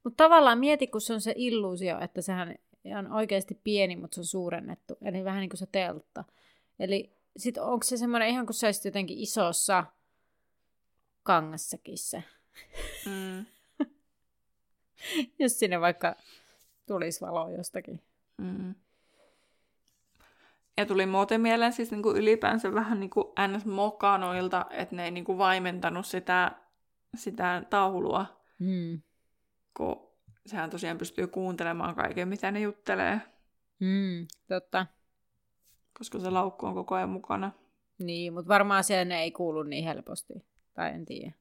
Mutta 0.04 0.24
tavallaan 0.24 0.58
mieti, 0.58 0.86
kun 0.86 1.00
se 1.00 1.12
on 1.12 1.20
se 1.20 1.32
illuusio, 1.36 2.00
että 2.00 2.22
sehän 2.22 2.54
on 2.98 3.12
oikeasti 3.12 3.60
pieni, 3.64 3.96
mutta 3.96 4.14
se 4.14 4.20
on 4.20 4.24
suurennettu. 4.24 4.96
Eli 5.02 5.24
vähän 5.24 5.40
niin 5.40 5.50
kuin 5.50 5.58
se 5.58 5.66
teltta. 5.72 6.24
Eli 6.78 7.12
sit 7.36 7.58
onko 7.58 7.82
se 7.82 7.96
semmoinen 7.96 8.28
ihan 8.28 8.46
kuin 8.46 8.54
se 8.54 8.66
olisi 8.66 8.88
jotenkin 8.88 9.18
isossa 9.18 9.84
kangassäkissä. 11.22 12.22
Mm, 13.06 13.46
Jos 15.38 15.58
sinne 15.58 15.80
vaikka 15.80 16.16
tulisi 16.86 17.20
valo 17.20 17.50
jostakin. 17.50 18.02
mm. 18.38 18.74
Ja 20.76 20.86
tuli 20.86 21.06
muuten 21.06 21.40
mieleen 21.40 21.72
siis 21.72 21.90
niinku 21.90 22.10
ylipäänsä 22.10 22.74
vähän 22.74 23.00
niinku 23.00 23.34
ns. 23.48 23.64
mokanoilta, 23.66 24.66
että 24.70 24.96
ne 24.96 25.04
ei 25.04 25.10
niinku 25.10 25.38
vaimentanut 25.38 26.06
sitä, 26.06 26.52
sitä 27.16 27.62
taulua, 27.70 28.38
Mm. 28.58 29.02
Kun 29.78 30.08
sehän 30.46 30.70
tosiaan 30.70 30.98
pystyy 30.98 31.26
kuuntelemaan 31.26 31.94
kaiken, 31.94 32.28
mitä 32.28 32.50
ne 32.50 32.60
juttelee, 32.60 33.20
Mm, 33.80 34.26
totta. 34.48 34.86
koska 35.98 36.18
se 36.18 36.30
laukku 36.30 36.66
on 36.66 36.74
koko 36.74 36.94
ajan 36.94 37.08
mukana. 37.08 37.52
Niin, 37.98 38.32
mutta 38.32 38.48
varmaan 38.48 38.84
siellä 38.84 39.04
ne 39.04 39.20
ei 39.22 39.30
kuulu 39.30 39.62
niin 39.62 39.84
helposti. 39.84 40.34
Tai 40.74 40.94
en 40.94 41.04
tiedä. 41.04 41.32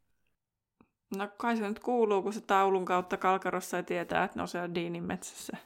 No 1.17 1.27
kai 1.37 1.57
se 1.57 1.67
nyt 1.67 1.79
kuuluu, 1.79 2.21
kun 2.21 2.33
se 2.33 2.41
taulun 2.41 2.85
kautta 2.85 3.17
Kalkarossa 3.17 3.77
ei 3.77 3.83
tietää, 3.83 4.23
että 4.23 4.37
ne 4.39 4.41
on 4.41 4.47
siellä 4.47 4.75
Deanin 4.75 5.03
metsässä. 5.03 5.57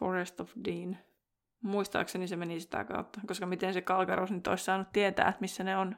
Forest 0.00 0.40
of 0.40 0.50
Dean. 0.64 0.96
Muistaakseni 1.62 2.28
se 2.28 2.36
meni 2.36 2.60
sitä 2.60 2.84
kautta, 2.84 3.20
koska 3.26 3.46
miten 3.46 3.74
se 3.74 3.80
Kalkaros 3.82 4.30
nyt 4.30 4.46
olisi 4.46 4.64
saanut 4.64 4.88
tietää, 4.92 5.28
että 5.28 5.40
missä 5.40 5.64
ne 5.64 5.76
on. 5.76 5.96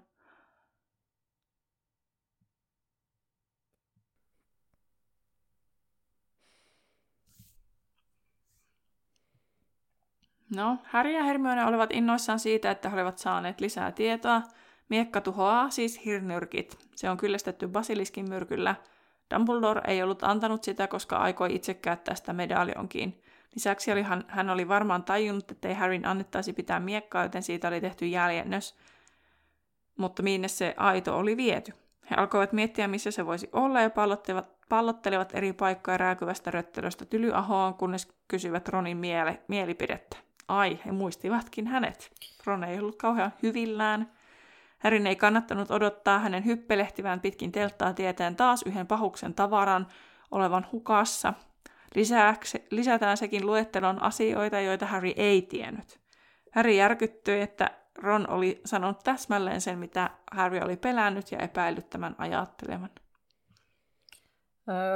No, 10.55 10.78
Harry 10.84 11.11
ja 11.12 11.24
Hermione 11.24 11.64
olivat 11.64 11.90
innoissaan 11.92 12.38
siitä, 12.38 12.70
että 12.70 12.88
he 12.88 12.96
olivat 12.96 13.18
saaneet 13.18 13.61
lisää 13.61 13.92
tietoa. 13.92 14.42
Miekka 14.88 15.20
tuhoaa 15.20 15.70
siis 15.70 16.05
hirnyrkit. 16.05 16.78
Se 16.94 17.11
on 17.11 17.16
kyllästetty 17.16 17.68
basiliskin 17.68 18.28
myrkyllä. 18.28 18.74
Dumbledore 19.34 19.80
ei 19.86 20.02
ollut 20.02 20.22
antanut 20.22 20.64
sitä, 20.64 20.86
koska 20.86 21.16
aikoi 21.16 21.55
itse 21.55 21.74
käyttää 21.74 22.14
sitä 22.14 22.32
medaljonkiin. 22.32 23.22
Lisäksi 23.55 23.92
oli, 23.92 24.02
hän, 24.02 24.24
hän 24.28 24.50
oli 24.50 24.68
varmaan 24.68 25.05
tajunnut, 25.05 25.50
että 25.50 25.68
ei 25.68 25.74
Harryn 25.74 26.07
annettaisi 26.07 26.52
pitää 26.52 26.80
miekkaa, 26.80 27.22
joten 27.22 27.42
siitä 27.42 27.68
oli 27.68 27.80
tehty 27.80 28.07
jäljennös. 28.07 28.76
Mutta 29.96 30.22
minne 30.22 30.48
se 30.48 30.74
aito 30.76 31.18
oli 31.18 31.36
viety? 31.36 31.72
He 32.11 32.16
alkoivat 32.16 32.52
miettiä, 32.52 32.88
missä 32.88 33.11
se 33.11 33.26
voisi 33.26 33.48
olla 33.52 33.80
ja 33.80 33.90
pallottelivat, 33.90 34.68
pallottelivat 34.68 35.34
eri 35.34 35.52
paikkoja 35.52 35.96
rääkyvästä 35.96 36.50
röttelöstä 36.50 37.05
tylyahoon, 37.05 37.74
kunnes 37.74 38.12
kysyivät 38.28 38.68
Ronin 38.68 38.96
miele, 38.96 39.42
mielipidettä. 39.48 40.16
Ai, 40.49 40.78
he 40.86 40.92
muistivatkin 40.92 41.66
hänet. 41.66 42.11
Ron 42.45 42.64
ei 42.64 42.78
ollut 42.78 42.97
kauhean 42.97 43.32
hyvillään. 43.42 44.12
Härin 44.78 45.07
ei 45.07 45.16
kannattanut 45.16 45.70
odottaa 45.70 46.18
hänen 46.18 46.45
hyppelehtivään 46.45 47.20
pitkin 47.20 47.53
telttaa 47.53 47.92
tietäen 47.92 48.36
taas 48.36 48.62
yhden 48.66 48.86
pahuksen 48.86 49.34
tavaran 49.34 49.86
olevan 50.30 50.66
hukassa. 50.72 51.34
Lisäksi, 51.95 52.66
lisätään 52.70 53.16
sekin 53.16 53.47
luettelon 53.47 54.03
asioita, 54.03 54.61
joita 54.61 54.86
Harry 54.86 55.12
ei 55.16 55.42
tiennyt. 55.42 56.01
Harry 56.51 56.72
järkyttyi, 56.72 57.40
että 57.40 57.70
Ron 57.99 58.30
oli 58.30 58.61
sanonut 58.64 58.99
täsmälleen 59.05 59.61
sen, 59.61 59.78
mitä 59.78 60.11
Harry 60.32 60.61
oli 60.61 60.76
pelännyt 60.76 61.32
ja 61.32 61.38
epäillyt 61.38 61.90
tämän 61.90 62.14
ajattelevan. 62.18 62.90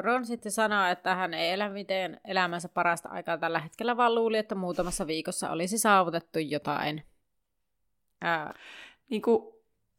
Ron 0.03 0.27
sitten 0.27 0.53
sanoi, 0.53 0.91
että 0.91 1.15
hän 1.15 1.35
ei 1.35 1.53
elä 1.53 1.69
miten 1.69 2.21
elämänsä 2.25 2.69
parasta 2.69 3.09
aikaa 3.09 3.39
tällä 3.39 3.59
hetkellä, 3.59 3.97
vaan 3.97 4.15
luuli, 4.15 4.39
että 4.39 4.55
muutamassa 4.55 5.07
viikossa 5.07 5.51
olisi 5.51 5.79
saavutettu 5.79 6.39
jotain. 6.39 7.03
Ää... 8.21 8.55
Niin 9.11 9.23
kuin, 9.23 9.55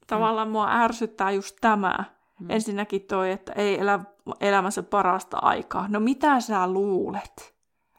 tavallaan 0.07 0.47
mm. 0.47 0.51
mua 0.51 0.71
ärsyttää 0.71 1.31
just 1.31 1.57
tämä. 1.61 2.03
Mm. 2.39 2.49
Ensinnäkin 2.49 3.01
toi, 3.01 3.31
että 3.31 3.53
ei 3.53 3.79
elä 3.79 3.99
elämänsä 4.41 4.83
parasta 4.83 5.37
aikaa. 5.37 5.87
No 5.87 5.99
mitä 5.99 6.39
sä 6.39 6.67
luulet? 6.67 7.55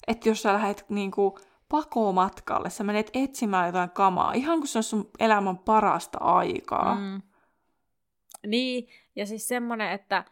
Että 0.08 0.28
jos 0.28 0.42
sä 0.42 0.52
lähdet 0.52 0.84
niin 0.88 1.10
kuin, 1.10 1.34
pakomatkalle, 1.68 2.70
sä 2.70 2.84
menet 2.84 3.10
etsimään 3.14 3.66
jotain 3.66 3.90
kamaa, 3.90 4.32
ihan 4.32 4.58
kuin 4.58 4.68
se 4.68 4.78
on 4.78 4.82
sun 4.82 5.10
elämän 5.18 5.58
parasta 5.58 6.18
aikaa. 6.18 6.94
Mm. 6.94 7.22
Niin, 8.46 8.88
ja 9.16 9.26
siis 9.26 9.48
semmonen, 9.48 9.92
että 9.92 10.24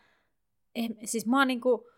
eh, 0.84 0.90
siis 1.04 1.26
mä 1.26 1.38
oon 1.38 1.48
niinku... 1.48 1.88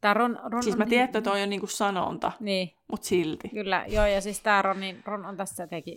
Tää 0.00 0.14
Ron, 0.14 0.38
Ron 0.44 0.62
siis 0.62 0.76
mä 0.76 0.86
tiedän, 0.86 1.04
että 1.04 1.20
toi 1.20 1.42
on 1.42 1.50
niinku 1.50 1.66
sanonta, 1.66 2.32
niin. 2.40 2.76
mut 2.88 3.02
silti. 3.02 3.48
Kyllä, 3.48 3.84
joo, 3.88 4.06
ja 4.06 4.20
siis 4.20 4.40
tää 4.40 4.62
Ron, 4.62 4.80
niin 4.80 5.02
Ron 5.04 5.26
on 5.26 5.36
tässä 5.36 5.66
teki... 5.66 5.96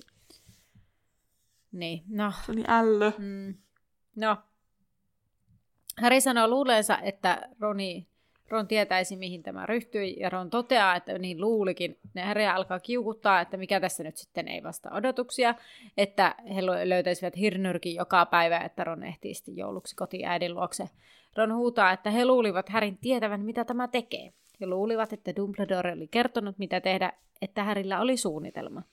Niin, 1.72 2.04
no. 2.08 2.34
Se 2.46 2.52
oli 2.52 2.64
ällö. 2.68 3.12
Mm. 3.18 3.56
No. 4.16 4.38
Harry 6.02 6.22
sanoo 6.22 6.48
luuleensa, 6.48 6.98
että 6.98 7.50
Roni, 7.60 8.08
Ron 8.50 8.68
tietäisi, 8.68 9.16
mihin 9.16 9.44
tämä 9.44 9.66
ryhtyi, 9.66 10.16
ja 10.20 10.30
Ron 10.30 10.50
toteaa, 10.50 10.96
että 10.96 11.18
niin 11.18 11.42
luulikin. 11.42 11.98
Ne 12.14 12.22
Harry 12.22 12.46
alkaa 12.46 12.80
kiukuttaa, 12.80 13.42
että 13.42 13.58
mikä 13.58 13.80
tässä 13.80 14.04
nyt 14.04 14.18
sitten 14.18 14.48
ei 14.48 14.64
vasta 14.64 14.92
odotuksia, 14.92 15.56
että 15.98 16.36
he 16.56 16.66
löytäisivät 16.66 17.38
hirnyrkin 17.38 17.96
joka 17.96 18.26
päivä, 18.26 18.58
että 18.58 18.84
Ron 18.84 19.04
ehtii 19.04 19.34
sitten 19.34 19.58
jouluksi 19.58 19.96
kotiin 19.96 20.28
äidin 20.28 20.56
luokse. 20.56 20.90
Ron 21.36 21.56
huutaa, 21.56 21.92
että 21.92 22.12
he 22.12 22.26
luulivat 22.26 22.70
Härin 22.70 22.98
tietävän, 22.98 23.42
mitä 23.42 23.66
tämä 23.66 23.88
tekee. 23.88 24.34
He 24.62 24.68
luulivat, 24.68 25.14
että 25.14 25.36
Dumbledore 25.36 25.94
oli 25.94 26.08
kertonut, 26.08 26.58
mitä 26.58 26.82
tehdä, 26.82 27.14
että 27.42 27.64
Härillä 27.64 28.02
oli 28.02 28.18
suunnitelma. 28.18 28.84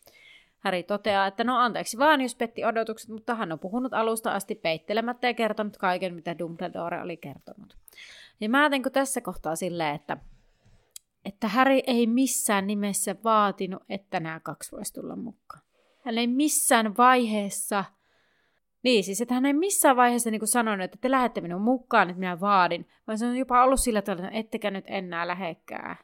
Häri 0.58 0.82
toteaa, 0.82 1.26
että 1.26 1.44
no 1.44 1.58
anteeksi 1.58 1.98
vaan, 1.98 2.20
jos 2.20 2.34
petti 2.34 2.64
odotukset, 2.64 3.10
mutta 3.10 3.34
hän 3.34 3.52
on 3.52 3.58
puhunut 3.58 3.94
alusta 3.94 4.32
asti 4.32 4.54
peittelemättä 4.54 5.26
ja 5.26 5.34
kertonut 5.34 5.76
kaiken, 5.76 6.14
mitä 6.14 6.38
Dumbledore 6.38 7.02
oli 7.02 7.16
kertonut. 7.16 7.76
Ja 8.42 8.48
mä 8.48 8.60
ajattelen 8.60 8.92
tässä 8.92 9.20
kohtaa 9.20 9.56
silleen, 9.56 9.94
että, 9.94 10.16
että 11.24 11.48
Häri 11.48 11.82
ei 11.86 12.06
missään 12.06 12.66
nimessä 12.66 13.16
vaatinut, 13.24 13.82
että 13.88 14.20
nämä 14.20 14.40
kaksi 14.40 14.72
voisi 14.72 14.92
tulla 14.92 15.16
mukaan. 15.16 15.62
Hän 16.04 16.18
ei 16.18 16.26
missään 16.26 16.96
vaiheessa, 16.96 17.84
niin 18.82 19.04
siis, 19.04 19.20
että 19.20 19.34
hän 19.34 19.46
ei 19.46 19.52
missään 19.52 19.96
vaiheessa 19.96 20.30
niin 20.30 20.46
sanonut, 20.46 20.84
että 20.84 20.98
te 21.00 21.10
lähette 21.10 21.40
minun 21.40 21.62
mukaan, 21.62 22.10
että 22.10 22.20
minä 22.20 22.40
vaadin, 22.40 22.88
vaan 23.06 23.18
se 23.18 23.26
on 23.26 23.36
jopa 23.36 23.64
ollut 23.64 23.80
sillä 23.80 24.02
tavalla, 24.02 24.28
että 24.28 24.38
ettekä 24.38 24.70
nyt 24.70 24.84
enää 24.88 25.26
lähekkää. 25.26 25.96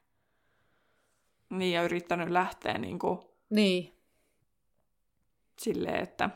Niin, 1.51 1.73
ja 1.73 1.83
yrittänyt 1.83 2.31
lähteä 2.31 2.79
niin 2.79 2.99
kuin... 2.99 3.19
Niin. 3.51 3.95
Silleen, 5.59 6.03
että... 6.03 6.31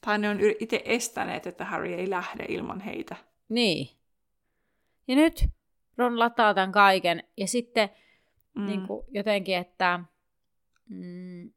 Tai 0.00 0.18
ne 0.18 0.28
on 0.28 0.38
itse 0.60 0.82
estäneet, 0.84 1.46
että 1.46 1.64
Harry 1.64 1.92
ei 1.92 2.10
lähde 2.10 2.44
ilman 2.48 2.80
heitä. 2.80 3.16
Niin. 3.48 3.99
Ja 5.10 5.16
nyt 5.16 5.44
Ron 5.98 6.18
lataa 6.18 6.54
tämän 6.54 6.72
kaiken 6.72 7.22
ja 7.36 7.46
sitten 7.46 7.90
mm. 8.54 8.66
niin 8.66 8.86
kuin, 8.86 9.06
jotenkin, 9.08 9.56
että... 9.56 10.00
Mm, 10.88 11.50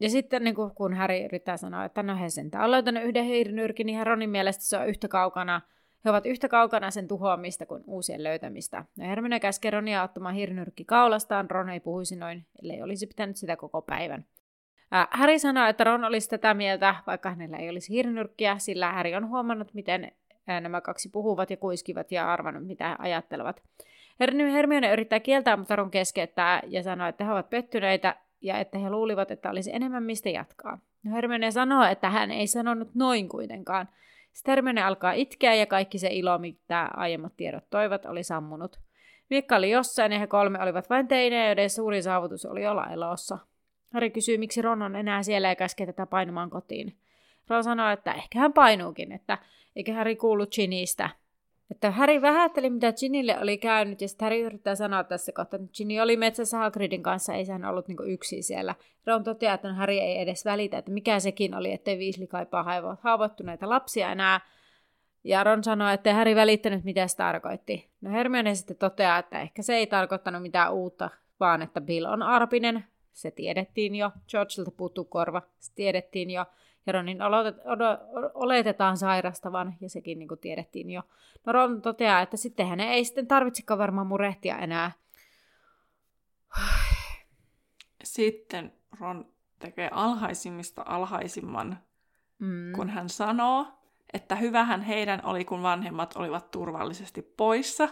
ja 0.00 0.10
sitten 0.10 0.44
niin 0.44 0.54
kuin, 0.54 0.74
kun 0.74 0.94
Harry 0.94 1.24
yrittää 1.24 1.56
sanoa, 1.56 1.84
että 1.84 2.02
no 2.02 2.16
he 2.16 2.30
sentään 2.30 2.64
on 2.64 2.70
löytänyt 2.70 3.04
yhden 3.04 3.24
hirnyrkin, 3.24 3.86
niin 3.86 4.06
Ronin 4.06 4.30
mielestä 4.30 4.64
se 4.64 4.78
on 4.78 4.88
yhtä 4.88 5.08
kaukana, 5.08 5.60
he 6.04 6.10
ovat 6.10 6.26
yhtä 6.26 6.48
kaukana 6.48 6.90
sen 6.90 7.08
tuhoamista 7.08 7.66
kuin 7.66 7.84
uusien 7.86 8.24
löytämistä. 8.24 8.84
Ja 8.98 9.06
Hermione 9.06 9.40
käskee 9.40 9.70
Ronia 9.70 10.02
ottamaan 10.02 10.34
hirnyrkki 10.34 10.84
kaulastaan, 10.84 11.50
Ron 11.50 11.68
ei 11.68 11.80
puhuisi 11.80 12.16
noin, 12.16 12.46
ellei 12.62 12.82
olisi 12.82 13.06
pitänyt 13.06 13.36
sitä 13.36 13.56
koko 13.56 13.82
päivän. 13.82 14.24
Ää, 14.90 15.08
Harry 15.10 15.38
sanoo, 15.38 15.66
että 15.66 15.84
Ron 15.84 16.04
olisi 16.04 16.28
tätä 16.28 16.54
mieltä, 16.54 16.94
vaikka 17.06 17.30
hänellä 17.30 17.56
ei 17.56 17.70
olisi 17.70 17.92
hirnyrkkiä, 17.92 18.58
sillä 18.58 18.92
Harry 18.92 19.14
on 19.14 19.28
huomannut, 19.28 19.74
miten 19.74 20.12
nämä 20.46 20.80
kaksi 20.80 21.08
puhuvat 21.08 21.50
ja 21.50 21.56
kuiskivat 21.56 22.12
ja 22.12 22.32
arvannut, 22.32 22.66
mitä 22.66 22.88
he 22.88 22.96
ajattelevat. 22.98 23.62
Hermione 24.52 24.92
yrittää 24.92 25.20
kieltää, 25.20 25.56
mutta 25.56 25.76
Ron 25.76 25.90
keskeyttää 25.90 26.62
ja 26.66 26.82
sanoo, 26.82 27.08
että 27.08 27.24
he 27.24 27.32
ovat 27.32 27.50
pettyneitä 27.50 28.16
ja 28.40 28.58
että 28.58 28.78
he 28.78 28.90
luulivat, 28.90 29.30
että 29.30 29.50
olisi 29.50 29.74
enemmän 29.74 30.02
mistä 30.02 30.28
jatkaa. 30.28 30.78
Hermione 31.12 31.50
sanoo, 31.50 31.84
että 31.84 32.10
hän 32.10 32.30
ei 32.30 32.46
sanonut 32.46 32.94
noin 32.94 33.28
kuitenkaan. 33.28 33.88
Sitten 34.32 34.52
Hermione 34.52 34.82
alkaa 34.82 35.12
itkeä 35.12 35.54
ja 35.54 35.66
kaikki 35.66 35.98
se 35.98 36.08
ilo, 36.10 36.38
mitä 36.38 36.88
aiemmat 36.96 37.36
tiedot 37.36 37.70
toivat, 37.70 38.06
oli 38.06 38.22
sammunut. 38.22 38.80
Miekka 39.30 39.56
oli 39.56 39.70
jossain 39.70 40.12
ja 40.12 40.18
he 40.18 40.26
kolme 40.26 40.62
olivat 40.62 40.90
vain 40.90 41.08
teinejä, 41.08 41.46
joiden 41.46 41.70
suuri 41.70 42.02
saavutus 42.02 42.46
oli 42.46 42.66
olla 42.66 42.86
elossa. 42.86 43.38
Harry 43.92 44.10
kysyy, 44.10 44.38
miksi 44.38 44.62
Ron 44.62 44.82
on 44.82 44.96
enää 44.96 45.22
siellä 45.22 45.48
ja 45.48 45.56
käskee 45.56 45.86
tätä 45.86 46.06
painumaan 46.06 46.50
kotiin. 46.50 46.96
Ron 47.48 47.64
sanoo, 47.64 47.90
että 47.90 48.12
ehkä 48.12 48.38
hän 48.38 48.52
painuukin, 48.52 49.12
että 49.12 49.38
eikä 49.76 49.94
Harry 49.94 50.16
kuullut 50.16 50.54
Ginistä. 50.54 51.10
Että 51.70 51.90
Harry 51.90 52.22
vähätteli, 52.22 52.70
mitä 52.70 52.92
Ginille 52.92 53.38
oli 53.40 53.58
käynyt, 53.58 54.00
ja 54.00 54.08
sitten 54.08 54.26
Harry 54.26 54.40
yrittää 54.40 54.74
sanoa 54.74 55.04
tässä 55.04 55.32
kohtaa, 55.32 55.60
että 55.60 55.72
Ginny 55.76 56.00
oli 56.00 56.16
metsässä 56.16 56.58
Hagridin 56.58 57.02
kanssa, 57.02 57.34
ei 57.34 57.44
sehän 57.44 57.64
ollut 57.64 57.88
niinku 57.88 58.02
yksin 58.02 58.42
siellä. 58.42 58.74
Ron 59.06 59.24
toteaa, 59.24 59.54
että 59.54 59.74
Harry 59.74 59.94
ei 59.94 60.20
edes 60.20 60.44
välitä, 60.44 60.78
että 60.78 60.90
mikä 60.90 61.20
sekin 61.20 61.54
oli, 61.54 61.72
ettei 61.72 61.98
Weasley 61.98 62.26
kaipaa 62.26 62.96
haavoittuneita 63.00 63.68
lapsia 63.68 64.12
enää. 64.12 64.40
Ja 65.24 65.44
Ron 65.44 65.64
sanoi, 65.64 65.94
että 65.94 66.14
Harry 66.14 66.34
välittänyt, 66.34 66.84
mitä 66.84 67.06
se 67.06 67.16
tarkoitti. 67.16 67.88
No 68.00 68.10
Hermione 68.10 68.54
sitten 68.54 68.76
toteaa, 68.76 69.18
että 69.18 69.40
ehkä 69.40 69.62
se 69.62 69.76
ei 69.76 69.86
tarkoittanut 69.86 70.42
mitään 70.42 70.72
uutta, 70.72 71.10
vaan 71.40 71.62
että 71.62 71.80
Bill 71.80 72.04
on 72.04 72.22
arpinen. 72.22 72.84
Se 73.12 73.30
tiedettiin 73.30 73.94
jo. 73.94 74.10
Georgelta 74.30 74.70
puuttuu 74.70 75.04
korva. 75.04 75.42
Se 75.58 75.74
tiedettiin 75.74 76.30
jo. 76.30 76.44
Ja 76.86 76.92
Ronin 76.92 77.18
oletetaan 78.34 78.96
sairastavan, 78.96 79.74
ja 79.80 79.90
sekin 79.90 80.18
niin 80.18 80.28
kuin 80.28 80.40
tiedettiin 80.40 80.90
jo. 80.90 81.02
No 81.46 81.52
Ron 81.52 81.82
toteaa, 81.82 82.20
että 82.20 82.36
sitten 82.36 82.66
hän 82.66 82.80
ei 82.80 83.04
sitten 83.04 83.26
tarvitsekaan 83.26 83.78
varmaan 83.78 84.06
murehtia 84.06 84.58
enää. 84.58 84.92
Sitten 88.04 88.72
Ron 89.00 89.32
tekee 89.58 89.88
alhaisimmista 89.92 90.82
alhaisimman, 90.86 91.78
mm. 92.38 92.72
kun 92.72 92.90
hän 92.90 93.08
sanoo, 93.08 93.66
että 94.12 94.36
hyvähän 94.36 94.82
heidän 94.82 95.24
oli, 95.24 95.44
kun 95.44 95.62
vanhemmat 95.62 96.16
olivat 96.16 96.50
turvallisesti 96.50 97.22
poissa. 97.22 97.88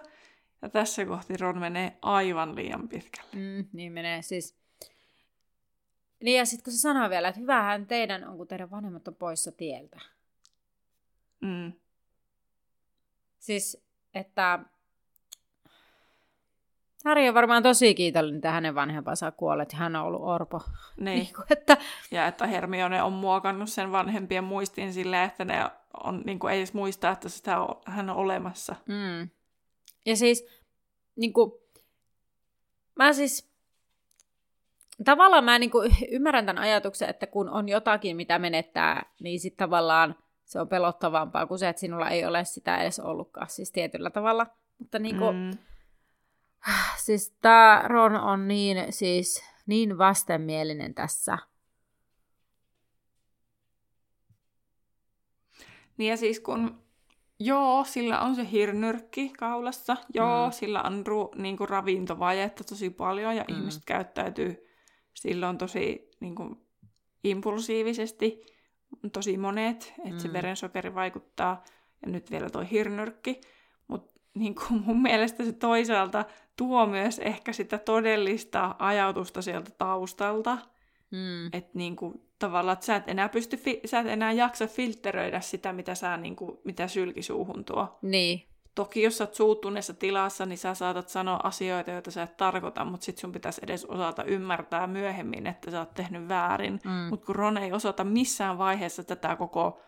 Ja 0.62 0.68
tässä 0.68 1.04
kohti 1.04 1.36
Ron 1.36 1.58
menee 1.58 1.98
aivan 2.02 2.56
liian 2.56 2.88
pitkälle. 2.88 3.30
Mm, 3.32 3.64
niin 3.72 3.92
menee. 3.92 4.22
Siis 4.22 4.63
niin 6.24 6.38
ja 6.38 6.46
sitten 6.46 6.64
kun 6.64 6.72
se 6.72 6.78
sanoo 6.78 7.10
vielä, 7.10 7.28
että 7.28 7.40
hyvähän 7.40 7.86
teidän 7.86 8.28
on, 8.28 8.36
kun 8.36 8.48
teidän 8.48 8.70
vanhemmat 8.70 9.08
on 9.08 9.14
poissa 9.14 9.52
tieltä. 9.52 10.00
Mm. 11.40 11.72
Siis, 13.38 13.84
että 14.14 14.58
Harry 17.04 17.28
on 17.28 17.34
varmaan 17.34 17.62
tosi 17.62 17.94
kiitollinen, 17.94 18.36
että 18.38 18.50
hänen 18.50 18.74
vanhempansa 18.74 19.30
kuolleet 19.30 19.72
ja 19.72 19.78
hän 19.78 19.96
on 19.96 20.02
ollut 20.02 20.22
orpo. 20.22 20.60
Niin. 20.96 21.04
Niin 21.18 21.34
kuin, 21.34 21.46
että, 21.50 21.76
Ja 22.10 22.26
että 22.26 22.46
Hermione 22.46 23.02
on 23.02 23.12
muokannut 23.12 23.68
sen 23.68 23.92
vanhempien 23.92 24.44
muistin 24.44 24.92
silleen, 24.92 25.26
että 25.26 25.44
ne 25.44 25.70
on, 26.04 26.22
niin 26.26 26.38
kuin, 26.38 26.52
ei 26.52 26.58
edes 26.58 26.74
muista, 26.74 27.10
että 27.10 27.28
sitä 27.28 27.60
on, 27.60 27.80
hän 27.86 28.10
on 28.10 28.16
olemassa. 28.16 28.76
mm. 28.86 29.28
Ja 30.06 30.16
siis, 30.16 30.46
niin 31.16 31.32
kuin, 31.32 31.52
mä 32.96 33.12
siis, 33.12 33.53
tavallaan 35.04 35.44
mä 35.44 35.58
niin 35.58 35.70
kuin, 35.70 35.96
ymmärrän 36.16 36.46
tämän 36.46 36.62
ajatuksen, 36.62 37.08
että 37.10 37.26
kun 37.26 37.48
on 37.48 37.68
jotakin, 37.68 38.16
mitä 38.16 38.38
menettää, 38.38 39.12
niin 39.20 39.40
sitten 39.40 39.68
tavallaan 39.68 40.16
se 40.44 40.60
on 40.60 40.68
pelottavampaa 40.68 41.46
kuin 41.46 41.58
se, 41.58 41.68
että 41.68 41.80
sinulla 41.80 42.10
ei 42.10 42.24
ole 42.24 42.44
sitä 42.44 42.78
edes 42.78 43.00
ollutkaan, 43.00 43.50
siis 43.50 43.72
tietyllä 43.72 44.10
tavalla. 44.10 44.46
Mutta 44.78 44.98
niin 44.98 45.18
kuin, 45.18 45.36
Mm. 45.36 45.58
siis 47.04 47.36
tämä 47.42 47.82
Ron 47.86 48.16
on 48.16 48.48
niin, 48.48 48.86
siis, 48.90 49.44
niin 49.66 49.98
vastenmielinen 49.98 50.94
tässä. 50.94 51.38
Niin 55.96 56.10
ja 56.10 56.16
siis 56.16 56.40
kun, 56.40 56.82
joo, 57.38 57.84
sillä 57.84 58.20
on 58.20 58.34
se 58.36 58.50
hirnyrkki 58.50 59.32
kaulassa, 59.38 59.96
joo, 60.14 60.46
Mm. 60.46 60.52
sillä 60.52 60.82
on 60.82 61.06
ru, 61.06 61.30
niin 61.36 61.56
kuin 61.56 61.68
ravintovajetta 61.68 62.64
tosi 62.64 62.90
paljon 62.90 63.36
ja 63.36 63.44
mm. 63.48 63.56
ihmiset 63.56 63.82
käyttäytyy 63.86 64.64
silloin 65.14 65.58
tosi 65.58 66.10
niin 66.20 66.34
kuin, 66.34 66.56
impulsiivisesti, 67.24 68.46
tosi 69.12 69.36
monet, 69.36 69.94
että 69.98 70.10
mm. 70.10 70.18
se 70.18 70.32
verensokeri 70.32 70.94
vaikuttaa 70.94 71.64
ja 72.02 72.12
nyt 72.12 72.30
vielä 72.30 72.50
toi 72.50 72.70
hirnyrkki, 72.70 73.40
mutta 73.88 74.20
niin 74.34 74.54
kuin 74.54 74.82
mun 74.86 75.02
mielestä 75.02 75.44
se 75.44 75.52
toisaalta 75.52 76.24
tuo 76.56 76.86
myös 76.86 77.18
ehkä 77.18 77.52
sitä 77.52 77.78
todellista 77.78 78.74
ajatusta 78.78 79.42
sieltä 79.42 79.70
taustalta, 79.78 80.58
Mm. 81.10 81.46
että 81.52 81.70
niinku, 81.74 82.26
tavallaan, 82.38 82.72
että 82.72 82.86
sä 82.86 82.96
et 82.96 83.08
enää 83.08 83.28
pysty, 83.28 83.56
fi- 83.56 83.80
sä 83.84 84.00
et 84.00 84.06
enää 84.06 84.32
jaksa 84.32 84.66
filtteröidä 84.66 85.40
sitä, 85.40 85.72
mitä, 85.72 85.94
sä, 85.94 86.16
niinku, 86.16 86.60
mitä 86.64 86.88
sylki 86.88 87.22
suuhun 87.22 87.64
tuo. 87.64 87.98
Niin, 88.02 88.42
Toki 88.74 89.02
jos 89.02 89.18
sä 89.18 89.24
oot 89.24 89.34
suuttuneessa 89.34 89.94
tilassa, 89.94 90.46
niin 90.46 90.58
sä 90.58 90.74
saatat 90.74 91.08
sanoa 91.08 91.40
asioita, 91.42 91.90
joita 91.90 92.10
sä 92.10 92.22
et 92.22 92.36
tarkoita, 92.36 92.84
mutta 92.84 93.04
sit 93.04 93.18
sun 93.18 93.32
pitäisi 93.32 93.60
edes 93.64 93.84
osata 93.84 94.24
ymmärtää 94.24 94.86
myöhemmin, 94.86 95.46
että 95.46 95.70
sä 95.70 95.78
oot 95.78 95.94
tehnyt 95.94 96.28
väärin. 96.28 96.80
mm. 96.84 96.90
Mutta 96.90 97.26
kun 97.26 97.36
Ron 97.36 97.58
ei 97.58 97.72
osata 97.72 98.04
missään 98.04 98.58
vaiheessa 98.58 99.04
tätä 99.04 99.36
koko 99.36 99.80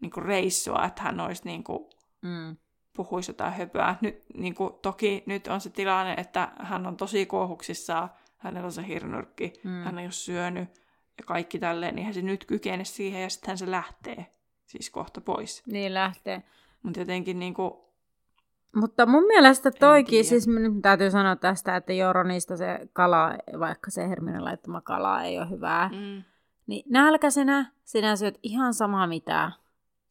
niinku, 0.00 0.20
reissua, 0.20 0.84
että 0.84 1.02
hän 1.02 1.20
olisi 1.20 1.42
niinku, 1.44 1.90
Mm. 2.22 2.56
puhuisi 2.96 3.30
jotain 3.30 3.52
höpöä. 3.52 3.96
Nyt, 4.00 4.22
niin 4.34 4.54
kuin, 4.54 4.74
toki 4.82 5.22
nyt 5.26 5.46
on 5.46 5.60
se 5.60 5.70
tilanne, 5.70 6.14
että 6.16 6.48
hän 6.58 6.86
on 6.86 6.96
tosi 6.96 7.26
kuohuksissaan, 7.26 8.10
hänellä 8.36 8.66
on 8.66 8.72
se 8.72 8.86
hirnyrkki, 8.86 9.52
Mm. 9.64 9.70
hän 9.70 9.98
ei 9.98 10.04
ole 10.06 10.12
syönyt 10.12 10.68
ja 11.18 11.24
kaikki 11.26 11.58
tälleen, 11.58 11.94
niin 11.94 12.04
hän 12.04 12.14
se 12.14 12.22
nyt 12.22 12.44
kykene 12.44 12.84
siihen 12.84 13.22
ja 13.22 13.28
sitten 13.30 13.58
se 13.58 13.70
lähtee 13.70 14.26
siis 14.66 14.90
kohta 14.90 15.20
pois. 15.20 15.62
Niin 15.66 15.94
lähtee. 15.94 16.42
Mutta 16.82 17.00
jotenkin 17.00 17.38
niin 17.38 17.54
kuin, 17.54 17.72
Mutta 18.76 19.06
mun 19.06 19.24
mielestä 19.26 19.70
toikin, 19.70 20.24
siis 20.24 20.46
täytyy 20.82 21.10
sanoa 21.10 21.36
tästä, 21.36 21.76
että 21.76 21.92
Joronista 21.92 22.56
se 22.56 22.88
kala, 22.92 23.30
vaikka 23.58 23.90
se 23.90 24.08
Hermione 24.08 24.40
laittama 24.40 24.80
kala 24.80 25.22
ei 25.22 25.38
ole 25.38 25.50
hyvää, 25.50 25.88
mm. 25.88 26.22
niin 26.66 26.84
nälkäisenä 26.90 27.72
sinä 27.84 28.16
syöt 28.16 28.38
ihan 28.42 28.74
samaa 28.74 29.06
mitään. 29.06 29.52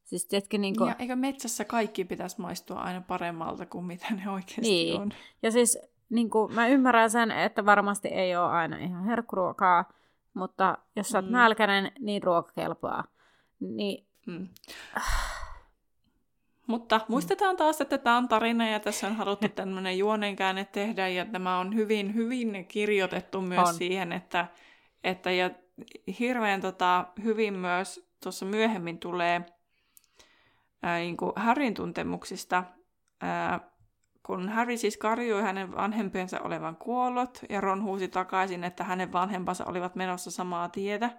Siis 0.03 0.25
tiedätkö, 0.25 0.57
niin 0.57 0.77
kuin, 0.77 0.87
ja 0.87 0.95
eikö 0.99 1.15
metsässä 1.15 1.65
kaikki 1.65 2.05
pitäisi 2.05 2.41
maistua 2.41 2.79
aina 2.79 3.01
paremmalta 3.01 3.65
kuin 3.65 3.85
mitä 3.85 4.05
ne 4.13 4.29
oikeasti 4.31 4.61
Niin. 4.61 5.01
on. 5.01 5.11
ja 5.43 5.51
siis 5.51 5.79
niin 6.09 6.29
kuin, 6.29 6.53
mä 6.53 6.67
ymmärrän 6.67 7.09
sen, 7.09 7.31
että 7.31 7.65
varmasti 7.65 8.07
ei 8.07 8.35
ole 8.35 8.49
aina 8.51 8.77
ihan 8.77 9.05
herkkuruokaa, 9.05 9.85
mutta 10.33 10.77
jos 10.95 11.09
sä 11.09 11.17
oot 11.17 11.25
Mm. 11.25 11.31
nälkäinen, 11.31 11.91
niin 11.99 12.23
ruoka 12.23 12.51
kelpaa. 12.51 13.03
Niin, 13.59 14.05
Mm. 14.27 14.47
Mutta 16.67 17.01
muistetaan 17.07 17.57
taas, 17.57 17.81
että 17.81 17.97
tämä 17.97 18.17
on 18.17 18.27
tarina 18.27 18.69
ja 18.69 18.79
tässä 18.79 19.07
on 19.07 19.15
haluttu 19.15 19.49
tämmöinen 19.49 19.97
juonenkäänne 19.97 20.65
tehdä 20.65 21.07
ja 21.07 21.25
tämä 21.25 21.59
on 21.59 21.75
hyvin, 21.75 22.13
hyvin 22.13 22.65
kirjoitettu 22.67 23.41
myös 23.41 23.69
On. 23.69 23.73
siihen, 23.75 24.11
että, 24.11 24.47
että 25.03 25.31
ja 25.31 25.49
hirveän 26.19 26.61
tota, 26.61 27.05
hyvin 27.23 27.53
myös 27.53 28.09
tuossa 28.23 28.45
myöhemmin 28.45 28.99
tulee 28.99 29.45
ää, 30.83 30.97
niin 30.97 31.17
kuin 31.17 31.31
Harryn 31.35 31.73
tuntemuksista, 31.73 32.63
ää, 33.21 33.59
kun 34.25 34.49
Harry 34.49 34.77
siis 34.77 34.97
karjui 34.97 35.41
hänen 35.41 35.75
vanhempiensa 35.75 36.39
olevan 36.39 36.75
kuollot 36.75 37.41
ja 37.49 37.61
Ron 37.61 37.83
huusi 37.83 38.07
takaisin, 38.07 38.63
että 38.63 38.83
hänen 38.83 39.11
vanhempansa 39.11 39.65
olivat 39.65 39.95
menossa 39.95 40.31
samaa 40.31 40.69
tietä. 40.69 41.09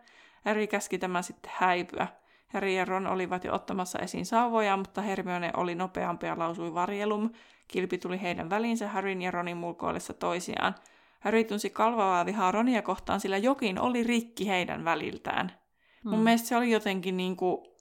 Harry 0.44 0.66
käski 0.66 0.98
tämän 0.98 1.24
sitten 1.24 1.52
häipyä. 1.54 2.06
Harry 2.46 2.70
ja 2.70 2.84
Ron 2.84 3.06
olivat 3.06 3.44
jo 3.44 3.54
ottamassa 3.54 3.98
esiin 3.98 4.26
sauvoja, 4.26 4.76
mutta 4.76 5.02
Hermione 5.02 5.50
oli 5.56 5.74
nopeampi 5.74 6.26
ja 6.26 6.38
lausui 6.38 6.74
varjelum. 6.74 7.30
Kilpi 7.68 7.98
tuli 7.98 8.22
heidän 8.22 8.50
välinsä 8.50 8.88
Harryn 8.88 9.22
ja 9.22 9.30
Ronin 9.30 9.56
mulkoillessa 9.56 10.12
toisiaan. 10.12 10.74
Harry 11.20 11.44
tunsi 11.44 11.70
kalvavaa 11.70 12.26
vihaa 12.26 12.52
Ronia 12.52 12.82
kohtaan, 12.82 13.20
sillä 13.20 13.36
jokin 13.36 13.80
oli 13.80 14.02
rikki 14.02 14.48
heidän 14.48 14.84
väliltään. 14.84 15.52
Mm. 16.04 16.10
Mun 16.10 16.20
mielestä 16.20 16.48
se 16.48 16.56
oli 16.56 16.70
jotenkin 16.70 17.16
niinku, 17.16 17.76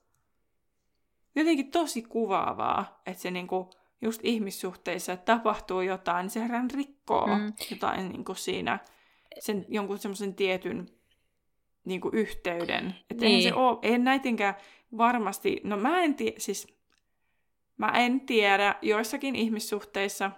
jotenkin 1.35 1.71
tosi 1.71 2.01
kuvaavaa, 2.01 3.01
että 3.05 3.21
se 3.21 3.31
niinku, 3.31 3.69
just 4.01 4.21
ihmissuhteissa, 4.23 5.13
että 5.13 5.35
tapahtuu 5.35 5.81
jotain, 5.81 6.23
niin 6.23 6.29
sehän 6.29 6.71
rikkoo 6.71 7.27
Mm. 7.27 7.41
mm. 7.41 7.53
jotain 7.71 8.09
niinku 8.09 8.33
siinä, 8.33 8.79
sen 9.39 9.65
jonkun 9.69 9.97
semmoisen 9.97 10.35
tietyn 10.35 10.89
niinku 11.85 12.09
yhteyden. 12.13 12.95
Että 13.09 13.25
niin. 13.25 13.31
Niin. 13.31 13.43
se 13.43 13.53
ole, 13.53 13.77
en 13.81 14.03
näitinkään 14.03 14.55
varmasti, 14.97 15.61
no 15.63 15.77
mä 15.77 16.03
en 16.03 16.15
tiedä, 16.15 16.35
siis 16.39 16.75
mä 17.77 17.87
en 17.87 18.21
tiedä, 18.21 18.75
joissakin 18.81 19.35
ihmissuhteissa 19.35 20.31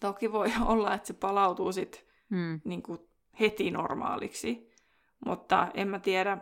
toki 0.00 0.32
voi 0.32 0.48
olla, 0.66 0.94
että 0.94 1.06
se 1.06 1.14
palautuu 1.14 1.72
sit 1.72 2.06
mm. 2.28 2.60
niinku 2.64 3.08
heti 3.40 3.70
normaaliksi, 3.70 4.70
mutta 5.26 5.68
en 5.74 5.88
mä 5.88 5.98
tiedä, 5.98 6.38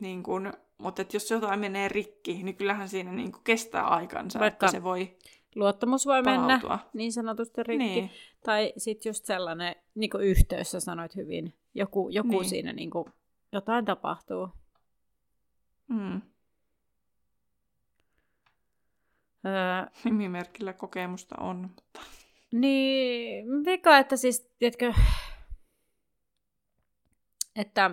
niin 0.00 0.22
kun, 0.22 0.52
mutta 0.78 1.02
et 1.02 1.14
jos 1.14 1.30
jotain 1.30 1.60
menee 1.60 1.88
rikki, 1.88 2.42
niin 2.42 2.56
kyllähän 2.56 2.88
siinä 2.88 3.12
niin 3.12 3.32
kun 3.32 3.44
kestää 3.44 3.86
aikansa, 3.86 4.40
Vaikka 4.40 4.66
että 4.66 4.76
se 4.76 4.82
voi 4.82 5.16
luottamus 5.54 6.06
voi 6.06 6.22
mennä 6.22 6.40
palautua. 6.40 6.78
niin 6.92 7.12
sanotusti 7.12 7.62
rikki. 7.62 7.84
Niin. 7.84 8.10
Tai 8.44 8.72
sitten 8.76 9.10
just 9.10 9.24
sellainen 9.24 9.76
niin 9.94 10.10
yhteys, 10.20 10.70
sä 10.70 10.80
sanoit 10.80 11.16
hyvin. 11.16 11.54
Joku, 11.74 12.08
joku 12.08 12.28
niin. 12.28 12.38
Niin. 12.40 12.48
siinä 12.48 12.72
niin 12.72 12.90
kuin, 12.90 13.04
jotain 13.52 13.84
tapahtuu. 13.84 14.48
Mm. 15.88 16.22
Öö, 19.46 19.86
Nimimerkillä 20.04 20.72
kokemusta 20.72 21.36
on. 21.40 21.56
Mutta... 21.56 22.00
niin, 22.52 23.46
vika, 23.64 23.98
että 23.98 24.16
siis, 24.16 24.50
tiedätkö, 24.58 24.92
että 27.56 27.90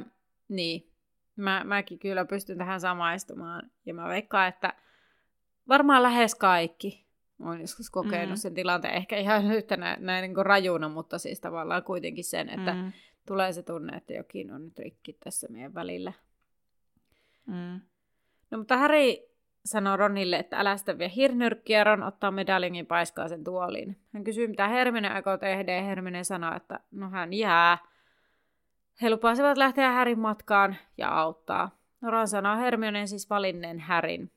niin, 0.49 0.91
mä, 1.36 1.63
mäkin 1.63 1.99
kyllä 1.99 2.25
pystyn 2.25 2.57
tähän 2.57 2.82
samaistumaan. 2.82 3.71
Ja 3.86 3.93
mä 3.93 4.07
veikkaan, 4.07 4.47
että 4.47 4.73
varmaan 5.67 6.03
lähes 6.03 6.36
kaikki 6.36 7.05
on 7.39 7.61
joskus 7.61 7.89
kokenut 7.89 8.29
Mm. 8.29 8.36
sen 8.36 8.53
tilanteen. 8.53 8.93
Ehkä 8.93 9.17
ihan 9.17 9.51
yhtenä 9.51 9.97
näin 9.99 10.21
niin 10.21 10.36
kuin 10.36 10.45
rajuna, 10.45 10.89
mutta 10.89 11.17
siis 11.17 11.39
tavallaan 11.41 11.84
kuitenkin 11.84 12.23
sen, 12.23 12.49
että 12.49 12.73
Mm. 12.73 12.91
Tulee 13.28 13.53
se 13.53 13.63
tunne, 13.63 13.97
että 13.97 14.13
jokin 14.13 14.53
on 14.53 14.65
nyt 14.65 14.80
rikki 14.80 15.13
tässä 15.13 15.47
meidän 15.49 15.74
välillä. 15.74 16.13
Mm. 17.47 17.82
No 18.51 18.57
mutta 18.57 18.78
Harry 18.78 19.15
sanoo 19.65 19.97
Ronille, 19.97 20.38
että 20.39 20.59
älä 20.59 20.78
sitä 20.78 20.97
vie 20.97 21.11
hirnyrkkiä, 21.15 21.84
Ron 21.84 22.03
ottaa 22.03 22.32
medaljongin 22.32 22.86
paiskaa 22.86 23.28
sen 23.28 23.43
tuoliin. 23.43 23.97
Hän 24.13 24.24
kysyy, 24.24 24.47
mitä 24.47 24.67
Hermione 24.67 25.09
aikoo 25.09 25.38
tehdä, 25.38 25.76
ja 25.76 25.82
Hermione 25.82 26.24
sanoo, 26.24 26.55
että 26.55 26.80
no 26.91 27.09
hän 27.09 27.34
jää. 27.34 27.78
He 29.01 29.09
lupasivat 29.09 29.57
lähteä 29.57 29.91
Härin 29.91 30.19
matkaan 30.19 30.76
ja 30.97 31.09
auttaa. 31.09 31.78
No 32.01 32.11
Ron 32.11 32.28
sanoo 32.28 32.57
Hermioneen 32.57 33.07
siis 33.07 33.30
valinneen 33.30 33.80
Härin. 33.80 34.32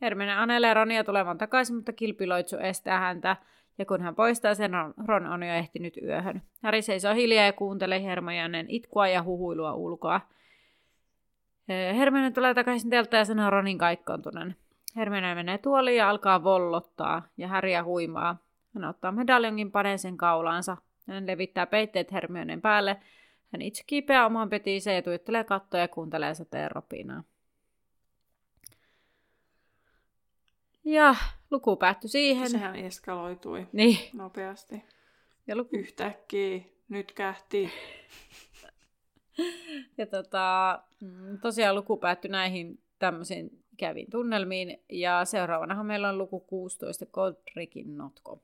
Hermione 0.00 0.34
anelee 0.34 0.74
Ronia 0.74 1.04
tulevan 1.04 1.38
takaisin, 1.38 1.76
mutta 1.76 1.92
kilpiloitsu 1.92 2.56
estää 2.56 3.00
häntä, 3.00 3.36
ja 3.80 3.86
kun 3.86 4.00
hän 4.00 4.14
poistaa 4.14 4.54
sen, 4.54 4.72
Ron- 5.00 5.32
on 5.34 5.42
jo 5.42 5.54
ehtinyt 5.54 5.96
yöhön. 6.02 6.42
Häri 6.62 6.82
seisoo 6.82 7.14
hiljaa 7.14 7.44
ja 7.44 7.52
kuuntelee 7.52 8.02
Hermionen 8.02 8.66
itkua 8.68 9.08
ja 9.08 9.22
huhuilua 9.22 9.74
ulkoa. 9.74 10.20
Hermione 11.68 12.30
tulee 12.30 12.54
takaisin 12.54 12.90
teltta 12.90 13.16
ja 13.16 13.24
sanoo 13.24 13.50
Ronin 13.50 13.78
kaikkoontuneen. 13.78 14.56
Hermione 14.96 15.34
menee 15.34 15.58
tuoliin 15.58 15.96
ja 15.96 16.10
alkaa 16.10 16.44
vollottaa 16.44 17.22
ja 17.36 17.48
Häriä 17.48 17.84
huimaa. 17.84 18.36
Hän 18.74 18.84
ottaa 18.84 19.12
medaljongin 19.12 19.72
panee 19.72 19.98
sen 19.98 20.16
kaulaansa. 20.16 20.76
Hän 21.08 21.26
levittää 21.26 21.66
peitteet 21.66 22.12
Hermionen 22.12 22.60
päälle. 22.60 22.96
Hän 23.52 23.62
itse 23.62 23.84
kiipeää 23.86 24.26
omaan 24.26 24.50
petiiseen 24.50 24.96
ja 24.96 25.02
tuijottelee 25.02 25.44
kattoa 25.44 25.80
ja 25.80 25.88
kuuntelee 25.88 26.34
sateen 26.34 26.70
ropinaa. 26.70 27.22
Ja 30.84 31.14
luku 31.50 31.76
päättyi 31.76 32.10
siihen. 32.10 32.50
Sehän 32.50 32.76
eskaloitui 32.76 33.68
Niin. 33.72 33.98
nopeasti. 34.12 34.82
Ja, 35.46 35.56
luku... 35.56 35.76
Yhtäkkiä 35.76 36.60
nyt 36.88 37.12
kähti. 37.12 37.70
ja 39.98 40.06
tota, 40.06 40.78
mm, 41.00 41.40
tosiaan 41.40 41.76
luku 41.76 41.96
päättyi 41.96 42.30
näihin 42.30 42.82
tämmöisiin 42.98 43.64
käviin 43.76 44.10
tunnelmiin. 44.10 44.82
Ja 44.88 45.24
seuraavanahan 45.24 45.86
meillä 45.86 46.08
on 46.08 46.18
luku 46.18 46.40
16, 46.40 47.06
Godrikin 47.06 47.96
notko. 47.96 48.42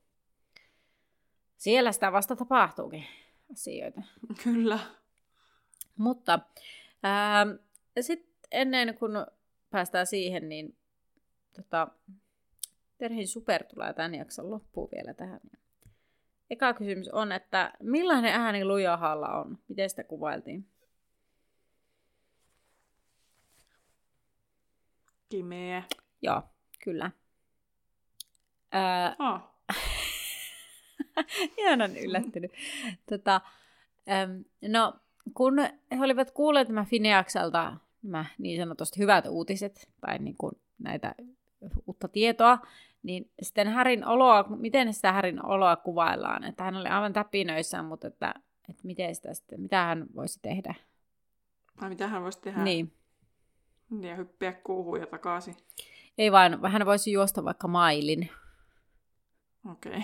Siellä 1.57 1.91
sitä 1.91 2.11
vasta 2.11 2.35
tapahtuukin 2.35 3.05
asioita. 3.53 4.01
Kyllä. 4.43 4.79
Mutta 5.97 6.39
sitten 8.01 8.33
ennen 8.51 8.95
kuin 8.97 9.11
päästään 9.69 10.07
siihen, 10.07 10.49
niin 10.49 10.77
tota, 11.55 11.87
Terhin 12.97 13.27
super 13.27 13.63
tulee 13.63 13.93
tämän 13.93 14.15
jakson 14.15 14.51
loppuun 14.51 14.89
vielä 14.95 15.13
tähän. 15.13 15.39
Eka 16.49 16.73
kysymys 16.73 17.09
on, 17.09 17.31
että 17.31 17.73
millainen 17.79 18.33
ääni 18.33 18.65
lujahalla 18.65 19.27
on? 19.27 19.57
Miten 19.67 19.89
sitä 19.89 20.03
kuvailtiin? 20.03 20.67
Kimeä. 25.29 25.83
Joo, 26.21 26.43
kyllä. 26.83 27.11
Ää, 28.71 29.15
oh. 29.19 29.41
Ihanan 31.57 31.97
yllättynyt. 31.97 32.51
Tota, 33.09 33.41
äm, 34.09 34.43
no, 34.71 34.93
kun 35.33 35.59
he 35.91 36.03
olivat 36.03 36.31
kuulleet 36.31 36.67
tämä 36.67 36.85
Fineakselta 36.85 37.77
nämä 38.03 38.25
niin 38.37 38.61
sanotusti 38.61 38.99
hyvät 38.99 39.25
uutiset, 39.29 39.89
tai 40.01 40.19
niin 40.19 40.37
kuin 40.37 40.53
näitä 40.79 41.15
uutta 41.87 42.07
tietoa, 42.07 42.59
niin 43.03 43.31
sitten 43.41 43.67
Härin 43.67 44.05
oloa, 44.05 44.45
miten 44.49 44.93
sitä 44.93 45.11
Härin 45.11 45.45
oloa 45.45 45.75
kuvaillaan, 45.75 46.43
että 46.43 46.63
hän 46.63 46.75
oli 46.75 46.87
aivan 46.89 47.13
täpinöissään, 47.13 47.85
mutta 47.85 48.07
että, 48.07 48.33
että 48.69 48.81
miten 48.83 49.15
sitä 49.15 49.33
sitten, 49.33 49.61
mitä 49.61 49.83
hän 49.83 50.05
voisi 50.15 50.39
tehdä. 50.41 50.75
Vai 51.81 51.89
mitä 51.89 52.07
hän 52.07 52.23
voisi 52.23 52.41
tehdä? 52.41 52.63
Niin. 52.63 52.93
Ja 54.01 54.15
hyppiä 54.15 54.53
kuuhun 54.53 54.99
ja 54.99 55.07
takaisin. 55.07 55.55
Ei 56.17 56.31
vaan, 56.31 56.71
hän 56.71 56.85
voisi 56.85 57.11
juosta 57.11 57.43
vaikka 57.43 57.67
mailin. 57.67 58.29
Okei. 59.71 59.97
Okay. 59.97 60.03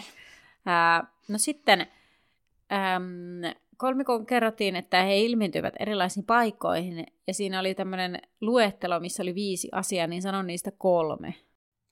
no 1.29 1.37
sitten 1.37 1.81
äm, 1.81 3.53
kolmikon 3.77 4.25
kerrottiin, 4.25 4.75
että 4.75 5.03
he 5.03 5.19
ilmentyivät 5.19 5.73
erilaisiin 5.79 6.25
paikkoihin, 6.25 7.05
ja 7.27 7.33
siinä 7.33 7.59
oli 7.59 7.75
tämmöinen 7.75 8.21
luettelo, 8.41 8.99
missä 8.99 9.23
oli 9.23 9.35
viisi 9.35 9.69
asiaa, 9.71 10.07
niin 10.07 10.21
sanon 10.21 10.47
niistä 10.47 10.71
kolme. 10.77 11.33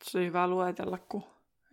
Se 0.04 0.18
on 0.18 0.26
hyvä 0.26 0.48
luetella, 0.48 0.98
kun 0.98 1.24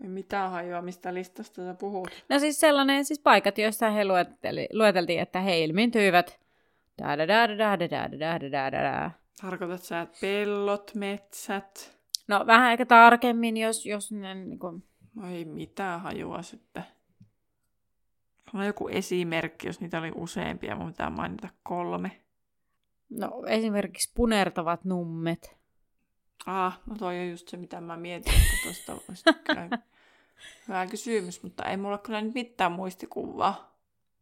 ei 0.03 0.09
mitään 0.09 0.51
hajua, 0.51 0.83
mistä 0.83 1.15
listasta 1.15 1.63
sä 1.63 1.75
puhut. 1.75 2.25
No 2.29 2.39
siis 2.39 2.61
sellainen, 2.61 3.05
siis 3.05 3.21
paikat, 3.21 3.59
joissa 3.59 3.91
he 3.91 4.05
luetteli, 4.05 4.69
lueteltiin, 4.73 5.21
että 5.21 5.41
he 5.41 5.65
ilmiintyivät. 5.65 6.41
Tarkoitat 9.41 9.83
sä, 9.83 10.01
että 10.01 10.19
pellot, 10.21 10.91
metsät? 10.95 11.99
No 12.29 12.45
vähän 12.47 12.73
ehkä 12.73 12.87
tarkemmin, 12.87 13.57
jos, 13.57 13.87
jos 13.87 14.13
ne 14.13 14.35
niin 14.35 14.59
kuin... 14.59 14.85
No 15.15 15.31
ei 15.31 15.45
mitään 15.45 16.01
hajua 16.01 16.43
sitten. 16.43 16.85
On 18.55 18.67
joku 18.67 18.89
esimerkki, 18.89 19.67
jos 19.67 19.81
niitä 19.81 19.99
oli 19.99 20.13
useampia, 20.15 20.77
mun 20.77 20.87
pitää 20.87 21.11
mainita 21.11 21.49
kolme. 21.63 22.21
No 23.11 23.43
esimerkiksi 23.47 24.13
punertavat 24.15 24.85
nummet. 24.85 25.58
Ah, 26.47 26.81
no 26.87 26.97
toi 26.99 27.19
on 27.19 27.29
just 27.29 27.49
se, 27.49 27.57
mitä 27.57 27.81
mä 27.81 27.97
mietin, 27.97 28.35
että 28.35 28.57
tuosta 28.63 28.93
olisi 29.09 29.25
kyllä 29.45 29.69
hyvä 30.69 30.87
kysymys, 30.87 31.43
mutta 31.43 31.65
ei 31.65 31.77
mulla 31.77 31.99
kyllä 31.99 32.21
nyt 32.21 32.35
mitään 32.35 32.73
muistikuvaa. 32.73 33.79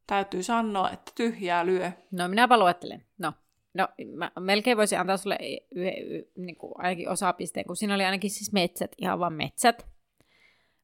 Täytyy 0.07 0.43
sanoa, 0.43 0.91
että 0.91 1.13
tyhjää 1.15 1.67
lyö. 1.67 1.93
No 2.11 2.29
minäpä 2.29 2.59
luettelen. 2.59 3.05
No, 3.19 3.33
no 3.75 3.89
mä 4.15 4.31
melkein 4.41 4.77
voisin 4.77 5.01
antaa 5.01 5.17
sulle 5.17 5.39
yhden, 5.71 5.95
niin 6.37 6.57
kuin 6.57 6.73
ainakin 6.77 7.09
osapisteen, 7.09 7.67
kun 7.67 7.77
siinä 7.77 7.95
oli 7.95 8.05
ainakin 8.05 8.31
siis 8.31 8.53
metsät, 8.53 8.93
ihan 8.99 9.19
vaan 9.19 9.33
metsät. 9.33 9.87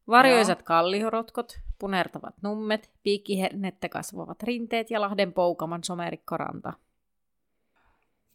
Varjoisat 0.09 0.59
Joo. 0.59 0.65
kallihorotkot, 0.65 1.61
punertavat 1.79 2.35
nummet, 2.43 2.91
piikkihernettä 3.03 3.89
kasvavat 3.89 4.43
rinteet 4.43 4.91
ja 4.91 5.01
Lahden 5.01 5.33
poukaman 5.33 5.85
somerikkoranta. 5.85 6.73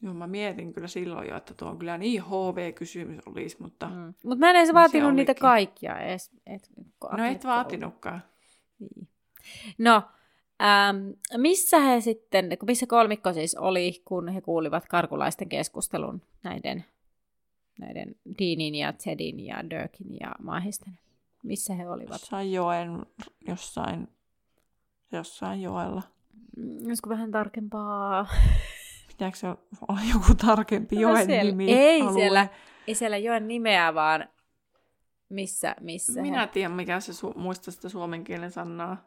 Joo, 0.02 0.14
mä 0.14 0.28
mietin 0.28 0.74
kyllä 0.74 0.88
silloin 0.88 1.30
jo, 1.30 1.38
että 1.38 1.54
tuo 1.54 1.70
on 1.70 1.80
kyllä 1.80 1.98
niin 1.98 2.24
HV-kysymys 2.24 3.20
olisi, 3.26 3.58
mutta... 3.60 3.88
Mm. 3.88 4.14
Mutta 4.24 4.40
mä 4.40 4.50
en 4.50 4.56
edes 4.56 4.74
vaatinut 4.74 5.16
niitä 5.16 5.36
kaikkia 5.36 6.00
edes. 6.00 6.32
Et, 6.46 6.72
no 7.18 7.26
et 7.26 7.44
vaatinutkaan. 7.44 8.24
Niin. 8.80 9.08
No, 9.78 10.04
ähm, 10.62 10.98
missä 11.38 11.80
he 11.80 12.02
sitten, 12.02 12.50
missä 12.66 12.86
kolmikko 12.88 13.34
siis 13.34 13.56
oli, 13.56 14.02
kun 14.06 14.30
he 14.30 14.42
kuulivat 14.42 14.86
karkulaisten 14.88 15.50
keskustelun 15.50 16.22
näiden, 16.44 16.86
näiden 17.80 18.16
Deanin 18.40 18.76
ja 18.76 18.94
Tedin 18.94 19.46
ja 19.46 19.70
Dirkin 19.70 20.18
ja 20.20 20.32
Mahisten? 20.40 21.00
Missä 21.44 21.74
he 21.74 21.90
olivat? 21.90 22.22
Jossain 22.22 22.52
joen, 22.52 23.06
jossain, 23.48 24.08
jossain 25.12 25.62
joella. 25.62 26.04
Mm, 26.58 26.88
olisiko 26.88 27.10
vähän 27.10 27.32
tarkempaa? 27.32 28.28
Pitääkö 29.18 29.38
se 29.38 29.48
olla 29.88 30.02
joku 30.14 30.36
tarkempi 30.46 30.96
no 30.96 31.02
joen 31.02 31.26
siellä, 31.26 31.52
nimi? 31.52 31.74
Ei 31.74 32.02
siellä, 32.14 32.48
ei 32.88 32.96
siellä 32.96 33.18
joen 33.18 33.48
nimeä, 33.48 33.94
vaan 33.94 34.30
missä, 35.30 35.76
missä 35.82 36.22
Minä 36.22 36.42
he... 36.42 36.48
tiedän, 36.48 36.72
mikä 36.72 37.00
se 37.00 37.12
su- 37.12 37.38
muista 37.38 37.72
sitä 37.72 37.90
suomen 37.90 38.24
kielen 38.24 38.52
sanaa. 38.52 38.98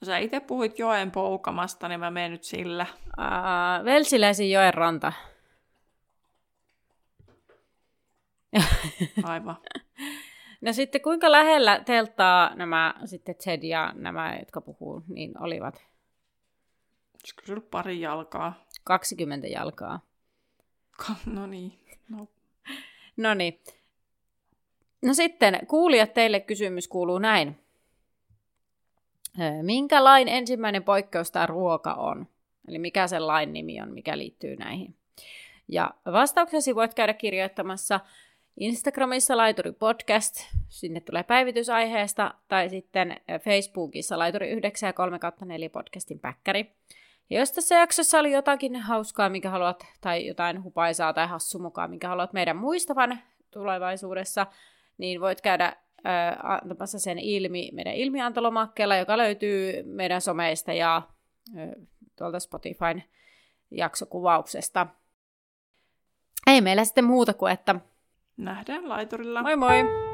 No 0.00 0.06
sä 0.06 0.18
itse 0.18 0.40
puhuit 0.40 0.78
joen 0.78 1.10
poukamasta, 1.10 1.88
niin 1.88 2.00
mä 2.00 2.10
menen 2.10 2.30
nyt 2.30 2.44
sillä. 2.44 2.86
Uh, 3.18 3.84
Velsiläisen 3.84 4.50
joen 4.50 4.74
ranta. 4.74 5.12
Aivan. 9.22 9.56
No 10.60 10.72
sitten 10.72 11.00
kuinka 11.00 11.32
lähellä 11.32 11.80
telttaa 11.84 12.54
nämä 12.54 12.94
sitten 13.04 13.34
Ted 13.44 13.62
ja 13.62 13.92
nämä, 13.96 14.36
jotka 14.38 14.60
puhuu, 14.60 15.02
niin 15.08 15.42
olivat? 15.42 15.74
Olisiko 17.14 17.42
se 17.46 17.52
ollut 17.52 17.70
pari 17.70 18.00
jalkaa? 18.00 18.54
20 18.84 19.46
jalkaa. 19.46 20.00
No 21.26 21.46
niin. 21.46 21.78
No. 22.08 22.28
no 23.16 23.34
niin. 23.34 23.60
No 25.02 25.14
sitten, 25.14 25.66
kuulijat, 25.66 26.14
teille 26.14 26.40
kysymys 26.40 26.88
kuuluu 26.88 27.18
näin. 27.18 27.58
Minkä 29.62 30.04
lain 30.04 30.28
ensimmäinen 30.28 30.84
poikkeus 30.84 31.30
tämä 31.30 31.46
ruoka 31.46 31.94
on? 31.94 32.26
Eli 32.68 32.78
mikä 32.78 33.06
sen 33.06 33.26
lain 33.26 33.52
nimi 33.52 33.80
on, 33.80 33.92
mikä 33.92 34.18
liittyy 34.18 34.56
näihin? 34.56 34.94
Ja 35.68 35.94
vastauksesi 36.12 36.74
voit 36.74 36.94
käydä 36.94 37.14
kirjoittamassa 37.14 38.00
Instagramissa 38.56 39.36
Laituri 39.36 39.72
Podcast, 39.72 40.36
sinne 40.68 41.00
tulee 41.00 41.22
päivitysaiheesta, 41.22 42.34
tai 42.48 42.68
sitten 42.68 43.20
Facebookissa 43.40 44.18
Laituri 44.18 44.50
9 44.50 44.86
ja 44.86 44.92
3 44.92 45.18
4 45.44 45.70
podcastin 45.70 46.18
päkkäri. 46.18 46.72
Jos 47.30 47.52
tässä 47.52 47.74
jaksossa 47.74 48.18
oli 48.18 48.32
jotakin 48.32 48.76
hauskaa, 48.76 49.28
mikä 49.28 49.50
haluat, 49.50 49.86
tai 50.00 50.26
jotain 50.26 50.62
hupaisaa 50.62 51.12
tai 51.12 51.26
hassu 51.26 51.58
mukaan, 51.58 51.90
mikä 51.90 52.08
haluat 52.08 52.32
meidän 52.32 52.56
muistavan 52.56 53.18
tulevaisuudessa, 53.50 54.46
niin 54.98 55.20
voit 55.20 55.40
käydä 55.40 55.76
antamassa 56.42 56.98
sen 56.98 57.18
ilmi 57.18 57.70
meidän 57.72 57.94
ilmiantolomakkeella, 57.94 58.96
joka 58.96 59.18
löytyy 59.18 59.82
meidän 59.82 60.20
someista 60.20 60.72
ja 60.72 60.96
äh, 60.96 61.68
tuolta 62.18 62.40
Spotifyn 62.40 63.04
jaksokuvauksesta. 63.70 64.86
Ei 66.46 66.60
meillä 66.60 66.84
sitten 66.84 67.04
muuta 67.04 67.34
kuin, 67.34 67.52
että 67.52 67.74
Nähdään 68.36 68.88
laiturilla. 68.88 69.42
Moi 69.42 69.56
moi! 69.56 70.11